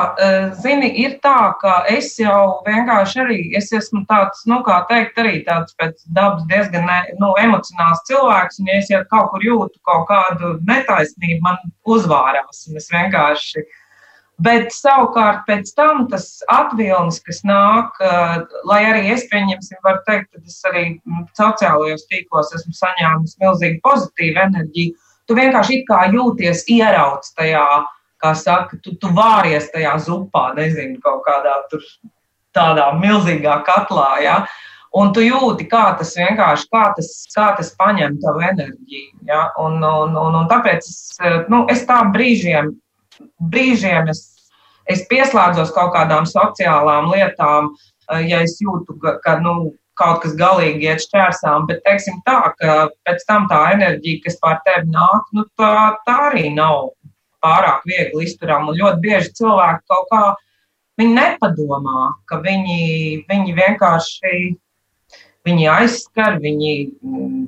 zini, 0.58 0.88
ir 1.04 1.12
tā, 1.22 1.54
ka 1.60 1.84
es 1.86 2.08
jau 2.18 2.64
vienkārši 2.66 3.20
arī 3.22 3.38
es 3.54 3.70
esmu 3.72 4.02
tāds, 4.10 4.42
nu, 4.50 4.58
kā 4.66 4.80
teikt, 4.88 5.20
arī 5.22 5.36
tāds 5.46 5.76
pēc 5.78 6.02
dabas 6.16 6.42
diezgan 6.50 6.90
nu, 7.22 7.30
emocionāls 7.38 8.02
cilvēks. 8.10 8.58
Un, 8.58 8.72
ja 8.72 8.80
es 8.82 8.90
jau 8.90 9.04
kaut 9.12 9.30
kur 9.30 9.46
jūtu 9.46 9.78
kaut 9.86 10.08
kādu 10.10 10.56
netaisnību, 10.66 11.40
man 11.46 11.62
uzvārās. 11.86 12.66
Es 12.74 12.90
vienkārši 12.90 13.62
Bet 14.42 14.72
savukārt 14.74 15.44
pēc 15.46 15.68
tam 15.78 16.08
tas 16.10 16.26
atvilnis, 16.50 17.20
kas 17.22 17.44
nāk, 17.46 18.00
lai 18.66 18.80
arī 18.90 19.12
es 19.14 19.28
pieņemsim, 19.30 19.78
varu 19.86 20.00
teikt, 20.08 20.32
ka 20.32 20.42
es 20.42 20.58
arī 20.66 20.84
sociālajos 21.38 22.08
tīklos 22.10 22.50
esmu 22.58 22.74
saņēmis 22.74 23.36
milzīgi 23.38 23.78
pozitīvu 23.84 24.42
enerģiju. 24.48 24.96
Tu 25.30 25.36
vienkārši 25.38 25.78
it 25.78 25.86
kā 25.86 26.00
jūties 26.10 26.64
ierauts 26.74 27.30
tajā, 27.38 27.62
kā 28.24 28.34
saka, 28.40 28.80
tu, 28.82 28.96
tu 29.00 29.12
vāries 29.14 29.70
tajā 29.72 29.94
zupā, 30.08 30.50
nezinu, 30.58 30.98
kaut 31.04 31.22
kādā 31.28 31.58
tur 31.70 31.84
tādā 32.56 32.90
milzīgā 32.96 33.60
katlā. 33.66 34.10
Ja? 34.24 34.36
Un 34.94 35.12
tu 35.12 35.22
jūti, 35.24 35.66
kā 35.68 35.88
tas 35.98 36.14
vienkārši, 36.16 36.70
kā 36.72 36.86
tas, 36.96 37.10
kā 37.34 37.50
tas 37.58 37.74
paņem 37.78 38.16
tavu 38.22 38.44
enerģiju. 38.48 39.20
Ja? 39.28 39.48
Un, 39.60 39.78
un, 39.84 40.16
un, 40.16 40.40
un 40.40 40.48
tāpēc 40.50 40.88
es, 40.88 41.04
nu, 41.52 41.66
es 41.70 41.84
tā 41.88 42.00
brīžiem 42.14 42.72
brīžiem 43.38 44.10
es, 44.10 44.26
es 44.90 45.04
pieslēdzos 45.10 45.72
kaut 45.76 45.94
kādām 45.94 46.28
sociālām 46.28 47.10
lietām, 47.12 47.72
ja 48.28 48.42
es 48.44 48.58
jūtu, 48.62 48.98
ka 49.24 49.38
nu, 49.42 49.72
kaut 49.98 50.24
kas 50.24 50.34
galīgi 50.34 50.88
iet 50.88 51.04
šķērsām, 51.04 51.68
bet 51.68 51.84
teiksim 51.86 52.18
tā, 52.26 52.40
ka 52.58 52.88
pēc 53.06 53.26
tam 53.28 53.46
tā 53.50 53.60
enerģija, 53.76 54.24
kas 54.24 54.40
pār 54.42 54.58
tevi 54.66 54.90
nāk, 54.90 55.28
nu, 55.36 55.44
tā, 55.60 55.74
tā 56.08 56.16
arī 56.32 56.48
nav 56.56 56.90
pārāk 57.45 57.84
viegli 57.88 58.26
izturama. 58.26 58.72
Un 58.72 58.80
ļoti 58.80 59.05
bieži 59.05 59.32
cilvēki 59.38 59.84
kaut 59.92 60.11
kā 60.11 60.24
viņi 61.01 61.16
nepadomā, 61.20 62.11
ka 62.30 62.40
viņi, 62.42 63.24
viņi 63.28 63.57
vienkārši 63.61 64.36
viņi 65.45 65.68
aizskar, 65.68 66.38
viņi, 66.40 66.72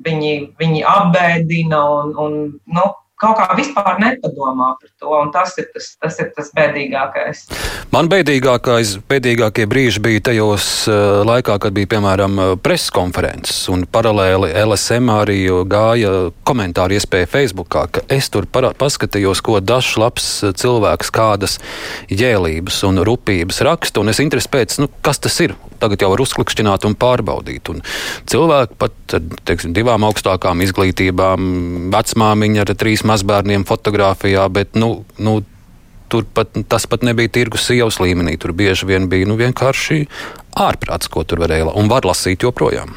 viņi, 0.05 0.33
viņi 0.59 0.83
apbēdina 0.85 1.79
un, 1.97 2.13
un 2.23 2.35
nu, 2.77 2.85
kaut 3.21 3.37
kā 3.39 3.47
vispār 3.57 3.97
nepadomā 4.01 4.73
par 4.77 4.91
to. 5.01 5.19
Tas 5.33 5.55
ir 5.57 5.67
tas, 5.73 5.89
tas 6.01 6.19
ir 6.21 6.29
tas 6.35 6.51
bēdīgākais. 6.57 7.43
Man 7.93 8.09
bēdīgākais, 8.11 8.97
bēdīgākie 9.09 9.65
brīži 9.69 10.03
bija 10.03 10.23
tajos 10.29 10.67
uh, 10.91 11.21
laikā, 11.27 11.57
kad 11.63 11.75
bija 11.75 11.89
piemēram 11.95 12.39
eh, 12.39 12.53
preses 12.61 12.91
konferences, 12.93 13.59
un 13.73 13.85
paralēli 13.89 14.51
LSM 14.61 15.11
arī 15.13 15.39
gāja 15.69 16.11
komentāri 16.47 16.97
iespēja 16.99 17.29
Facebookā, 17.31 17.87
ka 17.91 18.03
es 18.13 18.29
tur 18.33 18.47
paskatījos, 18.51 19.41
ko 19.45 19.59
dažs 19.63 19.97
labs 20.01 20.27
cilvēks 20.59 21.11
kādas 21.13 21.57
jēlības 22.11 22.83
un 22.87 23.01
rūpības 23.07 23.63
raksta, 23.67 24.03
un 24.03 24.13
es 24.13 24.21
interesi 24.23 24.51
pēc, 24.53 24.77
nu, 24.83 24.91
kas 25.05 25.21
tas 25.23 25.39
ir. 25.43 25.55
Tagad 25.77 26.01
jau 26.01 26.09
var 26.09 26.21
uzklikšķināt 26.23 26.87
un 26.87 26.95
pārbaudīt. 26.97 27.69
Un 27.69 27.83
cilvēki 28.29 28.77
pat 28.81 29.17
teiksim, 29.45 29.75
divām 29.77 30.07
augstākām 30.07 30.63
izglītībām, 30.65 31.43
vecmāmiņa 31.93 32.63
ar 32.63 32.73
trīs 32.81 33.03
mazbērniem 33.07 33.65
fotografijā, 33.67 34.45
bet 34.53 34.77
nu, 34.79 35.03
nu, 35.17 35.39
pat, 36.33 36.55
tas 36.69 36.87
pat 36.89 37.05
nebija 37.07 37.31
tirgus 37.39 37.67
sievas 37.67 37.99
līmenī. 38.03 38.37
Tur 38.41 38.53
bieži 38.57 38.87
vien 38.89 39.09
bija 39.11 39.27
nu, 39.29 39.37
vienkārši 39.39 40.05
ārprāts, 40.57 41.11
ko 41.11 41.23
tur 41.27 41.43
varēja 41.43 41.73
un 41.77 41.91
var 41.91 42.07
lasīt 42.07 42.45
joprojām. 42.45 42.95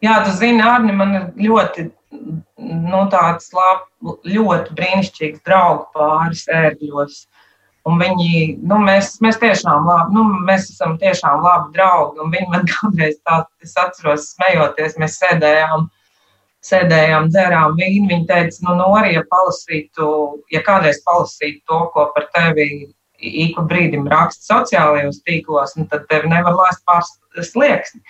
Jā, 0.00 0.22
tu 0.24 0.32
zini, 0.32 0.62
Arni, 0.64 0.94
man 0.96 1.16
ir 1.16 1.50
ļoti, 1.50 1.90
nu, 2.64 3.02
tāds 3.12 3.50
lab, 3.56 3.84
ļoti 4.24 4.76
brīnišķīgs 4.78 5.44
draugu 5.44 5.90
pāris 5.96 6.46
ērgļos. 6.48 7.26
Un 7.88 7.96
viņi, 8.00 8.60
nu, 8.68 8.76
mēs, 8.84 9.14
mēs 9.24 9.38
tiešām 9.40 9.86
labi, 9.88 10.12
nu, 10.16 10.24
mēs 10.48 10.68
esam 10.72 10.98
tiešām 11.00 11.40
labi 11.44 11.72
draugi. 11.76 12.26
Viņi 12.32 12.52
man 12.52 12.66
kādreiz 12.72 13.16
tā, 13.24 13.42
es 13.64 13.76
atceros, 13.80 14.30
smejoties, 14.34 14.98
mēs 15.00 15.16
sēdējām 15.20 15.86
uh, 15.86 15.99
sēdējām, 16.66 17.28
dzērām 17.32 17.76
vīnu. 17.78 18.08
Viņa 18.10 18.26
teica, 18.28 18.62
nu, 18.66 18.76
Nori, 18.80 19.14
ja 19.16 19.24
palasītu, 19.30 20.06
ja 20.52 20.62
kādreiz 20.66 21.00
palasītu 21.06 21.62
to, 21.68 21.80
ko 21.94 22.08
par 22.14 22.28
tevi 22.34 22.70
īku 23.20 23.64
brīdim 23.68 24.08
raksta 24.08 24.46
sociālajos 24.54 25.20
tīklos, 25.26 25.76
nu, 25.76 25.86
tad 25.90 26.06
tevi 26.10 26.30
nevar 26.30 26.56
laist 26.56 26.84
pār 26.88 27.04
slieksni. 27.44 28.00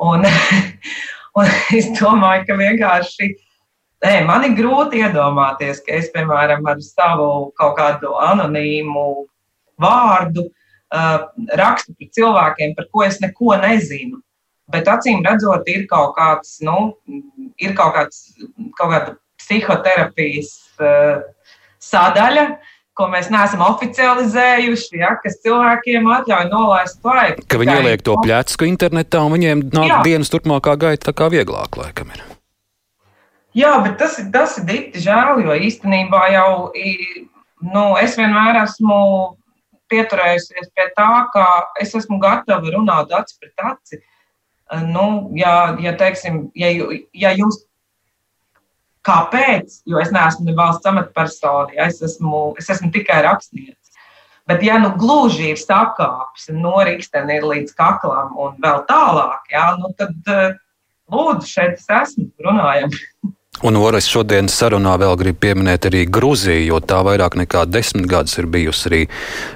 Un, 0.00 0.26
un 1.38 1.50
es 1.76 1.90
domāju, 1.98 2.46
ka 2.48 2.58
vienkārši. 2.60 3.32
Nē, 4.02 4.16
man 4.26 4.42
ir 4.48 4.56
grūti 4.58 4.98
iedomāties, 5.04 5.78
ka 5.86 5.94
es, 6.00 6.08
piemēram, 6.10 6.64
ar 6.66 6.80
savu 6.82 7.52
kaut 7.58 7.76
kādu 7.78 8.16
anonīmu 8.18 9.04
vārdu 9.82 10.48
uh, 10.48 11.28
rakstu 11.60 11.94
par 11.94 12.10
cilvēkiem, 12.18 12.74
par 12.74 12.88
ko 12.90 13.04
es 13.06 13.20
neko 13.22 13.54
nezinu. 13.62 14.18
Bet 14.72 14.90
acīm 14.90 15.22
redzot, 15.22 15.68
ir 15.70 15.86
kaut 15.90 16.16
kāds, 16.16 16.56
nu, 16.66 16.94
ir 17.62 17.74
kaut, 17.78 17.94
kāds, 17.96 18.20
kaut 18.78 18.92
kāda 18.92 19.16
psihoterapijas 19.40 20.52
uh, 20.80 21.22
sadaļa, 21.82 22.46
ko 22.98 23.08
mēs 23.08 23.30
neesam 23.32 23.62
oficializējuši, 23.64 25.00
ja, 25.00 25.14
kas 25.22 25.40
cilvēkiem 25.44 26.08
atļauj 26.18 26.50
nolaist 26.50 27.00
laiku. 27.06 27.46
Ka 27.48 27.60
viņi 27.62 27.78
ieliek 27.80 28.04
to 28.04 28.18
pļācku 28.20 28.68
internetā, 28.68 29.22
un 29.24 29.36
viņiem 29.38 29.64
nāk 29.72 30.02
dienas 30.06 30.32
turpmākā 30.32 30.76
gaita 30.80 31.08
tā 31.08 31.16
kā 31.16 31.30
vieglāk, 31.32 31.80
laikam 31.80 32.12
ir. 32.12 32.24
Jā, 33.56 33.72
bet 33.84 33.98
tas 34.00 34.18
ir, 34.20 34.28
tas 34.32 34.56
ir 34.60 34.68
dikti 34.68 35.00
žēl, 35.04 35.42
jo 35.44 35.56
īstenībā 35.68 36.22
jau 36.32 36.52
nu, 36.72 37.84
es 38.00 38.16
vienmēr 38.16 38.62
esmu 38.62 39.00
pieturējusies 39.92 40.70
pie 40.72 40.86
tā, 40.96 41.10
ka 41.34 41.44
es 41.82 41.92
esmu 41.96 42.16
gatava 42.22 42.72
runāt 42.72 43.12
aci 43.12 43.36
pret 43.40 43.66
aci 43.72 44.00
nu, 44.80 45.30
ja, 45.36 45.76
ja, 45.80 45.92
teiksim, 45.98 46.46
ja, 46.56 46.70
ja 47.12 47.32
jūs 47.36 47.62
kāpēc, 49.06 49.82
jo 49.88 50.00
es 50.00 50.12
neesmu 50.14 50.46
ne 50.46 50.56
valsts 50.56 50.88
amatpersona, 50.88 51.74
ja 51.76 51.88
es, 51.90 52.00
esmu, 52.04 52.52
es 52.60 52.70
esmu 52.72 52.92
tikai 52.94 53.22
rakstnieks. 53.26 53.78
Bet, 54.48 54.62
ja 54.66 54.78
nu 54.82 54.90
gluži 54.98 55.52
ir 55.52 55.60
sakāpes, 55.60 56.48
no 56.54 56.74
rīkstena 56.82 57.38
ir 57.38 57.46
līdz 57.46 57.76
kaklam 57.78 58.34
un 58.38 58.56
vēl 58.62 58.82
tālāk, 58.88 59.44
jā, 59.52 59.66
nu, 59.78 59.92
tad 59.98 60.32
lūdzu, 61.12 61.46
šeit 61.46 61.78
es 61.78 61.86
esmu, 62.00 62.30
runājam. 62.46 62.90
Un 63.60 63.76
Oras 63.76 64.06
šodienas 64.08 64.54
sarunā 64.56 64.94
vēl 64.96 65.12
grib 65.20 65.36
pieminēt 65.42 65.84
arī 65.90 66.06
Grūziju, 66.10 66.64
jo 66.70 66.78
tā 66.80 67.02
vairāk 67.04 67.36
nekā 67.36 67.66
desmit 67.68 68.08
gadus 68.08 68.38
ir 68.40 68.48
bijusi 68.50 68.88
arī 68.88 69.00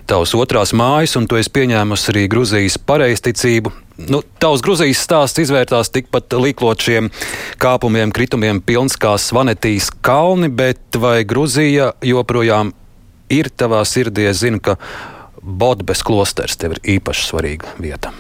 tavs 0.06 0.34
otrās 0.36 0.74
mājas, 0.76 1.16
un 1.16 1.24
tu 1.26 1.38
esi 1.40 1.50
pieņēmusi 1.56 2.12
arī 2.12 2.26
Grūzijas 2.30 2.76
pareizticību. 2.86 3.72
Nu, 4.12 4.20
tavs 4.38 4.62
Grūzijas 4.62 5.00
stāsts 5.08 5.42
izvērtās 5.42 5.90
tikpat 5.96 6.36
līklošiem 6.36 7.08
kāpumiem, 7.62 8.12
kritumiem, 8.14 8.60
pilns 8.60 9.00
kā 9.00 9.16
Svanetīs 9.18 9.88
kalni, 10.04 10.52
bet 10.52 11.00
vai 11.00 11.22
Grūzija 11.24 11.94
joprojām 12.04 12.76
ir 13.32 13.48
tavā 13.48 13.80
sirdī? 13.88 14.28
Es 14.28 14.44
zinu, 14.44 14.60
ka 14.60 14.76
Bodbes 15.40 16.04
klosters 16.06 16.60
tev 16.60 16.76
ir 16.76 16.98
īpaši 16.98 17.30
svarīga 17.32 17.78
vieta. 17.80 18.12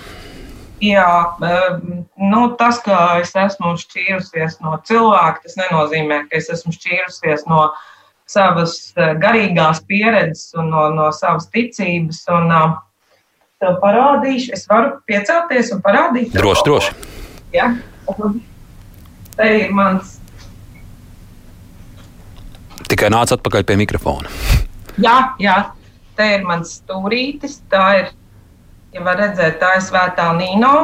Jā, 0.84 1.10
nu, 1.40 2.40
tas, 2.60 2.82
ka 2.84 3.18
es 3.22 3.30
esmu 3.32 3.74
šķīrusies 3.80 4.58
no 4.60 4.76
cilvēka, 4.84 5.46
tas 5.46 5.56
nenozīmē, 5.56 6.26
ka 6.28 6.36
es 6.36 6.50
esmu 6.52 6.74
šķīrusies 6.74 7.46
no 7.48 7.70
savas 8.28 8.74
eh, 8.98 9.14
garīgās 9.22 9.80
pieredzes 9.88 10.50
un 10.58 10.68
no, 10.74 10.88
no 10.92 11.08
savas 11.16 11.48
ticības. 11.54 12.24
Un, 12.34 12.50
uh, 12.52 12.74
tev 13.62 13.78
parādīšu, 13.80 14.52
es 14.56 14.66
varu 14.68 14.98
piecelties 15.08 15.72
un 15.74 15.82
parādīt. 15.84 16.34
Droši, 16.34 16.64
droši. 16.66 16.92
Ja? 17.54 17.70
Te 19.36 19.48
ir 19.62 19.72
mans. 19.76 20.16
Tikai 22.86 23.10
nāc 23.12 23.32
atpakaļ 23.34 23.66
pie 23.66 23.78
mikrofona. 23.80 24.30
Jā, 25.02 25.16
jā. 25.42 25.56
Te 26.16 26.28
ir 26.36 26.44
mans 26.48 26.78
stūrītis. 26.78 27.58
Tā 27.72 27.86
ir 28.00 28.12
ja 28.96 29.04
var 29.04 29.20
redzēt, 29.20 29.58
tā 29.60 29.76
ir 29.76 29.84
svētā 29.84 30.30
Nīno. 30.36 30.74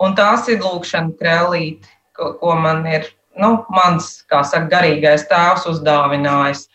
Un 0.00 0.16
tās 0.16 0.48
ir 0.48 0.62
lūkšana 0.64 1.12
krēlīte, 1.20 1.88
ko, 2.16 2.32
ko 2.40 2.54
man 2.56 2.86
ir 2.88 3.10
nu, 3.40 3.58
mans, 3.72 4.20
kā 4.30 4.40
saka, 4.48 4.70
garīgais 4.72 5.26
tēvs 5.28 5.66
uzdāvinājis. 5.70 6.66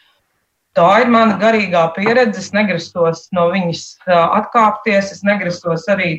Tā 0.75 0.87
ir 1.01 1.09
mana 1.09 1.37
garīgā 1.39 1.85
pieredze. 1.95 2.41
Es 2.43 2.51
negrasos 2.53 3.29
no 3.35 3.47
viņas 3.53 3.83
atkāpties. 4.11 5.13
Es 5.15 5.23
negrasos 5.25 5.87
arī 5.91 6.09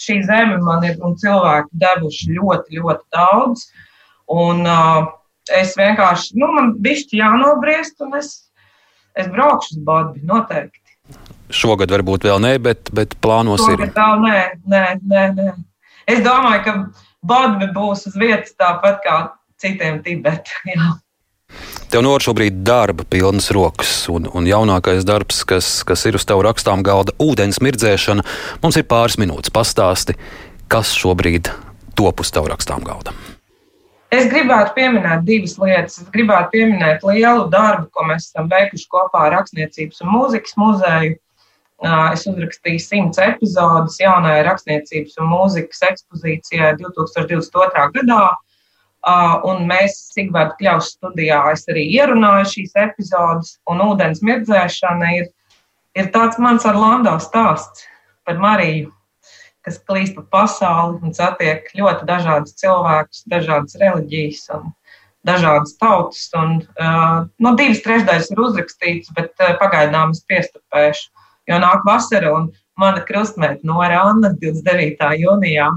šī 0.00 0.22
zeme 0.26 0.56
man 0.64 0.86
ir 0.88 0.96
un 1.04 1.18
cilvēki 1.20 1.82
devuši 1.84 2.38
ļoti, 2.38 2.80
ļoti 2.80 3.04
daudz. 3.12 3.66
Un 4.32 4.64
uh, 4.66 5.12
es 5.54 5.76
vienkārši, 5.78 6.34
nu, 6.40 6.48
man 6.56 6.72
bišķi 6.82 7.20
jānobriest 7.20 8.00
un 8.02 8.16
es, 8.18 8.32
es 9.14 9.28
braukšu 9.30 9.76
uz 9.76 9.84
Bādu 9.86 10.24
noteikti. 10.26 10.96
Šogad 11.54 11.92
varbūt 11.92 12.26
vēl 12.26 12.40
nē, 12.42 12.52
bet, 12.62 12.90
bet 12.94 13.16
plānos 13.22 13.64
Šogad 13.64 13.88
ir. 13.88 13.94
Vēl 13.96 14.22
nē, 14.24 14.38
nē, 14.66 14.84
nē, 15.02 15.24
nē. 15.36 15.48
Es 16.06 16.22
domāju, 16.22 16.62
ka 16.66 16.76
Badme 17.26 17.72
būs 17.74 18.06
uz 18.06 18.14
vietas 18.18 18.54
tāpat 18.58 19.00
kā 19.02 19.16
citiem 19.58 19.98
Tibetā. 20.04 20.94
Tev 21.90 22.02
no 22.02 22.16
šobrīd 22.18 22.64
darba 22.66 23.06
pilnas 23.06 23.48
rokas, 23.54 23.92
un, 24.12 24.26
un 24.34 24.46
jaunākais 24.46 25.06
darbs, 25.06 25.44
kas, 25.46 25.68
kas 25.86 26.02
ir 26.10 26.18
uz 26.18 26.26
tev 26.26 26.42
rakstām 26.46 26.82
galda, 26.86 27.14
ūdens 27.22 27.60
mirdzēšana. 27.62 28.26
Mums 28.62 28.78
ir 28.78 28.86
pāris 28.90 29.18
minūtes 29.22 29.54
pastāsti, 29.54 30.18
kas 30.70 30.90
šobrīd 30.98 31.52
top 31.98 32.22
uz 32.22 32.34
tev 32.34 32.50
rakstām 32.50 32.82
galda. 32.86 33.14
Es 34.14 34.28
gribētu 34.30 34.74
pieminēt 34.76 35.24
divas 35.26 35.56
lietas. 35.58 36.00
Es 36.02 36.10
gribētu 36.14 36.52
pieminēt 36.54 37.06
lielu 37.06 37.46
darbu, 37.50 37.88
ko 37.94 38.06
mēs 38.06 38.28
esam 38.30 38.50
veikuši 38.50 38.86
kopā 38.90 39.26
ar 39.26 39.34
Rakstniecības 39.40 40.02
un 40.04 40.12
mūzikas 40.14 40.54
muzeju. 40.60 41.16
Es 41.84 42.24
uzrakstīju 42.24 42.80
simts 42.80 43.20
epizodus 43.20 43.98
jaunajai 44.00 44.44
rakstniecības 44.46 45.18
un 45.20 45.28
mūzikas 45.28 45.82
ekspozīcijai 45.90 46.72
2022. 46.80 47.88
gadā. 47.98 48.22
Un 49.46 49.66
mēs 49.68 49.98
Sigvārda 50.14 50.56
Kļavas 50.58 50.94
studijā 50.96 51.42
arī 51.52 51.84
ierunāju 51.98 52.48
šīs 52.54 52.72
epizodes, 52.80 53.58
un 53.70 53.82
ūdens 53.84 54.22
mirdzēšana 54.24 55.12
ir, 55.18 55.28
ir 55.94 56.08
tāds 56.16 56.40
mans 56.42 56.64
ar 56.66 56.80
Lando 56.80 57.12
stāsts 57.22 57.84
par 58.26 58.40
Mariju, 58.42 58.90
kas 59.62 59.78
klīst 59.86 60.16
pa 60.16 60.24
pasauli 60.38 60.98
un 61.04 61.14
satiek 61.14 61.68
ļoti 61.76 62.08
dažādus 62.08 62.56
cilvēkus, 62.58 63.22
dažādas 63.30 63.76
reliģijas 63.78 64.48
un 64.56 64.72
dažādas 65.26 65.76
tautas. 65.78 66.24
Un, 66.38 66.60
no 66.80 67.50
nu, 67.50 67.54
divas 67.58 67.84
trešdaļas 67.84 68.32
ir 68.32 68.42
uzrakstīts, 68.48 69.12
bet 69.14 69.36
pagaidām 69.60 70.16
es 70.16 70.24
piestupēšu, 70.26 71.12
jo 71.48 71.58
nāk 71.62 71.84
vasara 71.86 72.32
un 72.36 72.50
mana 72.78 73.02
krustmeita 73.06 73.64
Nora 73.66 74.02
Anna 74.10 74.32
29. 74.36 75.12
jūnijā 75.22 75.70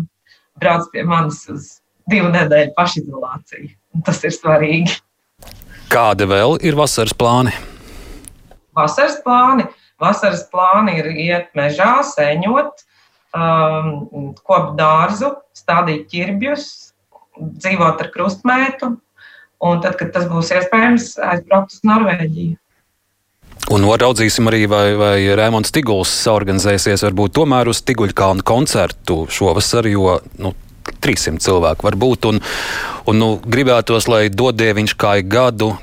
brauc 0.60 0.90
pie 0.94 1.06
manis 1.08 1.46
uz 1.52 1.70
divu 2.10 2.32
nedēļu 2.34 2.74
pašizolāciju. 2.78 3.72
Tas 4.06 4.22
ir 4.26 4.34
svarīgi. 4.36 5.00
Kādi 5.90 6.28
vēl 6.30 6.60
ir 6.66 6.78
vasaras 6.78 7.16
plāni? 7.18 7.54
Vasaras 8.78 9.18
plāni, 9.26 9.66
vasaras 10.02 10.46
plāni 10.52 11.00
ir 11.02 11.10
iet 11.10 11.50
mežā, 11.58 12.00
sēņot, 12.06 12.84
um, 13.34 14.34
kopt 14.46 14.76
dārzu, 14.80 15.34
stādīt 15.58 16.08
ķirbjus, 16.12 16.68
dzīvot 17.40 18.04
ar 18.04 18.12
krustmētu, 18.14 18.92
un 19.66 19.82
tad, 19.84 19.98
kad 20.00 20.14
tas 20.16 20.28
būs 20.30 20.54
iespējams, 20.56 21.16
aizbraukt 21.32 21.76
uz 21.76 21.84
Norvēģiju. 21.88 22.56
Un 23.70 23.84
noraudzīsim 23.86 24.50
arī, 24.50 24.64
vai, 24.66 24.96
vai 24.98 25.18
Rēmons 25.38 25.70
Tiguls 25.70 26.12
organizēsies 26.32 27.04
varbūt 27.06 27.36
tomēr 27.38 27.70
uz 27.70 27.84
Tiguļkalnu 27.86 28.42
koncertu 28.42 29.28
šovasar, 29.30 29.86
jo 29.86 30.16
nu, 30.42 30.56
300 31.06 31.38
cilvēku 31.46 31.86
var 31.86 31.98
būt. 32.02 32.26
Un, 32.32 32.42
un 33.06 33.22
nu, 33.22 33.30
gribētos, 33.46 34.10
lai 34.10 34.24
dodieviņš 34.34 34.96
kā 34.98 35.20
gadu 35.22 35.76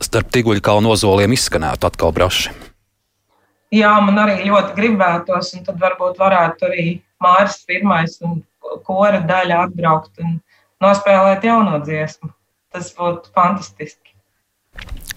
starp 0.00 0.32
Tiguļu 0.32 0.64
kalnu 0.64 0.88
nozoliem 0.88 1.36
izskanētu 1.36 1.90
atkal 1.90 2.16
braši. 2.16 2.54
Jā, 3.76 3.92
man 4.02 4.16
arī 4.24 4.48
ļoti 4.48 4.74
gribētos, 4.78 5.52
un 5.58 5.68
tad 5.68 5.76
varbūt 5.82 6.16
varētu 6.18 6.70
arī 6.70 6.86
Māris 7.22 7.60
pirmais 7.68 8.16
un 8.24 8.40
kora 8.86 9.20
daļa 9.28 9.66
atbraukt 9.66 10.24
un 10.24 10.38
nospēlēt 10.82 11.44
jauno 11.46 11.78
dziesmu. 11.84 12.32
Tas 12.72 12.94
būtu 12.96 13.28
fantastiski. 13.36 14.14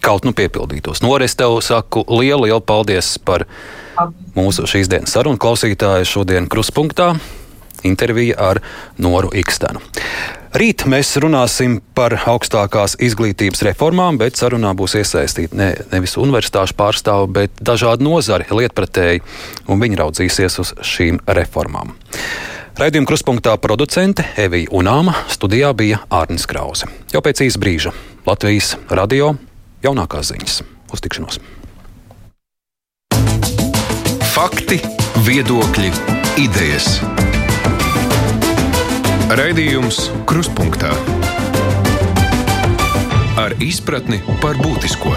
Kaut 0.04 0.26
nu 0.28 0.34
piepildītos. 0.36 1.00
Noris 1.04 1.38
tev 1.40 1.62
saku 1.64 2.04
lielu, 2.20 2.50
lielu 2.50 2.60
paldies 2.60 3.16
par 3.24 3.46
mūsu 4.36 4.68
šīs 4.68 4.92
dienas 4.92 5.16
sarunu 5.16 5.40
klausītāju 5.40 6.10
šodien 6.10 6.50
kruspunktā 6.52 7.14
intervija 7.84 8.36
ar 8.40 8.60
Noru 8.98 9.32
Ikstenu. 9.36 9.82
Rīt 10.54 10.86
mēs 10.86 11.16
runāsim 11.18 11.80
par 11.98 12.14
augstākās 12.30 12.94
izglītības 13.02 13.64
reformām, 13.66 14.20
bet 14.22 14.38
sarunā 14.38 14.76
būs 14.78 14.94
iesaistīti 15.00 15.58
ne, 15.58 15.72
nevis 15.92 16.14
universitāšu 16.22 16.78
pārstāvi, 16.78 17.32
bet 17.40 17.64
dažādi 17.64 18.06
nozari, 18.06 18.46
lietpratēji, 18.54 19.24
un 19.66 19.82
viņi 19.82 20.00
raudzīsies 20.04 20.60
uz 20.62 20.76
šīm 20.86 21.24
reformām. 21.26 21.96
Raidījuma 22.78 23.10
kruspunktā 23.10 23.56
producente 23.62 24.26
Evija 24.42 24.70
Unāma 24.74 25.16
studijā 25.30 25.74
bija 25.78 26.04
Ārnis 26.14 26.46
Krause. 26.50 26.90
Jau 27.14 27.22
pēc 27.26 27.44
īsa 27.48 27.62
brīža 27.62 27.96
Latvijas 28.30 28.76
radio 28.90 29.34
jaunākās 29.84 30.32
ziņas. 30.32 30.62
Uz 30.94 31.04
tikšanos! 31.04 31.40
Fakti, 34.34 34.80
viedokļi, 35.28 35.92
idejas. 36.42 36.98
Raidījums 39.34 40.08
Kruspunkta 40.30 40.94
ar 43.44 43.56
izpratni 43.62 44.22
par 44.42 44.58
būtisko. 44.62 45.14